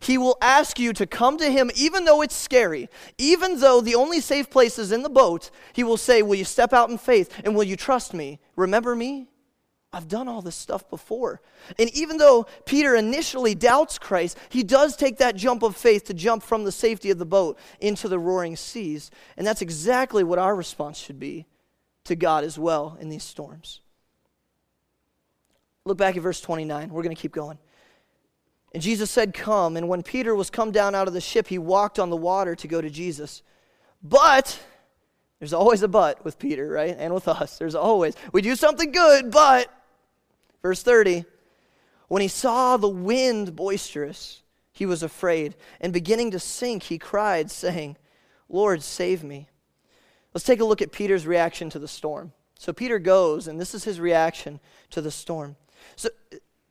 He 0.00 0.18
will 0.18 0.36
ask 0.40 0.78
you 0.78 0.92
to 0.94 1.06
come 1.06 1.38
to 1.38 1.50
him 1.50 1.70
even 1.74 2.04
though 2.04 2.22
it's 2.22 2.34
scary. 2.34 2.88
Even 3.18 3.60
though 3.60 3.80
the 3.80 3.94
only 3.94 4.20
safe 4.20 4.50
place 4.50 4.78
is 4.78 4.92
in 4.92 5.02
the 5.02 5.08
boat, 5.08 5.50
he 5.72 5.84
will 5.84 5.96
say, 5.96 6.22
Will 6.22 6.34
you 6.34 6.44
step 6.44 6.72
out 6.72 6.90
in 6.90 6.98
faith 6.98 7.40
and 7.44 7.54
will 7.54 7.64
you 7.64 7.76
trust 7.76 8.12
me? 8.12 8.38
Remember 8.56 8.94
me? 8.94 9.28
I've 9.92 10.08
done 10.08 10.28
all 10.28 10.42
this 10.42 10.56
stuff 10.56 10.88
before. 10.90 11.40
And 11.78 11.88
even 11.94 12.18
though 12.18 12.46
Peter 12.66 12.96
initially 12.96 13.54
doubts 13.54 13.98
Christ, 13.98 14.36
he 14.48 14.62
does 14.62 14.96
take 14.96 15.18
that 15.18 15.36
jump 15.36 15.62
of 15.62 15.76
faith 15.76 16.04
to 16.04 16.14
jump 16.14 16.42
from 16.42 16.64
the 16.64 16.72
safety 16.72 17.10
of 17.10 17.18
the 17.18 17.24
boat 17.24 17.58
into 17.80 18.08
the 18.08 18.18
roaring 18.18 18.56
seas. 18.56 19.10
And 19.36 19.46
that's 19.46 19.62
exactly 19.62 20.22
what 20.22 20.38
our 20.38 20.54
response 20.54 20.98
should 20.98 21.18
be 21.18 21.46
to 22.04 22.16
God 22.16 22.44
as 22.44 22.58
well 22.58 22.98
in 23.00 23.08
these 23.08 23.24
storms. 23.24 23.80
Look 25.86 25.96
back 25.96 26.16
at 26.16 26.22
verse 26.22 26.40
29. 26.40 26.90
We're 26.90 27.02
going 27.02 27.14
to 27.14 27.20
keep 27.20 27.32
going. 27.32 27.58
And 28.74 28.82
Jesus 28.82 29.10
said, 29.10 29.32
Come. 29.32 29.76
And 29.76 29.88
when 29.88 30.02
Peter 30.02 30.34
was 30.34 30.50
come 30.50 30.72
down 30.72 30.94
out 30.94 31.08
of 31.08 31.14
the 31.14 31.20
ship, 31.20 31.46
he 31.46 31.58
walked 31.58 31.98
on 31.98 32.10
the 32.10 32.16
water 32.16 32.54
to 32.56 32.68
go 32.68 32.80
to 32.80 32.90
Jesus. 32.90 33.42
But, 34.02 34.60
there's 35.38 35.52
always 35.52 35.82
a 35.82 35.88
but 35.88 36.24
with 36.24 36.38
Peter, 36.38 36.68
right? 36.68 36.94
And 36.98 37.14
with 37.14 37.28
us. 37.28 37.56
There's 37.56 37.74
always, 37.74 38.14
we 38.32 38.42
do 38.42 38.56
something 38.56 38.90
good, 38.92 39.30
but 39.30 39.72
Verse 40.66 40.82
30 40.82 41.24
When 42.08 42.22
he 42.22 42.26
saw 42.26 42.76
the 42.76 42.88
wind 42.88 43.54
boisterous, 43.54 44.42
he 44.72 44.84
was 44.84 45.04
afraid, 45.04 45.54
and 45.80 45.92
beginning 45.92 46.32
to 46.32 46.40
sink, 46.40 46.82
he 46.82 46.98
cried, 46.98 47.52
saying, 47.52 47.96
Lord, 48.48 48.82
save 48.82 49.22
me. 49.22 49.48
Let's 50.34 50.44
take 50.44 50.58
a 50.58 50.64
look 50.64 50.82
at 50.82 50.90
Peter's 50.90 51.24
reaction 51.24 51.70
to 51.70 51.78
the 51.78 51.86
storm. 51.86 52.32
So 52.58 52.72
Peter 52.72 52.98
goes, 52.98 53.46
and 53.46 53.60
this 53.60 53.74
is 53.74 53.84
his 53.84 54.00
reaction 54.00 54.58
to 54.90 55.00
the 55.00 55.12
storm. 55.12 55.54
So 55.94 56.08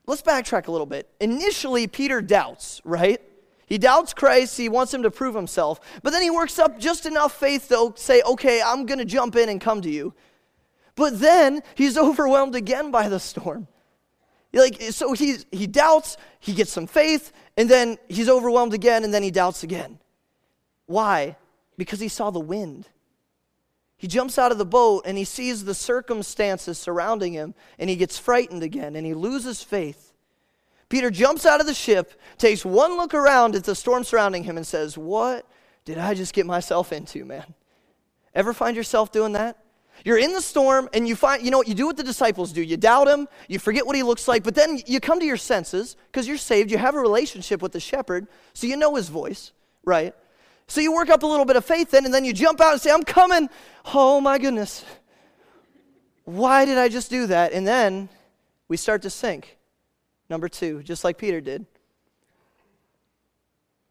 let's 0.05 0.21
backtrack 0.21 0.67
a 0.67 0.71
little 0.71 0.85
bit. 0.85 1.09
Initially, 1.21 1.87
Peter 1.87 2.21
doubts, 2.21 2.81
right? 2.83 3.21
He 3.65 3.77
doubts 3.77 4.13
Christ. 4.13 4.57
He 4.57 4.67
wants 4.67 4.93
him 4.93 5.03
to 5.03 5.09
prove 5.09 5.35
himself. 5.35 5.79
But 6.03 6.09
then 6.09 6.21
he 6.21 6.29
works 6.29 6.59
up 6.59 6.77
just 6.79 7.05
enough 7.05 7.39
faith 7.39 7.69
to 7.69 7.93
say, 7.95 8.21
okay, 8.23 8.61
I'm 8.61 8.85
going 8.87 8.99
to 8.99 9.05
jump 9.05 9.37
in 9.37 9.47
and 9.47 9.61
come 9.61 9.81
to 9.83 9.89
you. 9.89 10.13
But 10.95 11.21
then 11.21 11.63
he's 11.75 11.97
overwhelmed 12.09 12.55
again 12.55 12.91
by 12.91 13.07
the 13.07 13.21
storm. 13.21 13.69
Like, 14.55 14.81
so 14.81 15.13
he's, 15.13 15.45
he 15.51 15.67
doubts, 15.67 16.17
he 16.39 16.53
gets 16.53 16.71
some 16.71 16.87
faith, 16.87 17.33
and 17.57 17.69
then 17.69 17.97
he's 18.07 18.29
overwhelmed 18.29 18.73
again, 18.73 19.03
and 19.03 19.13
then 19.13 19.21
he 19.21 19.29
doubts 19.29 19.63
again. 19.63 19.99
Why? 20.85 21.35
Because 21.77 21.99
he 21.99 22.07
saw 22.07 22.31
the 22.31 22.39
wind. 22.39 22.87
He 23.97 24.07
jumps 24.07 24.37
out 24.37 24.51
of 24.51 24.57
the 24.57 24.65
boat 24.65 25.03
and 25.05 25.17
he 25.17 25.23
sees 25.23 25.63
the 25.63 25.73
circumstances 25.73 26.77
surrounding 26.77 27.33
him, 27.33 27.53
and 27.79 27.89
he 27.89 27.95
gets 27.95 28.17
frightened 28.17 28.63
again, 28.63 28.95
and 28.95 29.05
he 29.05 29.13
loses 29.13 29.61
faith. 29.61 30.13
Peter 30.87 31.09
jumps 31.09 31.45
out 31.45 31.59
of 31.59 31.67
the 31.67 31.73
ship, 31.73 32.13
takes 32.37 32.63
one 32.63 32.95
look 32.97 33.13
around 33.13 33.55
at 33.55 33.63
the 33.63 33.75
storm 33.75 34.03
surrounding 34.03 34.43
him, 34.43 34.57
and 34.57 34.67
says, 34.67 34.97
What 34.97 35.45
did 35.83 35.97
I 35.97 36.13
just 36.13 36.33
get 36.33 36.45
myself 36.45 36.93
into, 36.93 37.25
man? 37.25 37.53
Ever 38.33 38.53
find 38.53 38.75
yourself 38.77 39.11
doing 39.11 39.33
that? 39.33 39.57
You're 40.05 40.19
in 40.19 40.33
the 40.33 40.41
storm 40.41 40.87
and 40.93 41.07
you 41.07 41.15
find, 41.15 41.43
you 41.43 41.49
know 41.49 41.57
what, 41.57 41.67
you 41.67 41.73
do 41.73 41.87
what 41.87 41.97
the 41.97 42.03
disciples 42.03 42.53
do. 42.53 42.61
You 42.61 42.77
doubt 42.77 43.07
him, 43.07 43.27
you 43.49 43.57
forget 43.57 43.87
what 43.87 43.95
he 43.95 44.03
looks 44.03 44.27
like, 44.27 44.43
but 44.43 44.53
then 44.53 44.79
you 44.85 44.99
come 44.99 45.19
to 45.19 45.25
your 45.25 45.35
senses 45.35 45.97
because 46.11 46.27
you're 46.27 46.37
saved, 46.37 46.69
you 46.69 46.77
have 46.77 46.93
a 46.93 46.99
relationship 46.99 47.59
with 47.59 47.71
the 47.71 47.79
shepherd, 47.79 48.27
so 48.53 48.67
you 48.67 48.77
know 48.77 48.95
his 48.95 49.09
voice, 49.09 49.51
right? 49.83 50.13
So 50.67 50.79
you 50.79 50.93
work 50.93 51.09
up 51.09 51.23
a 51.23 51.25
little 51.25 51.43
bit 51.43 51.55
of 51.55 51.65
faith 51.65 51.89
then, 51.89 52.05
and 52.05 52.13
then 52.13 52.23
you 52.23 52.33
jump 52.33 52.61
out 52.61 52.73
and 52.73 52.81
say, 52.81 52.91
I'm 52.91 53.03
coming. 53.03 53.49
Oh 53.93 54.21
my 54.21 54.37
goodness. 54.37 54.85
Why 56.23 56.65
did 56.65 56.77
I 56.77 56.87
just 56.87 57.09
do 57.09 57.25
that? 57.27 57.51
And 57.51 57.65
then 57.65 58.07
we 58.67 58.77
start 58.77 59.01
to 59.01 59.09
sink. 59.09 59.57
Number 60.29 60.47
two, 60.47 60.83
just 60.83 61.03
like 61.03 61.17
Peter 61.17 61.41
did. 61.41 61.65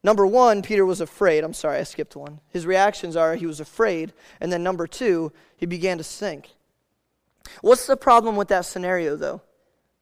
Number 0.04 0.26
one, 0.26 0.60
Peter 0.60 0.84
was 0.84 1.00
afraid. 1.00 1.42
I'm 1.42 1.54
sorry, 1.54 1.78
I 1.78 1.82
skipped 1.82 2.14
one. 2.14 2.38
His 2.50 2.66
reactions 2.66 3.16
are 3.16 3.34
he 3.34 3.46
was 3.46 3.58
afraid. 3.58 4.12
And 4.38 4.52
then 4.52 4.62
number 4.62 4.86
two, 4.86 5.32
he 5.56 5.64
began 5.64 5.96
to 5.96 6.04
sink. 6.04 6.50
What's 7.62 7.86
the 7.86 7.96
problem 7.96 8.36
with 8.36 8.48
that 8.48 8.66
scenario, 8.66 9.16
though? 9.16 9.40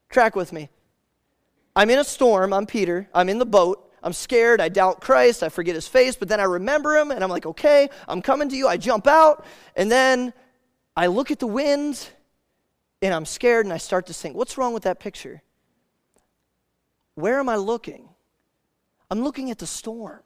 Track 0.09 0.35
with 0.35 0.51
me. 0.51 0.69
I'm 1.73 1.89
in 1.89 1.99
a 1.99 2.03
storm. 2.03 2.53
I'm 2.53 2.65
Peter. 2.65 3.07
I'm 3.13 3.29
in 3.29 3.39
the 3.39 3.45
boat. 3.45 3.91
I'm 4.03 4.11
scared. 4.11 4.59
I 4.59 4.67
doubt 4.67 4.99
Christ. 4.99 5.41
I 5.41 5.47
forget 5.47 5.73
his 5.73 5.87
face. 5.87 6.17
But 6.17 6.27
then 6.27 6.41
I 6.41 6.43
remember 6.43 6.97
him 6.97 7.09
and 7.09 7.23
I'm 7.23 7.29
like, 7.29 7.45
okay, 7.45 7.89
I'm 8.05 8.21
coming 8.21 8.49
to 8.49 8.57
you. 8.57 8.67
I 8.67 8.75
jump 8.75 9.07
out. 9.07 9.45
And 9.77 9.89
then 9.89 10.33
I 10.97 11.07
look 11.07 11.31
at 11.31 11.39
the 11.39 11.47
wind 11.47 12.09
and 13.01 13.13
I'm 13.13 13.25
scared 13.25 13.65
and 13.65 13.73
I 13.73 13.77
start 13.77 14.07
to 14.07 14.13
sink. 14.13 14.35
What's 14.35 14.57
wrong 14.57 14.73
with 14.73 14.83
that 14.83 14.99
picture? 14.99 15.41
Where 17.15 17.39
am 17.39 17.47
I 17.47 17.55
looking? 17.55 18.09
I'm 19.13 19.23
looking 19.23 19.51
at 19.51 19.59
the 19.59 19.67
storm. 19.67 20.21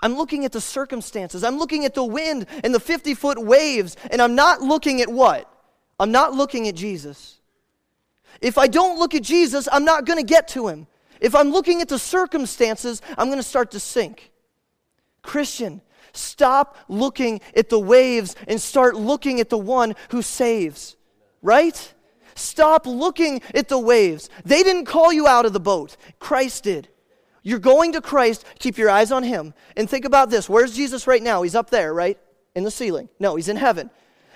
I'm 0.00 0.16
looking 0.16 0.46
at 0.46 0.52
the 0.52 0.60
circumstances. 0.62 1.44
I'm 1.44 1.58
looking 1.58 1.84
at 1.84 1.92
the 1.92 2.02
wind 2.02 2.46
and 2.64 2.74
the 2.74 2.80
50 2.80 3.12
foot 3.12 3.38
waves, 3.38 3.94
and 4.10 4.22
I'm 4.22 4.34
not 4.34 4.62
looking 4.62 5.02
at 5.02 5.12
what? 5.12 5.52
I'm 6.00 6.12
not 6.12 6.32
looking 6.32 6.66
at 6.66 6.74
Jesus. 6.74 7.40
If 8.40 8.56
I 8.56 8.68
don't 8.68 8.98
look 8.98 9.14
at 9.14 9.22
Jesus, 9.22 9.68
I'm 9.70 9.84
not 9.84 10.06
going 10.06 10.18
to 10.18 10.24
get 10.24 10.48
to 10.48 10.68
him. 10.68 10.86
If 11.20 11.34
I'm 11.34 11.50
looking 11.50 11.82
at 11.82 11.90
the 11.90 11.98
circumstances, 11.98 13.02
I'm 13.18 13.26
going 13.26 13.38
to 13.38 13.42
start 13.42 13.70
to 13.72 13.80
sink. 13.80 14.32
Christian, 15.20 15.82
stop 16.14 16.78
looking 16.88 17.42
at 17.54 17.68
the 17.68 17.78
waves 17.78 18.34
and 18.48 18.58
start 18.58 18.94
looking 18.94 19.40
at 19.40 19.50
the 19.50 19.58
one 19.58 19.94
who 20.08 20.22
saves. 20.22 20.96
Right? 21.42 21.92
Stop 22.34 22.86
looking 22.86 23.42
at 23.54 23.68
the 23.68 23.78
waves. 23.78 24.30
They 24.42 24.62
didn't 24.62 24.86
call 24.86 25.12
you 25.12 25.26
out 25.26 25.44
of 25.44 25.52
the 25.52 25.60
boat, 25.60 25.98
Christ 26.18 26.64
did. 26.64 26.88
You're 27.42 27.58
going 27.58 27.92
to 27.92 28.00
Christ, 28.00 28.44
keep 28.58 28.78
your 28.78 28.90
eyes 28.90 29.10
on 29.10 29.24
Him. 29.24 29.54
And 29.76 29.88
think 29.88 30.04
about 30.04 30.30
this 30.30 30.48
where's 30.48 30.74
Jesus 30.74 31.06
right 31.06 31.22
now? 31.22 31.42
He's 31.42 31.54
up 31.54 31.70
there, 31.70 31.92
right? 31.92 32.18
In 32.54 32.64
the 32.64 32.70
ceiling. 32.70 33.08
No, 33.18 33.36
He's 33.36 33.48
in 33.48 33.56
heaven. 33.56 33.90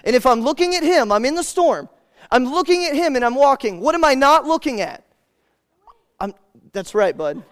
And 0.04 0.14
if 0.14 0.26
I'm 0.26 0.40
looking 0.40 0.74
at 0.74 0.82
Him, 0.82 1.12
I'm 1.12 1.24
in 1.24 1.34
the 1.34 1.42
storm. 1.42 1.88
I'm 2.30 2.44
looking 2.44 2.84
at 2.86 2.94
Him 2.94 3.16
and 3.16 3.24
I'm 3.24 3.34
walking. 3.34 3.80
What 3.80 3.94
am 3.94 4.04
I 4.04 4.14
not 4.14 4.44
looking 4.44 4.80
at? 4.80 5.04
I'm, 6.18 6.34
that's 6.72 6.94
right, 6.94 7.16
bud. 7.16 7.42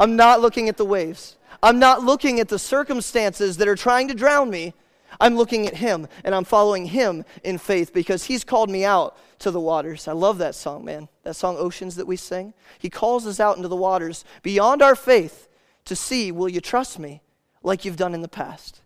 I'm 0.00 0.16
not 0.16 0.40
looking 0.40 0.68
at 0.68 0.76
the 0.76 0.84
waves. 0.84 1.36
I'm 1.62 1.78
not 1.78 2.04
looking 2.04 2.40
at 2.40 2.48
the 2.48 2.58
circumstances 2.58 3.56
that 3.56 3.68
are 3.68 3.76
trying 3.76 4.08
to 4.08 4.14
drown 4.14 4.48
me. 4.48 4.74
I'm 5.20 5.36
looking 5.36 5.66
at 5.66 5.74
Him 5.74 6.06
and 6.24 6.34
I'm 6.34 6.44
following 6.44 6.86
Him 6.86 7.24
in 7.42 7.58
faith 7.58 7.92
because 7.92 8.24
He's 8.24 8.44
called 8.44 8.70
me 8.70 8.84
out 8.84 9.16
to 9.40 9.50
the 9.50 9.60
waters. 9.60 10.08
I 10.08 10.12
love 10.12 10.38
that 10.38 10.54
song, 10.54 10.84
man. 10.84 11.08
That 11.22 11.34
song, 11.34 11.56
Oceans, 11.58 11.96
that 11.96 12.06
we 12.06 12.16
sing. 12.16 12.54
He 12.78 12.90
calls 12.90 13.26
us 13.26 13.40
out 13.40 13.56
into 13.56 13.68
the 13.68 13.76
waters 13.76 14.24
beyond 14.42 14.82
our 14.82 14.96
faith 14.96 15.48
to 15.84 15.96
see, 15.96 16.32
will 16.32 16.48
you 16.48 16.60
trust 16.60 16.98
me 16.98 17.22
like 17.62 17.84
you've 17.84 17.96
done 17.96 18.14
in 18.14 18.22
the 18.22 18.28
past? 18.28 18.80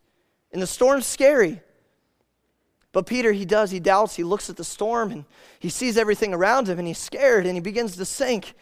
And 0.52 0.60
the 0.60 0.66
storm's 0.66 1.06
scary. 1.06 1.60
But 2.92 3.06
Peter, 3.06 3.32
he 3.32 3.46
does, 3.46 3.70
he 3.70 3.80
doubts, 3.80 4.16
he 4.16 4.22
looks 4.22 4.50
at 4.50 4.56
the 4.56 4.64
storm 4.64 5.10
and 5.10 5.24
he 5.58 5.70
sees 5.70 5.96
everything 5.96 6.34
around 6.34 6.68
him 6.68 6.78
and 6.78 6.86
he's 6.86 6.98
scared 6.98 7.46
and 7.46 7.54
he 7.54 7.60
begins 7.60 7.96
to 7.96 8.04
sink. 8.04 8.54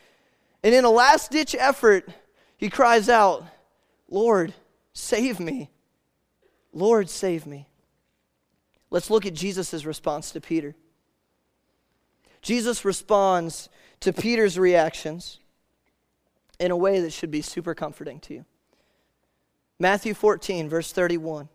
And 0.62 0.74
in 0.74 0.84
a 0.84 0.91
last 0.91 1.32
ditch 1.32 1.57
effort, 1.59 2.09
he 2.57 2.70
cries 2.70 3.09
out, 3.09 3.45
Lord, 4.09 4.55
save 4.93 5.41
me. 5.41 5.70
Lord, 6.72 7.11
save 7.11 7.47
me. 7.47 7.66
Let's 8.91 9.11
look 9.11 9.26
at 9.26 9.34
Jesus' 9.34 9.84
response 9.84 10.30
to 10.32 10.41
Peter. 10.41 10.74
Jesus 12.43 12.84
responds 12.84 13.68
to 14.01 14.12
Peter's 14.12 14.59
reactions 14.59 15.38
in 16.59 16.70
a 16.70 16.76
way 16.76 17.01
that 17.01 17.12
should 17.12 17.30
be 17.30 17.43
super 17.43 17.74
comforting 17.74 18.20
to 18.20 18.34
you. 18.34 18.45
Matthew 19.78 20.14
14, 20.14 20.68
verse 20.68 20.93
31. 20.93 21.49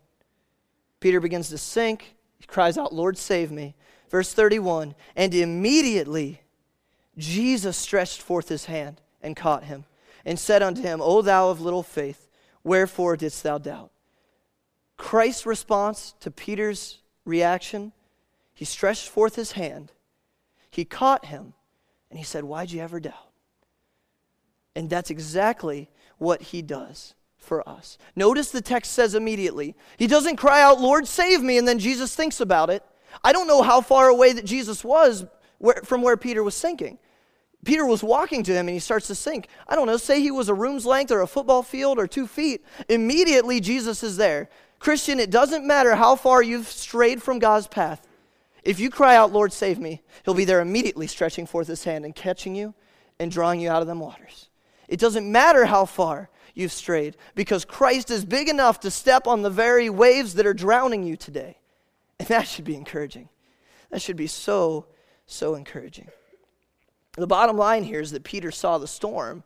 Peter 1.00 1.20
begins 1.20 1.48
to 1.50 1.58
sink. 1.58 2.16
He 2.38 2.46
cries 2.46 2.76
out, 2.76 2.92
Lord, 2.92 3.16
save 3.16 3.50
me. 3.50 3.74
Verse 4.10 4.32
31 4.32 4.94
And 5.14 5.34
immediately 5.34 6.42
Jesus 7.16 7.76
stretched 7.76 8.20
forth 8.20 8.48
his 8.48 8.66
hand 8.66 9.00
and 9.22 9.36
caught 9.36 9.64
him 9.64 9.84
and 10.24 10.38
said 10.38 10.62
unto 10.62 10.82
him, 10.82 11.00
O 11.00 11.22
thou 11.22 11.50
of 11.50 11.60
little 11.60 11.82
faith, 11.82 12.28
wherefore 12.64 13.16
didst 13.16 13.42
thou 13.42 13.58
doubt? 13.58 13.90
Christ's 14.96 15.46
response 15.46 16.14
to 16.20 16.30
Peter's 16.30 16.98
reaction, 17.24 17.92
he 18.54 18.64
stretched 18.64 19.08
forth 19.08 19.36
his 19.36 19.52
hand, 19.52 19.92
he 20.76 20.84
caught 20.84 21.24
him, 21.24 21.54
and 22.10 22.18
he 22.18 22.24
said, 22.24 22.44
Why'd 22.44 22.70
you 22.70 22.82
ever 22.82 23.00
doubt? 23.00 23.32
And 24.74 24.90
that's 24.90 25.10
exactly 25.10 25.88
what 26.18 26.42
he 26.42 26.60
does 26.60 27.14
for 27.38 27.66
us. 27.66 27.96
Notice 28.14 28.50
the 28.50 28.60
text 28.60 28.92
says 28.92 29.14
immediately. 29.14 29.74
He 29.96 30.06
doesn't 30.06 30.36
cry 30.36 30.60
out, 30.60 30.78
Lord, 30.78 31.06
save 31.06 31.40
me, 31.40 31.56
and 31.56 31.66
then 31.66 31.78
Jesus 31.78 32.14
thinks 32.14 32.42
about 32.42 32.68
it. 32.68 32.84
I 33.24 33.32
don't 33.32 33.46
know 33.46 33.62
how 33.62 33.80
far 33.80 34.08
away 34.08 34.34
that 34.34 34.44
Jesus 34.44 34.84
was 34.84 35.24
from 35.84 36.02
where 36.02 36.18
Peter 36.18 36.42
was 36.42 36.54
sinking. 36.54 36.98
Peter 37.64 37.86
was 37.86 38.02
walking 38.02 38.42
to 38.42 38.52
him 38.52 38.68
and 38.68 38.74
he 38.74 38.78
starts 38.78 39.06
to 39.06 39.14
sink. 39.14 39.48
I 39.66 39.74
don't 39.74 39.86
know, 39.86 39.96
say 39.96 40.20
he 40.20 40.30
was 40.30 40.50
a 40.50 40.54
room's 40.54 40.84
length 40.84 41.10
or 41.10 41.22
a 41.22 41.26
football 41.26 41.62
field 41.62 41.98
or 41.98 42.06
two 42.06 42.26
feet. 42.26 42.62
Immediately, 42.90 43.60
Jesus 43.60 44.02
is 44.02 44.18
there. 44.18 44.50
Christian, 44.78 45.18
it 45.18 45.30
doesn't 45.30 45.66
matter 45.66 45.94
how 45.94 46.16
far 46.16 46.42
you've 46.42 46.68
strayed 46.68 47.22
from 47.22 47.38
God's 47.38 47.66
path. 47.66 48.06
If 48.66 48.80
you 48.80 48.90
cry 48.90 49.14
out, 49.14 49.32
Lord, 49.32 49.52
save 49.52 49.78
me, 49.78 50.02
He'll 50.24 50.34
be 50.34 50.44
there 50.44 50.60
immediately 50.60 51.06
stretching 51.06 51.46
forth 51.46 51.68
His 51.68 51.84
hand 51.84 52.04
and 52.04 52.14
catching 52.14 52.56
you 52.56 52.74
and 53.20 53.30
drawing 53.30 53.60
you 53.60 53.70
out 53.70 53.80
of 53.80 53.86
them 53.86 54.00
waters. 54.00 54.48
It 54.88 54.98
doesn't 54.98 55.30
matter 55.30 55.66
how 55.66 55.84
far 55.84 56.30
you've 56.52 56.72
strayed 56.72 57.16
because 57.36 57.64
Christ 57.64 58.10
is 58.10 58.24
big 58.24 58.48
enough 58.48 58.80
to 58.80 58.90
step 58.90 59.28
on 59.28 59.42
the 59.42 59.50
very 59.50 59.88
waves 59.88 60.34
that 60.34 60.46
are 60.46 60.54
drowning 60.54 61.04
you 61.04 61.16
today. 61.16 61.58
And 62.18 62.26
that 62.28 62.48
should 62.48 62.64
be 62.64 62.74
encouraging. 62.74 63.28
That 63.90 64.02
should 64.02 64.16
be 64.16 64.26
so, 64.26 64.86
so 65.26 65.54
encouraging. 65.54 66.08
The 67.16 67.26
bottom 67.26 67.56
line 67.56 67.84
here 67.84 68.00
is 68.00 68.10
that 68.10 68.24
Peter 68.24 68.50
saw 68.50 68.78
the 68.78 68.88
storm, 68.88 69.44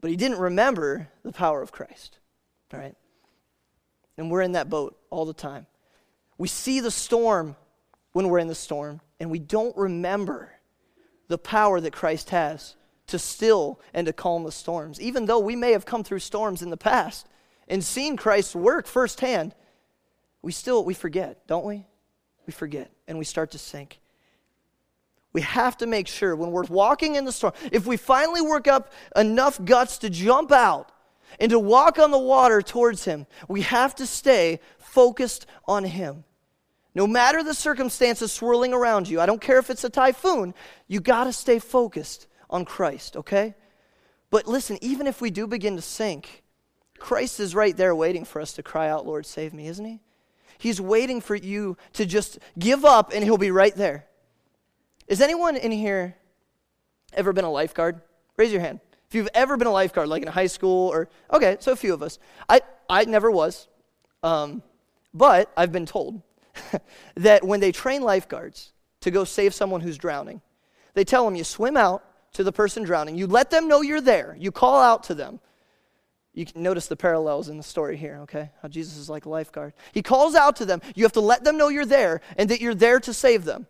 but 0.00 0.10
he 0.10 0.16
didn't 0.16 0.38
remember 0.38 1.08
the 1.24 1.32
power 1.32 1.62
of 1.62 1.72
Christ. 1.72 2.18
All 2.72 2.78
right? 2.78 2.94
And 4.16 4.30
we're 4.30 4.42
in 4.42 4.52
that 4.52 4.70
boat 4.70 4.96
all 5.10 5.24
the 5.24 5.34
time. 5.34 5.66
We 6.38 6.48
see 6.48 6.80
the 6.80 6.90
storm 6.90 7.56
when 8.12 8.28
we're 8.28 8.38
in 8.38 8.48
the 8.48 8.54
storm, 8.54 9.00
and 9.20 9.30
we 9.30 9.38
don't 9.38 9.76
remember 9.76 10.52
the 11.28 11.38
power 11.38 11.80
that 11.80 11.92
Christ 11.92 12.30
has 12.30 12.76
to 13.08 13.18
still 13.18 13.80
and 13.94 14.06
to 14.06 14.12
calm 14.12 14.44
the 14.44 14.52
storms. 14.52 15.00
Even 15.00 15.26
though 15.26 15.38
we 15.38 15.56
may 15.56 15.72
have 15.72 15.86
come 15.86 16.02
through 16.02 16.18
storms 16.18 16.62
in 16.62 16.70
the 16.70 16.76
past 16.76 17.26
and 17.68 17.82
seen 17.82 18.16
Christ's 18.16 18.54
work 18.54 18.86
firsthand, 18.86 19.54
we 20.42 20.52
still 20.52 20.84
we 20.84 20.94
forget, 20.94 21.46
don't 21.46 21.64
we? 21.64 21.86
We 22.46 22.52
forget 22.52 22.90
and 23.06 23.18
we 23.18 23.24
start 23.24 23.52
to 23.52 23.58
sink. 23.58 24.00
We 25.32 25.42
have 25.42 25.76
to 25.78 25.86
make 25.86 26.08
sure 26.08 26.34
when 26.34 26.50
we're 26.50 26.64
walking 26.64 27.16
in 27.16 27.24
the 27.24 27.32
storm, 27.32 27.52
if 27.70 27.86
we 27.86 27.96
finally 27.96 28.40
work 28.40 28.66
up 28.66 28.92
enough 29.14 29.62
guts 29.62 29.98
to 29.98 30.10
jump 30.10 30.50
out 30.50 30.90
and 31.38 31.50
to 31.50 31.58
walk 31.58 31.98
on 31.98 32.10
the 32.10 32.18
water 32.18 32.62
towards 32.62 33.04
Him, 33.04 33.26
we 33.48 33.62
have 33.62 33.94
to 33.96 34.06
stay 34.06 34.60
focused 34.96 35.44
on 35.68 35.84
Him. 35.84 36.24
No 36.94 37.06
matter 37.06 37.42
the 37.42 37.52
circumstances 37.52 38.32
swirling 38.32 38.72
around 38.72 39.10
you, 39.10 39.20
I 39.20 39.26
don't 39.26 39.42
care 39.42 39.58
if 39.58 39.68
it's 39.68 39.84
a 39.84 39.90
typhoon, 39.90 40.54
you 40.88 41.00
got 41.00 41.24
to 41.24 41.34
stay 41.34 41.58
focused 41.58 42.26
on 42.48 42.64
Christ, 42.64 43.14
okay? 43.18 43.54
But 44.30 44.46
listen, 44.46 44.78
even 44.80 45.06
if 45.06 45.20
we 45.20 45.30
do 45.30 45.46
begin 45.46 45.76
to 45.76 45.82
sink, 45.82 46.42
Christ 46.98 47.40
is 47.40 47.54
right 47.54 47.76
there 47.76 47.94
waiting 47.94 48.24
for 48.24 48.40
us 48.40 48.54
to 48.54 48.62
cry 48.62 48.88
out, 48.88 49.04
Lord, 49.04 49.26
save 49.26 49.52
me, 49.52 49.66
isn't 49.66 49.84
he? 49.84 50.00
He's 50.56 50.80
waiting 50.80 51.20
for 51.20 51.34
you 51.34 51.76
to 51.92 52.06
just 52.06 52.38
give 52.58 52.86
up 52.86 53.12
and 53.12 53.22
he'll 53.22 53.36
be 53.36 53.50
right 53.50 53.74
there. 53.74 54.06
Is 55.08 55.20
anyone 55.20 55.56
in 55.56 55.72
here 55.72 56.16
ever 57.12 57.34
been 57.34 57.44
a 57.44 57.52
lifeguard? 57.52 58.00
Raise 58.38 58.50
your 58.50 58.62
hand. 58.62 58.80
If 59.10 59.14
you've 59.14 59.28
ever 59.34 59.58
been 59.58 59.68
a 59.68 59.72
lifeguard, 59.72 60.08
like 60.08 60.22
in 60.22 60.28
high 60.28 60.46
school 60.46 60.88
or, 60.88 61.10
okay, 61.30 61.58
so 61.60 61.72
a 61.72 61.76
few 61.76 61.92
of 61.92 62.02
us. 62.02 62.18
I, 62.48 62.62
I 62.88 63.04
never 63.04 63.30
was. 63.30 63.68
Um, 64.22 64.62
but 65.16 65.50
I've 65.56 65.72
been 65.72 65.86
told 65.86 66.22
that 67.16 67.44
when 67.44 67.60
they 67.60 67.72
train 67.72 68.02
lifeguards 68.02 68.72
to 69.00 69.10
go 69.10 69.24
save 69.24 69.54
someone 69.54 69.80
who's 69.80 69.98
drowning, 69.98 70.40
they 70.94 71.04
tell 71.04 71.24
them 71.24 71.34
you 71.34 71.44
swim 71.44 71.76
out 71.76 72.04
to 72.34 72.44
the 72.44 72.52
person 72.52 72.82
drowning, 72.82 73.16
you 73.16 73.26
let 73.26 73.50
them 73.50 73.68
know 73.68 73.80
you're 73.80 74.00
there, 74.00 74.36
you 74.38 74.52
call 74.52 74.80
out 74.80 75.04
to 75.04 75.14
them. 75.14 75.40
You 76.34 76.44
can 76.44 76.62
notice 76.62 76.86
the 76.86 76.96
parallels 76.96 77.48
in 77.48 77.56
the 77.56 77.62
story 77.62 77.96
here, 77.96 78.18
okay? 78.24 78.50
How 78.60 78.68
Jesus 78.68 78.98
is 78.98 79.08
like 79.08 79.24
a 79.24 79.30
lifeguard. 79.30 79.72
He 79.92 80.02
calls 80.02 80.34
out 80.34 80.56
to 80.56 80.66
them. 80.66 80.82
You 80.94 81.04
have 81.04 81.12
to 81.12 81.22
let 81.22 81.44
them 81.44 81.56
know 81.56 81.70
you're 81.70 81.86
there 81.86 82.20
and 82.36 82.50
that 82.50 82.60
you're 82.60 82.74
there 82.74 83.00
to 83.00 83.14
save 83.14 83.46
them. 83.46 83.66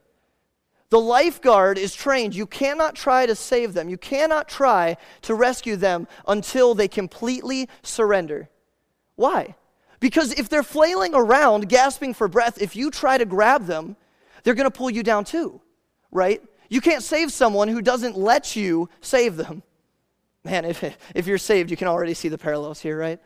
The 0.89 1.01
lifeguard 1.01 1.79
is 1.79 1.95
trained. 1.95 2.35
You 2.35 2.47
cannot 2.47 2.97
try 2.97 3.25
to 3.27 3.37
save 3.37 3.73
them. 3.73 3.89
You 3.89 3.99
cannot 3.99 4.49
try 4.49 4.97
to 5.23 5.35
rescue 5.35 5.77
them 5.77 6.09
until 6.27 6.75
they 6.75 6.89
completely 6.89 7.69
surrender. 7.85 8.49
Why? 9.15 9.55
Because 10.01 10.33
if 10.39 10.49
they're 10.49 10.63
flailing 10.63 11.15
around, 11.15 11.69
gasping 11.69 12.15
for 12.15 12.29
breath, 12.29 12.61
if 12.61 12.77
you 12.77 12.91
try 12.91 13.19
to 13.19 13.25
grab 13.25 13.67
them, 13.67 13.97
they're 14.43 14.55
going 14.55 14.71
to 14.71 14.77
pull 14.77 14.91
you 14.91 15.03
down 15.03 15.25
too, 15.25 15.61
right? 16.11 16.43
You 16.69 16.81
can't 16.81 17.03
save 17.03 17.33
someone 17.33 17.69
who 17.69 17.81
doesn't 17.81 18.17
let 18.17 18.57
you 18.57 18.89
save 19.01 19.37
them. 19.37 19.63
Man, 20.45 20.65
if, 20.65 20.85
if 21.15 21.27
you're 21.27 21.39
saved, 21.39 21.71
you 21.71 21.77
can 21.77 21.89
already 21.89 22.15
see 22.15 22.29
the 22.29 22.39
parallels 22.39 22.81
here, 22.81 22.99
right? 22.99 23.21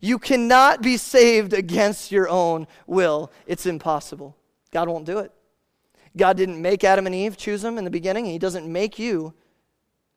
You 0.00 0.18
cannot 0.18 0.82
be 0.82 0.96
saved 0.96 1.52
against 1.52 2.10
your 2.10 2.28
own 2.28 2.66
will. 2.86 3.30
It's 3.46 3.66
impossible. 3.66 4.36
God 4.72 4.88
won't 4.88 5.04
do 5.04 5.18
it. 5.18 5.32
God 6.16 6.36
didn't 6.36 6.60
make 6.60 6.84
Adam 6.84 7.06
and 7.06 7.14
Eve 7.14 7.36
choose 7.36 7.64
him 7.64 7.78
in 7.78 7.84
the 7.84 7.90
beginning, 7.90 8.26
He 8.26 8.38
doesn't 8.38 8.70
make 8.70 8.98
you 8.98 9.34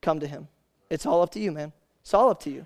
come 0.01 0.19
to 0.19 0.27
Him. 0.27 0.47
It's 0.89 1.05
all 1.05 1.21
up 1.21 1.31
to 1.31 1.39
you, 1.39 1.51
man. 1.51 1.71
It's 2.01 2.13
all 2.13 2.29
up 2.29 2.41
to 2.41 2.49
you. 2.49 2.65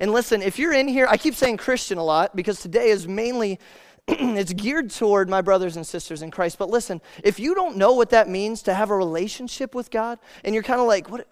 And 0.00 0.12
listen, 0.12 0.42
if 0.42 0.58
you're 0.58 0.72
in 0.72 0.88
here, 0.88 1.06
I 1.08 1.16
keep 1.16 1.34
saying 1.34 1.58
Christian 1.58 1.98
a 1.98 2.02
lot 2.02 2.34
because 2.34 2.60
today 2.60 2.88
is 2.88 3.06
mainly 3.06 3.60
it's 4.08 4.52
geared 4.52 4.90
toward 4.90 5.28
my 5.28 5.40
brothers 5.40 5.76
and 5.76 5.86
sisters 5.86 6.22
in 6.22 6.30
Christ. 6.30 6.58
But 6.58 6.70
listen, 6.70 7.00
if 7.22 7.38
you 7.38 7.54
don't 7.54 7.76
know 7.76 7.92
what 7.92 8.10
that 8.10 8.28
means 8.28 8.62
to 8.62 8.74
have 8.74 8.90
a 8.90 8.96
relationship 8.96 9.74
with 9.74 9.90
God, 9.90 10.18
and 10.42 10.54
you're 10.54 10.64
kind 10.64 10.80
of 10.80 10.86
like, 10.86 11.08
what 11.08 11.28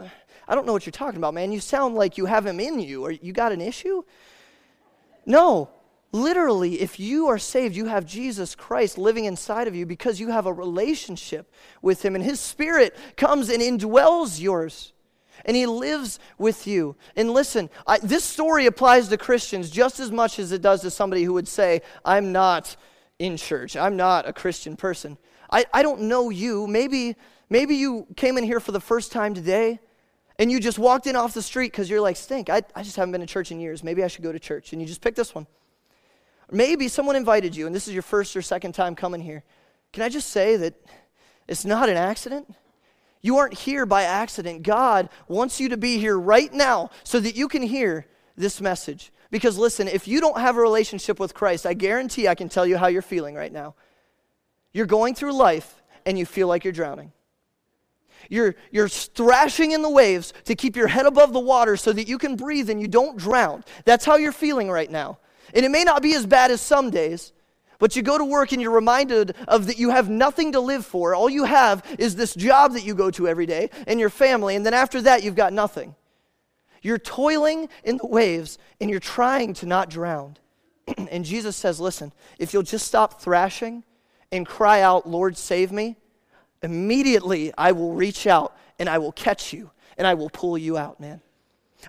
I 0.47 0.55
don't 0.55 0.67
know 0.67 0.73
what 0.73 0.87
you're 0.87 0.93
talking 0.93 1.19
about, 1.19 1.35
man. 1.35 1.51
You 1.51 1.61
sound 1.61 1.97
like 1.97 2.17
you 2.17 2.27
have 2.27 2.47
him 2.47 2.61
in 2.61 2.79
you, 2.79 3.03
or 3.05 3.11
you 3.11 3.33
got 3.33 3.53
an 3.53 3.61
issue? 3.61 4.03
No, 5.27 5.71
Literally, 6.11 6.81
if 6.81 6.99
you 6.99 7.27
are 7.27 7.39
saved, 7.39 7.77
you 7.77 7.85
have 7.85 8.07
Jesus 8.07 8.55
Christ 8.55 8.97
living 8.97 9.27
inside 9.27 9.69
of 9.69 9.75
you 9.75 9.85
because 9.85 10.19
you 10.19 10.29
have 10.31 10.47
a 10.47 10.53
relationship 10.53 11.53
with 11.83 12.03
Him, 12.03 12.15
and 12.15 12.25
His 12.25 12.41
Spirit 12.41 12.97
comes 13.17 13.51
and 13.51 13.61
indwells 13.61 14.41
yours, 14.41 14.95
and 15.45 15.57
He 15.57 15.67
lives 15.67 16.19
with 16.39 16.67
you. 16.67 16.97
And 17.17 17.31
listen, 17.33 17.71
I, 17.87 17.99
this 17.99 18.25
story 18.25 18.67
applies 18.67 19.09
to 19.09 19.17
Christians 19.17 19.71
just 19.71 20.01
as 20.01 20.11
much 20.11 20.39
as 20.39 20.53
it 20.53 20.63
does 20.63 20.83
to 20.83 20.91
somebody 20.91 21.25
who 21.25 21.33
would 21.35 21.49
say, 21.49 21.83
I'm 22.05 22.33
not 22.33 22.77
in 23.19 23.37
church, 23.37 23.77
I'm 23.77 23.97
not 23.97 24.29
a 24.29 24.33
Christian 24.33 24.77
person. 24.77 25.19
I, 25.51 25.65
I 25.73 25.83
don't 25.83 26.03
know 26.03 26.31
you. 26.31 26.67
Maybe, 26.67 27.17
maybe 27.49 27.77
you 27.77 28.07
came 28.17 28.39
in 28.39 28.45
here 28.45 28.61
for 28.61 28.73
the 28.73 28.81
first 28.81 29.13
time 29.13 29.35
today. 29.35 29.81
And 30.41 30.53
you 30.53 30.61
just 30.61 30.79
walked 30.79 31.09
in 31.09 31.17
off 31.17 31.35
the 31.35 31.43
street 31.43 31.73
because 31.73 31.91
you're 31.91 32.01
like, 32.01 32.17
stink, 32.17 32.49
I, 32.49 32.63
I 32.75 32.85
just 32.85 32.95
haven't 32.95 33.11
been 33.11 33.23
to 33.23 33.27
church 33.27 33.51
in 33.51 33.59
years. 33.59 33.83
Maybe 33.83 34.05
I 34.05 34.07
should 34.07 34.23
go 34.23 34.31
to 34.31 34.39
church. 34.39 34.73
And 34.73 34.81
you 34.81 34.87
just 34.87 35.01
picked 35.01 35.17
this 35.17 35.35
one. 35.35 35.49
Maybe 36.51 36.89
someone 36.89 37.17
invited 37.17 37.57
you 37.57 37.67
and 37.67 37.75
this 37.75 37.89
is 37.89 37.95
your 37.95 38.03
first 38.03 38.37
or 38.37 38.43
second 38.43 38.73
time 38.73 38.95
coming 38.95 39.21
here. 39.21 39.43
Can 39.93 40.03
I 40.03 40.09
just 40.09 40.29
say 40.31 40.57
that 40.57 40.75
it's 41.47 41.65
not 41.65 41.89
an 41.89 41.97
accident? 41.97 42.55
You 43.21 43.39
aren't 43.39 43.55
here 43.55 43.87
by 43.87 44.03
accident. 44.05 44.63
God 44.63 45.09
wants 45.27 45.61
you 45.61 45.71
to 45.71 45.77
be 45.77 45.99
here 45.99 46.19
right 46.19 46.53
now 46.53 46.91
so 47.05 47.19
that 47.21 47.37
you 47.37 47.49
can 47.49 47.63
hear 47.63 48.07
this 48.37 48.61
message. 48.61 49.13
Because 49.31 49.59
listen, 49.59 49.89
if 49.89 50.09
you 50.09 50.21
don't 50.21 50.39
have 50.39 50.57
a 50.57 50.61
relationship 50.61 51.21
with 51.21 51.35
Christ, 51.35 51.67
I 51.67 51.75
guarantee 51.75 52.29
I 52.29 52.35
can 52.35 52.49
tell 52.49 52.67
you 52.67 52.79
how 52.79 52.87
you're 52.87 53.03
feeling 53.03 53.35
right 53.35 53.53
now. 53.53 53.75
You're 54.73 54.87
going 54.87 55.15
through 55.15 55.33
life 55.33 55.83
and 56.07 56.19
you 56.19 56.25
feel 56.25 56.49
like 56.49 56.65
you're 56.65 56.73
drowning. 56.73 57.13
You're, 58.29 58.55
you're 58.71 58.89
thrashing 58.89 59.73
in 59.73 59.83
the 59.83 59.91
waves 59.91 60.33
to 60.45 60.55
keep 60.55 60.77
your 60.77 60.89
head 60.89 61.07
above 61.07 61.33
the 61.33 61.41
water 61.41 61.77
so 61.77 61.93
that 61.93 62.09
you 62.09 62.19
can 62.19 62.37
breathe 62.37 62.71
and 62.71 62.81
you 62.81 62.89
don't 62.89 63.17
drown. 63.17 63.65
That's 63.85 64.05
how 64.05 64.17
you're 64.17 64.33
feeling 64.33 64.71
right 64.71 64.91
now. 64.91 65.19
And 65.55 65.65
it 65.65 65.71
may 65.71 65.85
not 65.85 66.03
be 66.03 66.15
as 66.15 66.27
bad 66.27 66.51
as 66.51 66.61
some 66.61 66.91
days, 66.91 67.33
but 67.79 67.95
you 67.97 68.03
go 68.03 68.19
to 68.19 68.25
work 68.25 68.53
and 68.53 68.61
you're 68.61 68.73
reminded 68.73 69.35
of 69.47 69.67
that 69.67 69.79
you 69.79 69.91
have 69.91 70.09
nothing 70.11 70.53
to 70.53 70.61
live 70.61 70.85
for. 70.85 71.15
All 71.15 71.31
you 71.31 71.45
have 71.45 71.85
is 71.99 72.17
this 72.17 72.35
job 72.35 72.73
that 72.73 72.85
you 72.85 72.95
go 72.95 73.11
to 73.13 73.29
every 73.29 73.47
day 73.47 73.71
and 73.87 74.01
your 74.01 74.11
family, 74.11 74.57
and 74.57 74.67
then 74.67 74.75
after 74.75 75.01
that, 75.03 75.23
you've 75.23 75.37
got 75.37 75.53
nothing. 75.53 75.95
You're 76.83 76.99
toiling 76.99 77.69
in 77.85 77.97
the 77.97 78.07
waves 78.07 78.59
and 78.81 78.91
you're 78.91 79.01
trying 79.01 79.55
to 79.55 79.67
not 79.67 79.91
drown. 79.91 80.37
and 81.11 81.25
Jesus 81.25 81.57
says, 81.57 81.81
Listen, 81.81 82.13
if 82.39 82.53
you'll 82.53 82.63
just 82.63 82.87
stop 82.87 83.21
thrashing 83.21 83.85
and 84.31 84.47
cry 84.47 84.81
out, 84.81 85.09
Lord, 85.09 85.37
save 85.37 85.73
me, 85.73 85.97
immediately 86.63 87.53
I 87.57 87.73
will 87.73 87.93
reach 87.93 88.27
out 88.27 88.57
and 88.79 88.89
I 88.89 88.99
will 88.99 89.13
catch 89.13 89.53
you 89.53 89.71
and 89.97 90.07
I 90.07 90.15
will 90.15 90.31
pull 90.31 90.57
you 90.57 90.77
out, 90.79 91.01
man. 91.01 91.21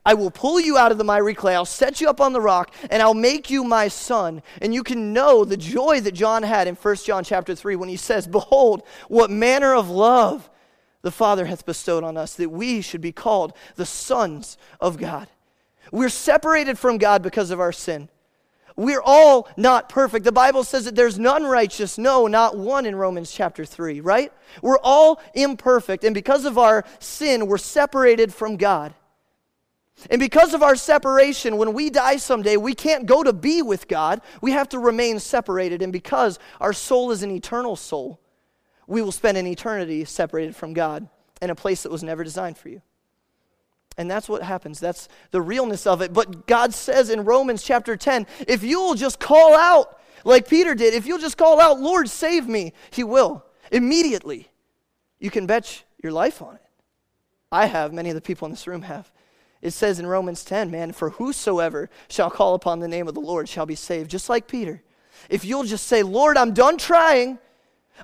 I 0.05 0.13
will 0.13 0.31
pull 0.31 0.59
you 0.59 0.77
out 0.77 0.91
of 0.91 0.97
the 0.97 1.03
miry 1.03 1.33
clay. 1.33 1.55
I'll 1.55 1.65
set 1.65 1.99
you 1.99 2.09
up 2.09 2.21
on 2.21 2.33
the 2.33 2.41
rock, 2.41 2.73
and 2.89 3.01
I'll 3.01 3.13
make 3.13 3.49
you 3.49 3.63
my 3.63 3.87
son. 3.87 4.41
And 4.61 4.73
you 4.73 4.83
can 4.83 5.13
know 5.13 5.43
the 5.43 5.57
joy 5.57 5.99
that 6.01 6.13
John 6.13 6.43
had 6.43 6.67
in 6.67 6.75
1 6.75 6.95
John 6.97 7.23
chapter 7.23 7.55
3 7.55 7.75
when 7.75 7.89
he 7.89 7.97
says, 7.97 8.27
Behold, 8.27 8.83
what 9.07 9.31
manner 9.31 9.73
of 9.73 9.89
love 9.89 10.49
the 11.01 11.11
Father 11.11 11.45
hath 11.45 11.65
bestowed 11.65 12.03
on 12.03 12.17
us, 12.17 12.35
that 12.35 12.49
we 12.49 12.81
should 12.81 13.01
be 13.01 13.11
called 13.11 13.53
the 13.75 13.85
sons 13.85 14.57
of 14.81 14.97
God. 14.97 15.27
We're 15.91 16.09
separated 16.09 16.77
from 16.77 16.97
God 16.97 17.23
because 17.23 17.51
of 17.51 17.59
our 17.59 17.71
sin. 17.71 18.09
We're 18.75 19.01
all 19.01 19.49
not 19.57 19.89
perfect. 19.89 20.23
The 20.23 20.31
Bible 20.31 20.63
says 20.63 20.85
that 20.85 20.95
there's 20.95 21.19
none 21.19 21.43
righteous, 21.43 21.97
no, 21.97 22.27
not 22.27 22.57
one 22.57 22.85
in 22.85 22.95
Romans 22.95 23.31
chapter 23.31 23.65
3, 23.65 23.99
right? 24.01 24.31
We're 24.61 24.79
all 24.79 25.21
imperfect, 25.33 26.03
and 26.03 26.13
because 26.13 26.45
of 26.45 26.57
our 26.57 26.85
sin, 26.99 27.47
we're 27.47 27.57
separated 27.57 28.33
from 28.33 28.55
God. 28.55 28.93
And 30.09 30.19
because 30.19 30.53
of 30.53 30.63
our 30.63 30.75
separation, 30.75 31.57
when 31.57 31.73
we 31.73 31.89
die 31.89 32.17
someday, 32.17 32.57
we 32.57 32.73
can't 32.73 33.05
go 33.05 33.23
to 33.23 33.33
be 33.33 33.61
with 33.61 33.87
God. 33.87 34.21
We 34.41 34.51
have 34.51 34.69
to 34.69 34.79
remain 34.79 35.19
separated. 35.19 35.81
And 35.81 35.91
because 35.91 36.39
our 36.61 36.73
soul 36.73 37.11
is 37.11 37.23
an 37.23 37.31
eternal 37.31 37.75
soul, 37.75 38.19
we 38.87 39.01
will 39.01 39.11
spend 39.11 39.37
an 39.37 39.47
eternity 39.47 40.05
separated 40.05 40.55
from 40.55 40.73
God 40.73 41.07
in 41.41 41.49
a 41.49 41.55
place 41.55 41.83
that 41.83 41.91
was 41.91 42.03
never 42.03 42.23
designed 42.23 42.57
for 42.57 42.69
you. 42.69 42.81
And 43.97 44.09
that's 44.09 44.29
what 44.29 44.41
happens. 44.41 44.79
That's 44.79 45.09
the 45.31 45.41
realness 45.41 45.85
of 45.85 46.01
it. 46.01 46.13
But 46.13 46.47
God 46.47 46.73
says 46.73 47.09
in 47.09 47.25
Romans 47.25 47.61
chapter 47.61 47.97
10 47.97 48.27
if 48.47 48.63
you'll 48.63 48.95
just 48.95 49.19
call 49.19 49.53
out, 49.55 49.99
like 50.23 50.47
Peter 50.47 50.73
did, 50.73 50.93
if 50.93 51.05
you'll 51.05 51.19
just 51.19 51.37
call 51.37 51.59
out, 51.59 51.79
Lord, 51.79 52.09
save 52.09 52.47
me, 52.47 52.73
He 52.91 53.03
will. 53.03 53.45
Immediately. 53.71 54.47
You 55.19 55.29
can 55.29 55.45
bet 55.45 55.83
your 56.01 56.13
life 56.13 56.41
on 56.41 56.55
it. 56.55 56.61
I 57.51 57.65
have, 57.65 57.93
many 57.93 58.09
of 58.09 58.15
the 58.15 58.21
people 58.21 58.45
in 58.45 58.51
this 58.51 58.67
room 58.67 58.83
have. 58.83 59.11
It 59.61 59.71
says 59.71 59.99
in 59.99 60.07
Romans 60.07 60.43
10, 60.45 60.71
man, 60.71 60.93
for 60.93 61.11
whosoever 61.11 61.89
shall 62.07 62.29
call 62.29 62.55
upon 62.55 62.79
the 62.79 62.87
name 62.87 63.07
of 63.07 63.13
the 63.13 63.19
Lord 63.19 63.49
shall 63.49 63.65
be 63.65 63.75
saved, 63.75 64.09
just 64.09 64.29
like 64.29 64.47
Peter. 64.47 64.81
If 65.29 65.43
you'll 65.43 65.65
just 65.65 65.87
say, 65.87 66.01
Lord, 66.01 66.37
I'm 66.37 66.53
done 66.53 66.77
trying, 66.77 67.39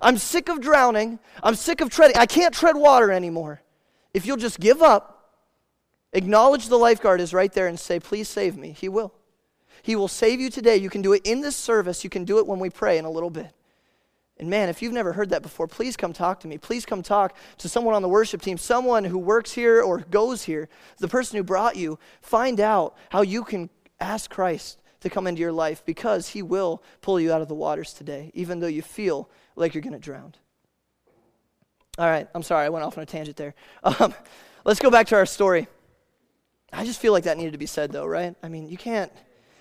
I'm 0.02 0.18
sick 0.18 0.50
of 0.50 0.60
drowning, 0.60 1.20
I'm 1.42 1.56
sick 1.56 1.80
of 1.80 1.90
treading, 1.90 2.18
I 2.18 2.26
can't 2.26 2.54
tread 2.54 2.76
water 2.76 3.12
anymore. 3.12 3.62
If 4.14 4.26
you'll 4.26 4.38
just 4.38 4.60
give 4.60 4.82
up, 4.82 5.34
acknowledge 6.12 6.68
the 6.68 6.78
lifeguard 6.78 7.22
is 7.22 7.34
right 7.34 7.52
there 7.54 7.68
and 7.68 7.80
say, 7.80 8.02
please 8.02 8.28
save 8.28 8.58
me, 8.58 8.72
he 8.72 8.90
will. 8.90 9.14
He 9.82 9.96
will 9.96 10.08
save 10.08 10.42
you 10.42 10.50
today. 10.50 10.78
You 10.78 10.90
can 10.90 11.02
do 11.02 11.14
it 11.14 11.22
in 11.26 11.42
this 11.42 11.56
service, 11.56 12.04
you 12.04 12.10
can 12.10 12.26
do 12.26 12.40
it 12.40 12.48
when 12.48 12.60
we 12.60 12.70
pray 12.70 12.98
in 12.98 13.06
a 13.06 13.10
little 13.10 13.30
bit. 13.30 13.55
And 14.38 14.50
man, 14.50 14.68
if 14.68 14.82
you've 14.82 14.94
never 14.94 15.14
heard 15.14 15.30
that 15.30 15.42
before, 15.42 15.68
please 15.68 15.96
come 15.96 16.12
talk 16.12 16.42
to 16.42 16.48
me. 16.48 16.58
Please 16.58 16.86
come 16.86 17.02
talk 17.02 17.38
to 17.60 17.70
someone 17.70 17.96
on 17.96 18.02
the 18.02 18.10
worship 18.10 18.42
team, 18.42 18.58
someone 18.58 19.06
who 19.06 19.18
works 19.18 19.54
here 19.54 19.82
or 19.82 20.00
goes 20.00 20.44
here, 20.44 20.68
the 20.98 21.08
person 21.08 21.38
who 21.38 21.44
brought 21.44 21.78
you. 21.78 21.98
Find 22.22 22.60
out 22.60 22.98
how 23.10 23.22
you 23.22 23.44
can 23.44 23.70
ask 24.00 24.30
Christ 24.30 24.82
to 25.00 25.10
come 25.10 25.26
into 25.28 25.40
your 25.40 25.54
life 25.54 25.86
because 25.86 26.30
he 26.30 26.42
will 26.42 26.84
pull 27.02 27.20
you 27.20 27.32
out 27.32 27.42
of 27.42 27.48
the 27.48 27.56
waters 27.56 27.94
today, 27.94 28.32
even 28.34 28.60
though 28.60 28.68
you 28.68 28.82
feel 28.82 29.30
like 29.56 29.74
you're 29.74 29.82
going 29.82 29.94
to 29.94 30.00
drown. 30.00 30.34
All 31.98 32.10
right, 32.10 32.28
I'm 32.36 32.44
sorry, 32.44 32.66
I 32.66 32.70
went 32.70 32.84
off 32.84 32.98
on 32.98 33.04
a 33.04 33.06
tangent 33.06 33.38
there. 33.38 33.54
Um, 33.84 34.14
let's 34.66 34.80
go 34.80 34.90
back 34.90 35.08
to 35.08 35.16
our 35.16 35.26
story. 35.26 35.68
I 36.74 36.84
just 36.84 37.00
feel 37.00 37.14
like 37.14 37.24
that 37.24 37.38
needed 37.38 37.54
to 37.54 37.58
be 37.58 37.68
said, 37.68 37.92
though, 37.92 38.06
right? 38.06 38.36
I 38.44 38.50
mean, 38.50 38.68
you 38.68 38.78
can't, 38.78 39.12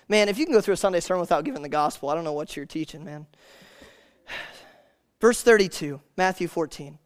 man, 0.09 0.27
if 0.27 0.37
you 0.37 0.45
can 0.45 0.53
go 0.53 0.59
through 0.59 0.73
a 0.73 0.77
Sunday 0.77 0.99
sermon 0.99 1.21
without 1.21 1.45
giving 1.45 1.61
the 1.61 1.69
gospel, 1.69 2.09
I 2.09 2.15
don't 2.15 2.25
know 2.25 2.33
what 2.33 2.57
you're 2.57 2.65
teaching, 2.65 3.05
man. 3.05 3.27
Verse 5.19 5.41
32, 5.41 6.01
Matthew 6.17 6.47
14. 6.47 6.99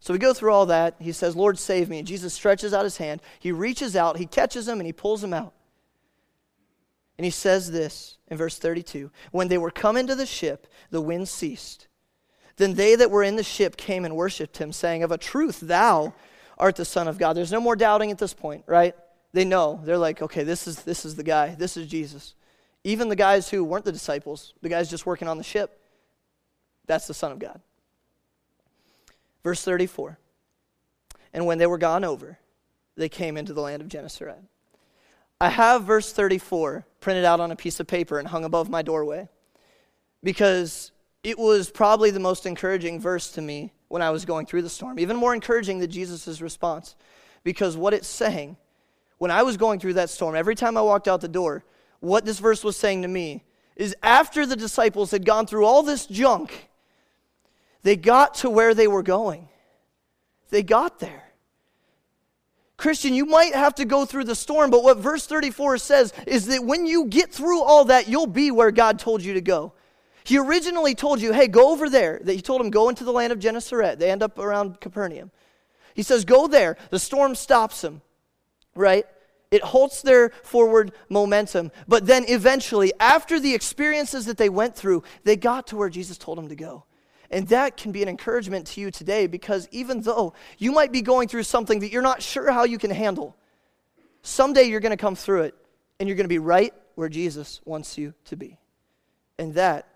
So 0.00 0.12
we 0.12 0.18
go 0.18 0.32
through 0.32 0.52
all 0.52 0.66
that. 0.66 0.96
He 0.98 1.12
says, 1.12 1.36
Lord, 1.36 1.58
save 1.58 1.88
me. 1.88 1.98
And 1.98 2.08
Jesus 2.08 2.32
stretches 2.32 2.72
out 2.72 2.84
his 2.84 2.96
hand. 2.96 3.20
He 3.38 3.52
reaches 3.52 3.94
out, 3.94 4.16
he 4.16 4.26
catches 4.26 4.66
him, 4.66 4.80
and 4.80 4.86
he 4.86 4.92
pulls 4.92 5.22
him 5.22 5.34
out. 5.34 5.52
And 7.18 7.24
he 7.26 7.30
says 7.30 7.70
this 7.70 8.16
in 8.28 8.38
verse 8.38 8.58
32 8.58 9.10
When 9.30 9.48
they 9.48 9.58
were 9.58 9.70
come 9.70 9.96
into 9.96 10.14
the 10.14 10.26
ship, 10.26 10.66
the 10.90 11.02
wind 11.02 11.28
ceased. 11.28 11.86
Then 12.56 12.74
they 12.74 12.94
that 12.94 13.10
were 13.10 13.22
in 13.22 13.36
the 13.36 13.42
ship 13.42 13.76
came 13.76 14.04
and 14.04 14.16
worshiped 14.16 14.58
him, 14.58 14.72
saying, 14.72 15.02
Of 15.02 15.12
a 15.12 15.18
truth, 15.18 15.60
thou 15.60 16.14
art 16.60 16.76
the 16.76 16.84
Son 16.84 17.08
of 17.08 17.18
God. 17.18 17.34
There's 17.34 17.52
no 17.52 17.60
more 17.60 17.76
doubting 17.76 18.10
at 18.10 18.18
this 18.18 18.34
point, 18.34 18.64
right? 18.66 18.94
They 19.32 19.44
know. 19.44 19.80
They're 19.84 19.98
like, 19.98 20.22
okay, 20.22 20.44
this 20.44 20.66
is, 20.66 20.82
this 20.82 21.04
is 21.04 21.16
the 21.16 21.22
guy. 21.22 21.54
This 21.54 21.76
is 21.76 21.88
Jesus. 21.88 22.34
Even 22.84 23.08
the 23.08 23.16
guys 23.16 23.48
who 23.48 23.64
weren't 23.64 23.84
the 23.84 23.92
disciples, 23.92 24.54
the 24.62 24.68
guys 24.68 24.90
just 24.90 25.06
working 25.06 25.28
on 25.28 25.38
the 25.38 25.44
ship, 25.44 25.79
that's 26.90 27.06
the 27.06 27.14
Son 27.14 27.30
of 27.30 27.38
God. 27.38 27.60
Verse 29.44 29.62
34 29.62 30.18
And 31.32 31.46
when 31.46 31.58
they 31.58 31.66
were 31.66 31.78
gone 31.78 32.04
over, 32.04 32.38
they 32.96 33.08
came 33.08 33.36
into 33.36 33.52
the 33.52 33.60
land 33.60 33.80
of 33.80 33.88
Gennesaret. 33.88 34.42
I 35.40 35.48
have 35.48 35.84
verse 35.84 36.12
34 36.12 36.84
printed 37.00 37.24
out 37.24 37.40
on 37.40 37.50
a 37.50 37.56
piece 37.56 37.80
of 37.80 37.86
paper 37.86 38.18
and 38.18 38.28
hung 38.28 38.44
above 38.44 38.68
my 38.68 38.82
doorway 38.82 39.28
because 40.22 40.90
it 41.22 41.38
was 41.38 41.70
probably 41.70 42.10
the 42.10 42.20
most 42.20 42.44
encouraging 42.44 43.00
verse 43.00 43.30
to 43.32 43.40
me 43.40 43.72
when 43.88 44.02
I 44.02 44.10
was 44.10 44.24
going 44.24 44.46
through 44.46 44.62
the 44.62 44.68
storm, 44.68 44.98
even 44.98 45.16
more 45.16 45.32
encouraging 45.32 45.78
than 45.78 45.90
Jesus' 45.90 46.40
response. 46.40 46.96
Because 47.44 47.76
what 47.76 47.94
it's 47.94 48.08
saying, 48.08 48.56
when 49.18 49.30
I 49.30 49.44
was 49.44 49.56
going 49.56 49.78
through 49.78 49.94
that 49.94 50.10
storm, 50.10 50.34
every 50.34 50.54
time 50.56 50.76
I 50.76 50.82
walked 50.82 51.08
out 51.08 51.20
the 51.20 51.28
door, 51.28 51.64
what 52.00 52.24
this 52.24 52.38
verse 52.38 52.64
was 52.64 52.76
saying 52.76 53.02
to 53.02 53.08
me 53.08 53.44
is 53.76 53.96
after 54.02 54.44
the 54.44 54.56
disciples 54.56 55.10
had 55.10 55.24
gone 55.24 55.46
through 55.46 55.64
all 55.64 55.82
this 55.82 56.04
junk, 56.04 56.69
they 57.82 57.96
got 57.96 58.34
to 58.36 58.50
where 58.50 58.74
they 58.74 58.88
were 58.88 59.02
going. 59.02 59.48
They 60.50 60.62
got 60.62 60.98
there. 60.98 61.24
Christian, 62.76 63.12
you 63.12 63.26
might 63.26 63.54
have 63.54 63.74
to 63.74 63.84
go 63.84 64.06
through 64.06 64.24
the 64.24 64.34
storm, 64.34 64.70
but 64.70 64.82
what 64.82 64.98
verse 64.98 65.26
34 65.26 65.78
says 65.78 66.14
is 66.26 66.46
that 66.46 66.64
when 66.64 66.86
you 66.86 67.06
get 67.06 67.30
through 67.30 67.62
all 67.62 67.84
that, 67.86 68.08
you'll 68.08 68.26
be 68.26 68.50
where 68.50 68.70
God 68.70 68.98
told 68.98 69.22
you 69.22 69.34
to 69.34 69.42
go. 69.42 69.74
He 70.24 70.38
originally 70.38 70.94
told 70.94 71.20
you, 71.20 71.32
hey, 71.32 71.46
go 71.46 71.72
over 71.72 71.90
there. 71.90 72.20
That 72.22 72.32
he 72.32 72.40
told 72.40 72.60
him, 72.60 72.70
go 72.70 72.88
into 72.88 73.04
the 73.04 73.12
land 73.12 73.32
of 73.32 73.38
Gennesaret. 73.38 73.98
They 73.98 74.10
end 74.10 74.22
up 74.22 74.38
around 74.38 74.80
Capernaum. 74.80 75.30
He 75.94 76.02
says, 76.02 76.24
go 76.24 76.46
there. 76.46 76.76
The 76.90 76.98
storm 76.98 77.34
stops 77.34 77.82
them, 77.82 78.00
right? 78.74 79.04
It 79.50 79.62
halts 79.62 80.02
their 80.02 80.30
forward 80.42 80.92
momentum. 81.08 81.72
But 81.88 82.06
then 82.06 82.24
eventually, 82.28 82.92
after 83.00 83.40
the 83.40 83.54
experiences 83.54 84.26
that 84.26 84.36
they 84.36 84.48
went 84.48 84.76
through, 84.76 85.02
they 85.24 85.36
got 85.36 85.66
to 85.68 85.76
where 85.76 85.90
Jesus 85.90 86.16
told 86.16 86.38
them 86.38 86.48
to 86.48 86.56
go. 86.56 86.84
And 87.30 87.46
that 87.48 87.76
can 87.76 87.92
be 87.92 88.02
an 88.02 88.08
encouragement 88.08 88.66
to 88.68 88.80
you 88.80 88.90
today 88.90 89.26
because 89.26 89.68
even 89.70 90.00
though 90.00 90.34
you 90.58 90.72
might 90.72 90.90
be 90.90 91.00
going 91.00 91.28
through 91.28 91.44
something 91.44 91.78
that 91.80 91.92
you're 91.92 92.02
not 92.02 92.22
sure 92.22 92.50
how 92.50 92.64
you 92.64 92.76
can 92.76 92.90
handle, 92.90 93.36
someday 94.22 94.64
you're 94.64 94.80
going 94.80 94.90
to 94.90 94.96
come 94.96 95.14
through 95.14 95.42
it 95.42 95.54
and 95.98 96.08
you're 96.08 96.16
going 96.16 96.24
to 96.24 96.28
be 96.28 96.40
right 96.40 96.74
where 96.96 97.08
Jesus 97.08 97.60
wants 97.64 97.96
you 97.96 98.14
to 98.24 98.36
be. 98.36 98.58
And 99.38 99.54
that 99.54 99.86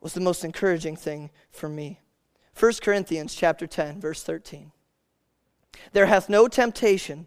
was 0.00 0.12
the 0.12 0.20
most 0.20 0.44
encouraging 0.44 0.96
thing 0.96 1.30
for 1.50 1.68
me. 1.68 2.00
1 2.58 2.72
Corinthians 2.82 3.34
chapter 3.34 3.66
10 3.66 4.00
verse 4.00 4.22
13. 4.22 4.72
There 5.92 6.06
hath 6.06 6.28
no 6.28 6.48
temptation 6.48 7.26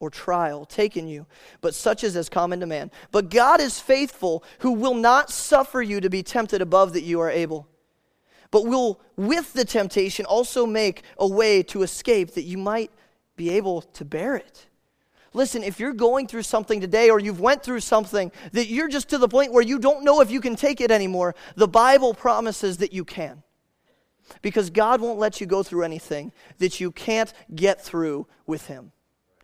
or 0.00 0.10
trial 0.10 0.64
taken 0.64 1.06
you, 1.06 1.26
but 1.60 1.74
such 1.74 2.02
as 2.02 2.16
is 2.16 2.28
common 2.28 2.58
to 2.60 2.66
man. 2.66 2.90
But 3.12 3.30
God 3.30 3.60
is 3.60 3.78
faithful, 3.78 4.42
who 4.60 4.72
will 4.72 4.94
not 4.94 5.30
suffer 5.30 5.80
you 5.80 6.00
to 6.00 6.10
be 6.10 6.22
tempted 6.22 6.60
above 6.60 6.94
that 6.94 7.02
you 7.02 7.20
are 7.20 7.30
able 7.30 7.68
but 8.50 8.66
will, 8.66 9.00
with 9.16 9.52
the 9.52 9.64
temptation, 9.64 10.24
also 10.26 10.66
make 10.66 11.02
a 11.18 11.26
way 11.26 11.62
to 11.64 11.82
escape 11.82 12.34
that 12.34 12.42
you 12.42 12.58
might 12.58 12.90
be 13.36 13.50
able 13.50 13.82
to 13.82 14.04
bear 14.04 14.36
it. 14.36 14.66
Listen, 15.32 15.62
if 15.62 15.78
you're 15.78 15.92
going 15.92 16.26
through 16.26 16.42
something 16.42 16.80
today 16.80 17.08
or 17.08 17.20
you've 17.20 17.40
went 17.40 17.62
through 17.62 17.80
something 17.80 18.32
that 18.52 18.66
you're 18.66 18.88
just 18.88 19.08
to 19.10 19.18
the 19.18 19.28
point 19.28 19.52
where 19.52 19.62
you 19.62 19.78
don't 19.78 20.02
know 20.04 20.20
if 20.20 20.30
you 20.30 20.40
can 20.40 20.56
take 20.56 20.80
it 20.80 20.90
anymore, 20.90 21.36
the 21.54 21.68
Bible 21.68 22.14
promises 22.14 22.78
that 22.78 22.92
you 22.92 23.04
can. 23.04 23.42
Because 24.42 24.70
God 24.70 25.00
won't 25.00 25.18
let 25.18 25.40
you 25.40 25.46
go 25.46 25.62
through 25.62 25.84
anything 25.84 26.32
that 26.58 26.80
you 26.80 26.90
can't 26.90 27.32
get 27.54 27.80
through 27.80 28.26
with 28.46 28.66
Him. 28.66 28.92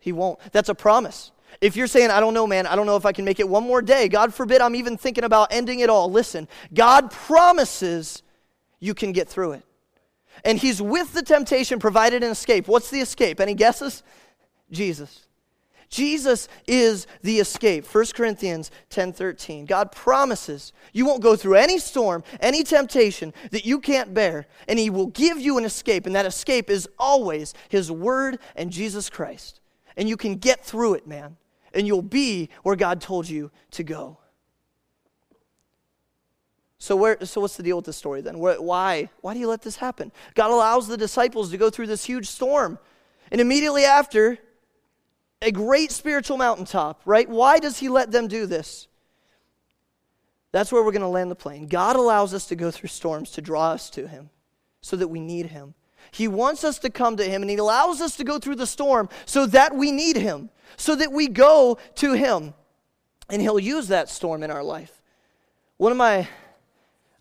He 0.01 0.13
won't. 0.13 0.41
That's 0.53 0.69
a 0.69 0.75
promise. 0.75 1.31
If 1.61 1.77
you're 1.77 1.87
saying, 1.87 2.11
I 2.11 2.21
don't 2.21 2.35
know, 2.35 2.47
man, 2.47 2.67
I 2.67 2.77
don't 2.77 2.87
know 2.87 2.97
if 2.97 3.07
I 3.07 3.13
can 3.13 3.25
make 3.25 3.41
it 3.41 3.49
one 3.49 3.63
more 3.63 3.83
day, 3.83 4.09
God 4.09 4.35
forbid 4.35 4.61
I'm 4.61 4.75
even 4.75 4.97
thinking 4.97 5.25
about 5.25 5.53
ending 5.53 5.81
it 5.81 5.89
all. 5.89 6.11
Listen, 6.11 6.49
God 6.75 7.11
promises 7.11 8.23
you 8.79 8.95
can 8.95 9.13
get 9.13 9.29
through 9.29 9.53
it. 9.53 9.63
And 10.45 10.59
he's 10.59 10.83
with 10.83 11.13
the 11.15 11.23
temptation, 11.23 11.79
provided 11.79 12.23
an 12.23 12.31
escape. 12.31 12.69
What's 12.69 12.91
the 12.91 13.01
escape? 13.01 13.41
Any 13.41 13.55
guesses? 13.55 14.03
Jesus. 14.71 15.27
Jesus 15.89 16.49
is 16.67 17.07
the 17.23 17.39
escape. 17.39 17.87
1 17.87 18.15
Corinthians 18.15 18.71
10:13. 18.91 19.67
God 19.67 19.93
promises 19.93 20.73
you 20.93 21.07
won't 21.07 21.23
go 21.23 21.37
through 21.37 21.55
any 21.55 21.79
storm, 21.79 22.25
any 22.41 22.65
temptation 22.65 23.33
that 23.53 23.65
you 23.65 23.79
can't 23.79 24.13
bear, 24.13 24.47
and 24.67 24.79
he 24.79 24.91
will 24.91 25.07
give 25.07 25.39
you 25.39 25.59
an 25.59 25.65
escape, 25.65 26.05
and 26.07 26.15
that 26.17 26.27
escape 26.27 26.71
is 26.71 26.89
always 26.99 27.55
his 27.69 27.91
word 27.91 28.39
and 28.57 28.73
Jesus 28.73 29.09
Christ. 29.09 29.61
And 29.97 30.09
you 30.09 30.17
can 30.17 30.35
get 30.35 30.65
through 30.65 30.95
it, 30.95 31.07
man, 31.07 31.37
and 31.73 31.87
you'll 31.87 32.03
be 32.03 32.51
where 32.63 32.77
God 32.77 33.01
told 33.01 33.29
you 33.29 33.51
to 33.71 33.85
go. 33.85 34.19
So, 36.87 36.95
where, 36.95 37.19
so 37.25 37.41
what's 37.41 37.57
the 37.57 37.65
deal 37.65 37.75
with 37.75 37.85
this 37.85 37.97
story 37.97 38.21
then? 38.21 38.39
Why? 38.39 39.11
Why 39.21 39.35
do 39.35 39.41
you 39.41 39.49
let 39.49 39.61
this 39.61 39.75
happen? 39.75 40.13
God 40.37 40.53
allows 40.53 40.87
the 40.87 40.97
disciples 40.97 41.51
to 41.51 41.57
go 41.57 41.69
through 41.69 41.89
this 41.89 42.05
huge 42.05 42.29
storm. 42.29 42.79
And 43.33 43.41
immediately 43.41 43.83
after, 43.83 44.39
a 45.43 45.51
great 45.51 45.91
spiritual 45.91 46.37
mountaintop, 46.37 47.01
right? 47.05 47.29
Why 47.29 47.59
does 47.59 47.81
He 47.81 47.89
let 47.89 48.13
them 48.13 48.29
do 48.29 48.47
this? 48.47 48.87
That's 50.53 50.71
where 50.71 50.85
we're 50.85 50.93
going 50.93 51.03
to 51.03 51.09
land 51.09 51.29
the 51.29 51.35
plane. 51.35 51.67
God 51.67 51.97
allows 51.97 52.33
us 52.33 52.47
to 52.47 52.55
go 52.55 52.71
through 52.71 52.91
storms 52.91 53.33
to 53.33 53.43
draw 53.43 53.73
us 53.73 53.91
to 53.91 54.07
Him 54.07 54.31
so 54.81 54.95
that 54.95 55.09
we 55.09 55.19
need 55.19 55.47
Him. 55.47 55.75
He 56.13 56.29
wants 56.29 56.63
us 56.63 56.79
to 56.79 56.89
come 56.89 57.17
to 57.17 57.25
Him, 57.25 57.43
and 57.43 57.51
He 57.51 57.57
allows 57.57 58.01
us 58.01 58.17
to 58.19 58.23
go 58.23 58.39
through 58.39 58.55
the 58.55 58.65
storm 58.65 59.09
so 59.25 59.45
that 59.47 59.75
we 59.75 59.91
need 59.91 60.17
Him, 60.17 60.51
so 60.77 60.95
that 60.95 61.11
we 61.11 61.27
go 61.27 61.79
to 61.97 62.13
Him. 62.13 62.55
And 63.29 63.43
He'll 63.43 63.59
use 63.59 63.89
that 63.89 64.09
storm 64.09 64.45
in 64.45 64.53
our 64.53 64.63
life. 64.63 65.03
One 65.79 65.91
of 65.91 65.99
my 65.99 66.29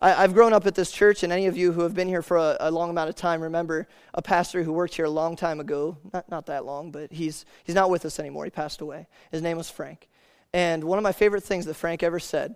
I, 0.06 0.22
have 0.22 0.36
grown 0.36 0.54
up 0.54 0.68
at 0.68 0.76
this 0.76 0.92
church, 0.92 1.24
and 1.24 1.34
any 1.34 1.48
of 1.48 1.58
you 1.58 1.72
who 1.72 1.82
have 1.82 1.96
been 1.96 2.08
here 2.08 2.22
for 2.22 2.38
a, 2.38 2.58
a, 2.60 2.70
long 2.70 2.92
amount 2.92 3.10
of 3.10 3.16
time 3.16 3.42
remember 3.42 3.88
a 4.14 4.22
pastor 4.22 4.62
who 4.62 4.72
worked 4.72 4.94
here 4.94 5.06
a 5.06 5.10
long 5.10 5.36
time 5.36 5.60
ago. 5.60 5.98
Not, 6.14 6.30
not 6.30 6.46
that 6.46 6.64
long, 6.64 6.92
but 6.92 7.12
he's, 7.12 7.44
he's 7.64 7.74
not 7.74 7.90
with 7.90 8.06
us 8.06 8.20
anymore. 8.20 8.46
He 8.46 8.52
passed 8.52 8.82
away. 8.82 9.08
His 9.32 9.42
name 9.42 9.58
was 9.58 9.68
Frank. 9.68 10.08
And 10.54 10.84
one 10.84 11.00
of 11.00 11.04
my 11.04 11.12
favorite 11.12 11.44
things 11.44 11.66
that 11.66 11.74
Frank 11.74 12.04
ever 12.04 12.20
said 12.20 12.56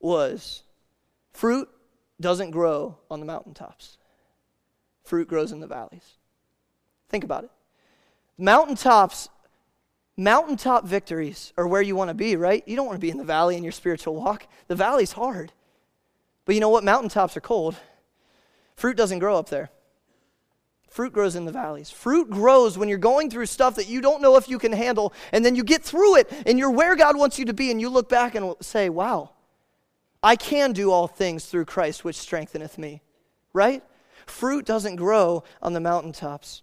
was 0.00 0.62
fruit 1.32 1.68
doesn't 2.18 2.50
grow 2.50 2.96
on 3.10 3.20
the 3.20 3.26
mountaintops, 3.26 3.98
fruit 5.04 5.28
grows 5.28 5.52
in 5.52 5.60
the 5.60 5.66
valleys. 5.66 6.14
Think 7.10 7.24
about 7.24 7.44
it. 7.44 7.50
Mountaintops, 8.38 9.28
mountaintop 10.16 10.86
victories 10.86 11.52
are 11.58 11.68
where 11.68 11.82
you 11.82 11.94
want 11.94 12.08
to 12.08 12.14
be, 12.14 12.36
right? 12.36 12.66
You 12.66 12.74
don't 12.74 12.86
want 12.86 12.96
to 12.96 13.06
be 13.06 13.10
in 13.10 13.18
the 13.18 13.24
valley 13.24 13.58
in 13.58 13.62
your 13.62 13.72
spiritual 13.72 14.14
walk. 14.14 14.46
The 14.68 14.76
valley's 14.76 15.12
hard. 15.12 15.52
But 16.46 16.54
you 16.54 16.62
know 16.62 16.70
what? 16.70 16.84
Mountaintops 16.84 17.36
are 17.36 17.42
cold. 17.42 17.76
Fruit 18.76 18.96
doesn't 18.96 19.18
grow 19.18 19.36
up 19.36 19.50
there. 19.50 19.70
Fruit 20.88 21.12
grows 21.12 21.36
in 21.36 21.44
the 21.44 21.52
valleys. 21.52 21.90
Fruit 21.90 22.30
grows 22.30 22.78
when 22.78 22.88
you're 22.88 22.96
going 22.96 23.28
through 23.28 23.46
stuff 23.46 23.74
that 23.74 23.88
you 23.88 24.00
don't 24.00 24.22
know 24.22 24.36
if 24.36 24.48
you 24.48 24.58
can 24.58 24.72
handle, 24.72 25.12
and 25.32 25.44
then 25.44 25.54
you 25.54 25.62
get 25.62 25.82
through 25.82 26.16
it, 26.16 26.32
and 26.46 26.58
you're 26.58 26.70
where 26.70 26.96
God 26.96 27.18
wants 27.18 27.38
you 27.38 27.44
to 27.44 27.52
be, 27.52 27.70
and 27.70 27.80
you 27.80 27.90
look 27.90 28.08
back 28.08 28.34
and 28.34 28.54
say, 28.62 28.88
Wow, 28.88 29.32
I 30.22 30.36
can 30.36 30.72
do 30.72 30.90
all 30.90 31.06
things 31.06 31.44
through 31.44 31.66
Christ, 31.66 32.04
which 32.04 32.16
strengtheneth 32.16 32.78
me. 32.78 33.02
Right? 33.52 33.82
Fruit 34.24 34.64
doesn't 34.64 34.96
grow 34.96 35.44
on 35.60 35.72
the 35.72 35.80
mountaintops. 35.80 36.62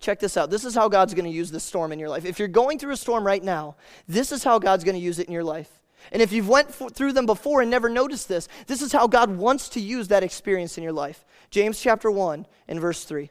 Check 0.00 0.18
this 0.18 0.36
out. 0.36 0.50
This 0.50 0.64
is 0.64 0.74
how 0.74 0.88
God's 0.88 1.14
going 1.14 1.24
to 1.24 1.30
use 1.30 1.50
this 1.50 1.64
storm 1.64 1.92
in 1.92 1.98
your 1.98 2.08
life. 2.08 2.24
If 2.24 2.38
you're 2.38 2.48
going 2.48 2.78
through 2.78 2.92
a 2.92 2.96
storm 2.96 3.26
right 3.26 3.42
now, 3.42 3.76
this 4.08 4.32
is 4.32 4.44
how 4.44 4.58
God's 4.58 4.84
going 4.84 4.96
to 4.96 5.00
use 5.00 5.18
it 5.18 5.26
in 5.26 5.32
your 5.32 5.44
life. 5.44 5.79
And 6.12 6.22
if 6.22 6.32
you've 6.32 6.48
went 6.48 6.74
through 6.74 7.12
them 7.12 7.26
before 7.26 7.60
and 7.60 7.70
never 7.70 7.88
noticed 7.88 8.28
this, 8.28 8.48
this 8.66 8.82
is 8.82 8.92
how 8.92 9.06
God 9.06 9.36
wants 9.36 9.68
to 9.70 9.80
use 9.80 10.08
that 10.08 10.22
experience 10.22 10.76
in 10.76 10.84
your 10.84 10.92
life. 10.92 11.24
James 11.50 11.80
chapter 11.80 12.10
1 12.10 12.46
and 12.68 12.80
verse 12.80 13.04
3. 13.04 13.30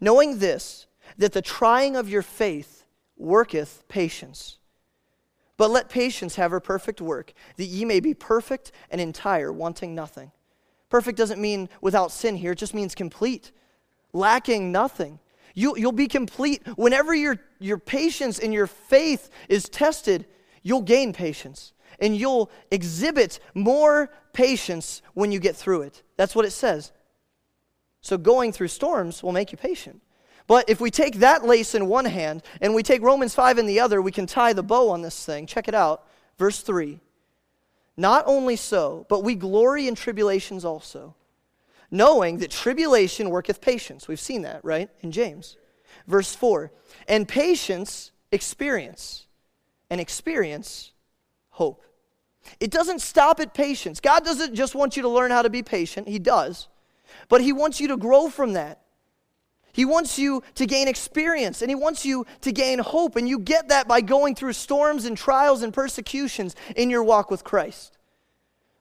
Knowing 0.00 0.38
this, 0.38 0.86
that 1.18 1.32
the 1.32 1.42
trying 1.42 1.96
of 1.96 2.08
your 2.08 2.22
faith 2.22 2.84
worketh 3.16 3.84
patience. 3.88 4.58
But 5.56 5.70
let 5.70 5.88
patience 5.88 6.34
have 6.36 6.50
her 6.50 6.60
perfect 6.60 7.00
work, 7.00 7.32
that 7.56 7.64
ye 7.64 7.84
may 7.84 8.00
be 8.00 8.14
perfect 8.14 8.72
and 8.90 9.00
entire, 9.00 9.52
wanting 9.52 9.94
nothing. 9.94 10.32
Perfect 10.88 11.16
doesn't 11.16 11.40
mean 11.40 11.68
without 11.80 12.12
sin 12.12 12.36
here, 12.36 12.52
it 12.52 12.58
just 12.58 12.74
means 12.74 12.94
complete, 12.94 13.52
lacking 14.12 14.72
nothing. 14.72 15.20
You, 15.54 15.76
you'll 15.76 15.92
be 15.92 16.08
complete 16.08 16.66
whenever 16.76 17.14
your, 17.14 17.38
your 17.60 17.78
patience 17.78 18.40
and 18.40 18.52
your 18.52 18.66
faith 18.66 19.30
is 19.48 19.68
tested 19.68 20.26
you'll 20.64 20.82
gain 20.82 21.12
patience 21.12 21.72
and 22.00 22.16
you'll 22.16 22.50
exhibit 22.72 23.38
more 23.54 24.10
patience 24.32 25.00
when 25.12 25.30
you 25.30 25.38
get 25.38 25.54
through 25.54 25.82
it. 25.82 26.02
That's 26.16 26.34
what 26.34 26.44
it 26.44 26.50
says. 26.50 26.90
So 28.00 28.18
going 28.18 28.50
through 28.50 28.68
storms 28.68 29.22
will 29.22 29.32
make 29.32 29.52
you 29.52 29.58
patient. 29.58 30.00
But 30.46 30.68
if 30.68 30.80
we 30.80 30.90
take 30.90 31.16
that 31.16 31.44
lace 31.44 31.74
in 31.74 31.86
one 31.86 32.04
hand 32.04 32.42
and 32.60 32.74
we 32.74 32.82
take 32.82 33.00
Romans 33.00 33.34
5 33.34 33.58
in 33.58 33.66
the 33.66 33.80
other, 33.80 34.02
we 34.02 34.12
can 34.12 34.26
tie 34.26 34.52
the 34.52 34.62
bow 34.62 34.90
on 34.90 35.02
this 35.02 35.24
thing. 35.24 35.46
Check 35.46 35.68
it 35.68 35.74
out. 35.74 36.06
Verse 36.38 36.60
3. 36.60 37.00
Not 37.96 38.24
only 38.26 38.56
so, 38.56 39.06
but 39.08 39.22
we 39.22 39.36
glory 39.36 39.86
in 39.86 39.94
tribulations 39.94 40.64
also, 40.64 41.14
knowing 41.90 42.38
that 42.38 42.50
tribulation 42.50 43.30
worketh 43.30 43.60
patience. 43.60 44.08
We've 44.08 44.20
seen 44.20 44.42
that, 44.42 44.64
right? 44.64 44.90
In 45.00 45.12
James. 45.12 45.56
Verse 46.06 46.34
4. 46.34 46.72
And 47.08 47.26
patience, 47.26 48.10
experience. 48.32 49.26
And 49.90 50.00
experience, 50.00 50.92
hope. 51.50 51.82
It 52.60 52.70
doesn't 52.70 53.00
stop 53.00 53.40
at 53.40 53.54
patience. 53.54 54.00
God 54.00 54.24
doesn't 54.24 54.54
just 54.54 54.74
want 54.74 54.96
you 54.96 55.02
to 55.02 55.08
learn 55.08 55.30
how 55.30 55.42
to 55.42 55.50
be 55.50 55.62
patient, 55.62 56.08
He 56.08 56.18
does. 56.18 56.68
But 57.28 57.40
He 57.40 57.52
wants 57.52 57.80
you 57.80 57.88
to 57.88 57.96
grow 57.96 58.28
from 58.28 58.54
that. 58.54 58.80
He 59.72 59.84
wants 59.84 60.18
you 60.18 60.42
to 60.54 60.66
gain 60.66 60.86
experience 60.86 61.60
and 61.60 61.70
He 61.70 61.74
wants 61.74 62.04
you 62.04 62.26
to 62.42 62.52
gain 62.52 62.78
hope. 62.78 63.16
And 63.16 63.28
you 63.28 63.38
get 63.38 63.68
that 63.68 63.88
by 63.88 64.00
going 64.00 64.34
through 64.34 64.52
storms 64.52 65.04
and 65.04 65.16
trials 65.16 65.62
and 65.62 65.72
persecutions 65.72 66.54
in 66.76 66.90
your 66.90 67.02
walk 67.02 67.30
with 67.30 67.44
Christ. 67.44 67.98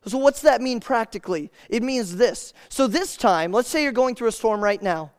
So, 0.06 0.18
what's 0.18 0.42
that 0.42 0.62
mean 0.62 0.80
practically? 0.80 1.52
It 1.70 1.82
means 1.82 2.18
this. 2.18 2.54
So, 2.70 2.88
this 2.88 3.16
time, 3.16 3.52
let's 3.52 3.70
say 3.70 3.84
you're 3.84 3.92
going 3.92 4.16
through 4.16 4.28
a 4.28 4.34
storm 4.34 4.62
right 4.62 4.82
now. 4.82 5.12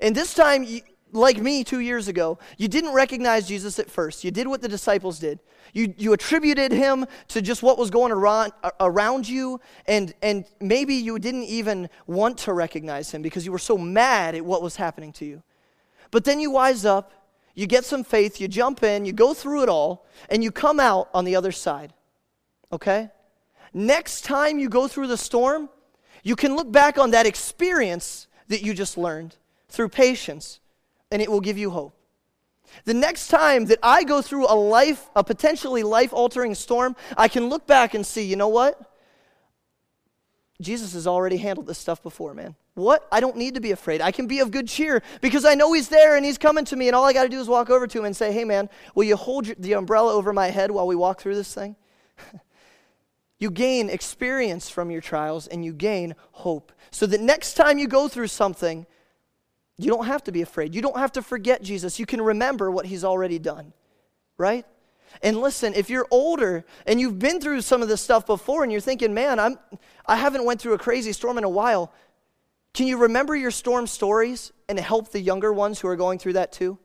And 0.00 0.14
this 0.14 0.34
time, 0.34 0.66
like 1.12 1.38
me 1.38 1.64
two 1.64 1.80
years 1.80 2.08
ago, 2.08 2.38
you 2.56 2.68
didn't 2.68 2.92
recognize 2.92 3.48
Jesus 3.48 3.78
at 3.78 3.90
first. 3.90 4.24
You 4.24 4.30
did 4.30 4.46
what 4.46 4.62
the 4.62 4.68
disciples 4.68 5.18
did. 5.18 5.38
You, 5.72 5.94
you 5.96 6.12
attributed 6.12 6.72
him 6.72 7.06
to 7.28 7.42
just 7.42 7.62
what 7.62 7.78
was 7.78 7.90
going 7.90 8.12
around, 8.12 8.52
around 8.80 9.28
you, 9.28 9.60
and, 9.86 10.14
and 10.22 10.44
maybe 10.60 10.94
you 10.94 11.18
didn't 11.18 11.44
even 11.44 11.90
want 12.06 12.38
to 12.38 12.52
recognize 12.52 13.10
him 13.10 13.22
because 13.22 13.44
you 13.44 13.52
were 13.52 13.58
so 13.58 13.76
mad 13.76 14.34
at 14.34 14.44
what 14.44 14.62
was 14.62 14.76
happening 14.76 15.12
to 15.14 15.24
you. 15.24 15.42
But 16.10 16.24
then 16.24 16.40
you 16.40 16.50
wise 16.50 16.84
up, 16.84 17.12
you 17.54 17.66
get 17.66 17.84
some 17.84 18.04
faith, 18.04 18.40
you 18.40 18.48
jump 18.48 18.82
in, 18.82 19.04
you 19.04 19.12
go 19.12 19.34
through 19.34 19.64
it 19.64 19.68
all, 19.68 20.06
and 20.30 20.42
you 20.42 20.50
come 20.50 20.80
out 20.80 21.08
on 21.12 21.24
the 21.24 21.36
other 21.36 21.52
side. 21.52 21.92
Okay? 22.72 23.10
Next 23.74 24.24
time 24.24 24.58
you 24.58 24.68
go 24.68 24.88
through 24.88 25.08
the 25.08 25.16
storm, 25.16 25.68
you 26.22 26.36
can 26.36 26.56
look 26.56 26.70
back 26.70 26.98
on 26.98 27.10
that 27.10 27.26
experience 27.26 28.26
that 28.48 28.62
you 28.62 28.74
just 28.74 28.96
learned 28.96 29.36
through 29.68 29.90
patience 29.90 30.60
and 31.10 31.22
it 31.22 31.30
will 31.30 31.40
give 31.40 31.58
you 31.58 31.70
hope. 31.70 31.94
The 32.84 32.94
next 32.94 33.28
time 33.28 33.66
that 33.66 33.78
I 33.82 34.04
go 34.04 34.22
through 34.22 34.46
a 34.46 34.54
life, 34.54 35.08
a 35.16 35.24
potentially 35.24 35.82
life 35.82 36.12
altering 36.12 36.54
storm, 36.54 36.96
I 37.16 37.28
can 37.28 37.48
look 37.48 37.66
back 37.66 37.94
and 37.94 38.06
see, 38.06 38.24
you 38.24 38.36
know 38.36 38.48
what? 38.48 38.80
Jesus 40.60 40.92
has 40.94 41.06
already 41.06 41.36
handled 41.36 41.66
this 41.66 41.78
stuff 41.78 42.02
before, 42.02 42.34
man. 42.34 42.56
What? 42.74 43.06
I 43.12 43.20
don't 43.20 43.36
need 43.36 43.54
to 43.54 43.60
be 43.60 43.70
afraid. 43.70 44.00
I 44.00 44.10
can 44.10 44.26
be 44.26 44.40
of 44.40 44.50
good 44.50 44.68
cheer 44.68 45.02
because 45.20 45.44
I 45.44 45.54
know 45.54 45.72
He's 45.72 45.88
there 45.88 46.16
and 46.16 46.24
He's 46.24 46.38
coming 46.38 46.64
to 46.66 46.76
me, 46.76 46.88
and 46.88 46.96
all 46.96 47.04
I 47.04 47.12
got 47.12 47.24
to 47.24 47.28
do 47.28 47.40
is 47.40 47.48
walk 47.48 47.70
over 47.70 47.86
to 47.86 47.98
Him 47.98 48.04
and 48.04 48.16
say, 48.16 48.32
hey, 48.32 48.44
man, 48.44 48.68
will 48.94 49.04
you 49.04 49.16
hold 49.16 49.46
the 49.58 49.74
umbrella 49.74 50.12
over 50.12 50.32
my 50.32 50.48
head 50.48 50.70
while 50.70 50.86
we 50.86 50.96
walk 50.96 51.20
through 51.20 51.36
this 51.36 51.54
thing? 51.54 51.76
you 53.38 53.50
gain 53.50 53.88
experience 53.88 54.68
from 54.68 54.90
your 54.90 55.00
trials 55.00 55.46
and 55.46 55.64
you 55.64 55.72
gain 55.72 56.14
hope. 56.32 56.72
So 56.90 57.06
that 57.06 57.20
next 57.20 57.54
time 57.54 57.78
you 57.78 57.86
go 57.86 58.08
through 58.08 58.28
something, 58.28 58.86
you 59.78 59.90
don't 59.90 60.06
have 60.06 60.24
to 60.24 60.32
be 60.32 60.42
afraid. 60.42 60.74
You 60.74 60.82
don't 60.82 60.98
have 60.98 61.12
to 61.12 61.22
forget 61.22 61.62
Jesus. 61.62 61.98
You 61.98 62.06
can 62.06 62.20
remember 62.20 62.70
what 62.70 62.84
he's 62.84 63.04
already 63.04 63.38
done, 63.38 63.72
right? 64.36 64.66
And 65.22 65.38
listen, 65.40 65.72
if 65.74 65.88
you're 65.88 66.06
older 66.10 66.64
and 66.86 67.00
you've 67.00 67.18
been 67.18 67.40
through 67.40 67.62
some 67.62 67.80
of 67.80 67.88
this 67.88 68.02
stuff 68.02 68.26
before 68.26 68.62
and 68.62 68.70
you're 68.70 68.80
thinking, 68.80 69.14
"Man, 69.14 69.38
I'm 69.38 69.58
I 70.04 70.16
haven't 70.16 70.44
went 70.44 70.60
through 70.60 70.74
a 70.74 70.78
crazy 70.78 71.12
storm 71.12 71.38
in 71.38 71.44
a 71.44 71.48
while." 71.48 71.92
Can 72.74 72.86
you 72.86 72.98
remember 72.98 73.34
your 73.34 73.50
storm 73.50 73.86
stories 73.86 74.52
and 74.68 74.78
help 74.78 75.10
the 75.10 75.20
younger 75.20 75.52
ones 75.52 75.80
who 75.80 75.88
are 75.88 75.96
going 75.96 76.18
through 76.18 76.34
that 76.34 76.52
too? 76.52 76.78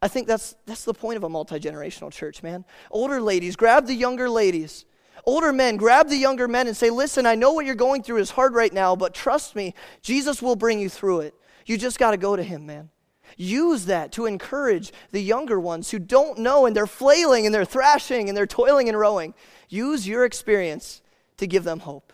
I 0.00 0.08
think 0.08 0.28
that's 0.28 0.54
that's 0.66 0.84
the 0.84 0.94
point 0.94 1.16
of 1.16 1.24
a 1.24 1.28
multi-generational 1.28 2.12
church, 2.12 2.42
man. 2.42 2.64
Older 2.90 3.20
ladies, 3.20 3.56
grab 3.56 3.86
the 3.86 3.94
younger 3.94 4.30
ladies. 4.30 4.84
Older 5.24 5.52
men, 5.52 5.76
grab 5.76 6.08
the 6.08 6.16
younger 6.16 6.46
men 6.46 6.68
and 6.68 6.76
say, 6.76 6.90
"Listen, 6.90 7.26
I 7.26 7.34
know 7.34 7.52
what 7.52 7.66
you're 7.66 7.74
going 7.74 8.02
through 8.02 8.18
is 8.18 8.30
hard 8.30 8.54
right 8.54 8.72
now, 8.72 8.94
but 8.94 9.12
trust 9.12 9.56
me, 9.56 9.74
Jesus 10.02 10.40
will 10.40 10.54
bring 10.54 10.78
you 10.78 10.88
through 10.88 11.20
it." 11.20 11.34
You 11.66 11.76
just 11.76 11.98
got 11.98 12.12
to 12.12 12.16
go 12.16 12.36
to 12.36 12.42
Him, 12.42 12.64
man. 12.64 12.90
Use 13.36 13.86
that 13.86 14.12
to 14.12 14.26
encourage 14.26 14.92
the 15.10 15.20
younger 15.20 15.58
ones 15.60 15.90
who 15.90 15.98
don't 15.98 16.38
know 16.38 16.64
and 16.64 16.74
they're 16.74 16.86
flailing 16.86 17.44
and 17.44 17.54
they're 17.54 17.64
thrashing 17.64 18.28
and 18.28 18.36
they're 18.36 18.46
toiling 18.46 18.88
and 18.88 18.98
rowing. 18.98 19.34
Use 19.68 20.06
your 20.06 20.24
experience 20.24 21.02
to 21.36 21.46
give 21.46 21.64
them 21.64 21.80
hope. 21.80 22.12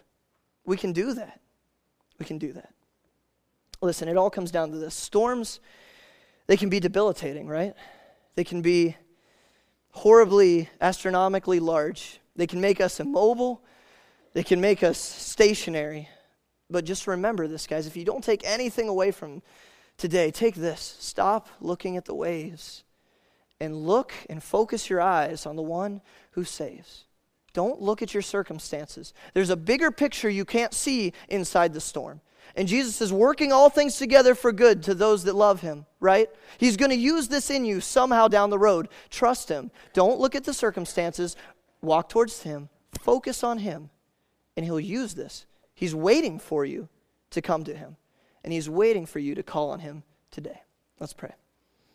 We 0.65 0.77
can 0.77 0.93
do 0.93 1.15
that. 1.15 1.41
We 2.19 2.25
can 2.25 2.39
do 2.39 2.53
that. 2.55 2.73
Listen, 3.81 4.09
it 4.09 4.17
all 4.17 4.31
comes 4.31 4.51
down 4.51 4.71
to 4.71 4.79
this. 4.79 4.95
Storms, 4.95 5.61
they 6.47 6.57
can 6.57 6.71
be 6.71 6.81
debilitating, 6.81 7.47
right? 7.47 7.75
They 8.37 8.45
can 8.45 8.63
be 8.63 8.97
horribly, 9.91 10.71
astronomically 10.81 11.61
large. 11.61 12.21
They 12.37 12.47
can 12.47 12.61
make 12.61 12.81
us 12.81 13.01
immobile. 13.01 13.63
They 14.33 14.43
can 14.43 14.61
make 14.61 14.83
us 14.83 14.99
stationary. 14.99 16.09
But 16.73 16.87
just 16.87 17.07
remember 17.07 17.47
this, 17.47 17.67
guys. 17.67 17.87
If 17.87 17.97
you 17.97 18.05
don't 18.05 18.25
take 18.25 18.43
anything 18.45 18.89
away 18.89 19.11
from 19.11 19.43
today, 19.99 20.31
take 20.31 20.55
this. 20.55 20.97
Stop 20.99 21.49
looking 21.61 21.97
at 21.97 22.07
the 22.07 22.15
waves 22.15 22.83
and 23.61 23.87
look 23.87 24.13
and 24.29 24.43
focus 24.43 24.91
your 24.91 25.01
eyes 25.01 25.47
on 25.47 25.55
the 25.57 25.63
one 25.63 26.01
who 26.33 26.45
saves. 26.45 27.05
Don't 27.53 27.83
look 27.83 28.01
at 28.01 28.15
your 28.15 28.23
circumstances. 28.23 29.13
There's 29.35 29.51
a 29.51 29.57
bigger 29.57 29.91
picture 29.91 30.31
you 30.31 30.47
can't 30.47 30.73
see 30.73 31.13
inside 31.29 31.75
the 31.75 31.81
storm. 31.81 32.23
And 32.57 32.67
Jesus 32.67 33.01
is 33.01 33.13
working 33.13 33.53
all 33.53 33.71
things 33.71 33.99
together 33.99 34.35
for 34.35 34.51
good 34.53 34.83
to 34.85 34.95
those 34.95 35.25
that 35.25 35.35
love 35.35 35.61
him, 35.61 35.87
right? 36.01 36.29
He's 36.59 36.77
going 36.77 36.91
to 36.91 36.97
use 36.97 37.29
this 37.29 37.51
in 37.51 37.65
you 37.65 37.81
somehow 37.81 38.29
down 38.29 38.51
the 38.51 38.59
road. 38.59 38.89
Trust 39.11 39.49
him. 39.49 39.71
Don't 39.93 40.19
look 40.19 40.35
at 40.35 40.45
the 40.45 40.55
circumstances. 40.55 41.37
Walk 41.83 42.09
towards 42.09 42.43
him. 42.43 42.69
Focus 43.01 43.45
on 43.45 43.59
him. 43.59 43.91
And 44.57 44.67
he'll 44.67 44.81
use 44.81 45.15
this 45.15 45.47
He's 45.75 45.95
waiting 45.95 46.39
for 46.39 46.65
you 46.65 46.89
to 47.31 47.43
come 47.43 47.65
to 47.65 47.75
him, 47.75 47.97
and 48.45 48.53
He's 48.53 48.69
waiting 48.69 49.07
for 49.07 49.19
you 49.19 49.35
to 49.35 49.43
call 49.43 49.71
on 49.71 49.81
Him 49.81 50.03
today. 50.31 50.63
Let's 51.01 51.13
pray. 51.13 51.33